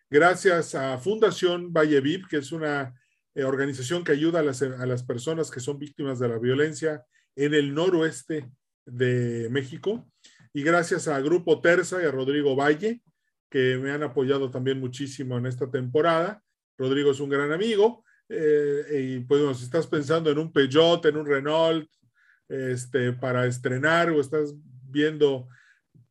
Gracias 0.08 0.74
a 0.74 0.96
Fundación 0.96 1.70
Valle 1.70 2.00
VIP, 2.00 2.26
que 2.26 2.38
es 2.38 2.52
una 2.52 2.98
eh, 3.34 3.44
organización 3.44 4.02
que 4.02 4.12
ayuda 4.12 4.40
a 4.40 4.42
las, 4.42 4.62
a 4.62 4.86
las 4.86 5.02
personas 5.02 5.50
que 5.50 5.60
son 5.60 5.78
víctimas 5.78 6.18
de 6.18 6.28
la 6.28 6.38
violencia 6.38 7.04
en 7.36 7.52
el 7.52 7.74
noroeste 7.74 8.50
de 8.86 9.48
México. 9.50 10.10
Y 10.54 10.62
gracias 10.62 11.06
a 11.06 11.20
Grupo 11.20 11.60
Terza 11.60 12.02
y 12.02 12.06
a 12.06 12.10
Rodrigo 12.10 12.56
Valle, 12.56 13.02
que 13.50 13.76
me 13.76 13.90
han 13.90 14.02
apoyado 14.02 14.50
también 14.50 14.80
muchísimo 14.80 15.36
en 15.36 15.44
esta 15.44 15.70
temporada. 15.70 16.42
Rodrigo 16.78 17.10
es 17.10 17.20
un 17.20 17.28
gran 17.28 17.52
amigo 17.52 18.06
eh, 18.28 19.00
y 19.00 19.20
pues 19.20 19.58
si 19.58 19.64
estás 19.64 19.86
pensando 19.86 20.30
en 20.30 20.38
un 20.38 20.52
Peugeot, 20.52 21.04
en 21.06 21.16
un 21.16 21.26
Renault, 21.26 21.88
este, 22.48 23.12
para 23.12 23.46
estrenar 23.46 24.10
o 24.10 24.20
estás 24.20 24.54
viendo 24.88 25.48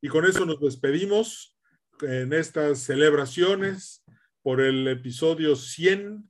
Y 0.00 0.08
con 0.08 0.24
eso 0.24 0.46
nos 0.46 0.60
despedimos 0.60 1.57
en 2.02 2.32
estas 2.32 2.80
celebraciones 2.80 4.04
por 4.42 4.60
el 4.60 4.86
episodio 4.88 5.56
100 5.56 6.28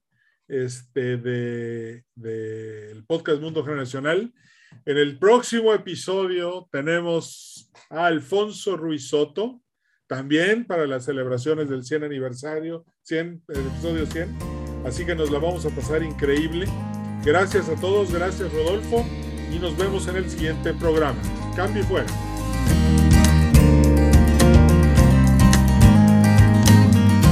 este, 0.49 1.17
del 1.19 2.05
de, 2.15 3.03
podcast 3.07 3.41
Mundo 3.41 3.65
Generacional. 3.65 4.33
En 4.85 4.99
el 4.99 5.19
próximo 5.19 5.73
episodio 5.75 6.69
tenemos 6.73 7.71
a 7.91 8.07
Alfonso 8.07 8.77
Ruiz 8.77 9.09
Soto, 9.09 9.63
también 10.07 10.67
para 10.67 10.87
las 10.87 11.05
celebraciones 11.05 11.69
del 11.69 11.85
100 11.85 12.05
aniversario, 12.05 12.85
100, 13.03 13.45
el 13.49 13.67
episodio 13.67 14.07
100. 14.07 14.39
Así 14.87 15.05
que 15.05 15.15
nos 15.15 15.31
la 15.31 15.39
vamos 15.39 15.67
a 15.67 15.71
pasar 15.71 16.03
increíble. 16.03 16.67
Gracias 17.25 17.69
a 17.69 17.75
todos, 17.77 18.13
gracias 18.13 18.53
Rodolfo 18.53 19.05
y 19.55 19.59
nos 19.59 19.77
vemos 19.77 20.07
en 20.09 20.17
el 20.17 20.31
siguiente 20.31 20.73
programa. 20.75 21.21
Cambio 21.57 21.83
y 21.83 21.87
fuera. 21.87 22.28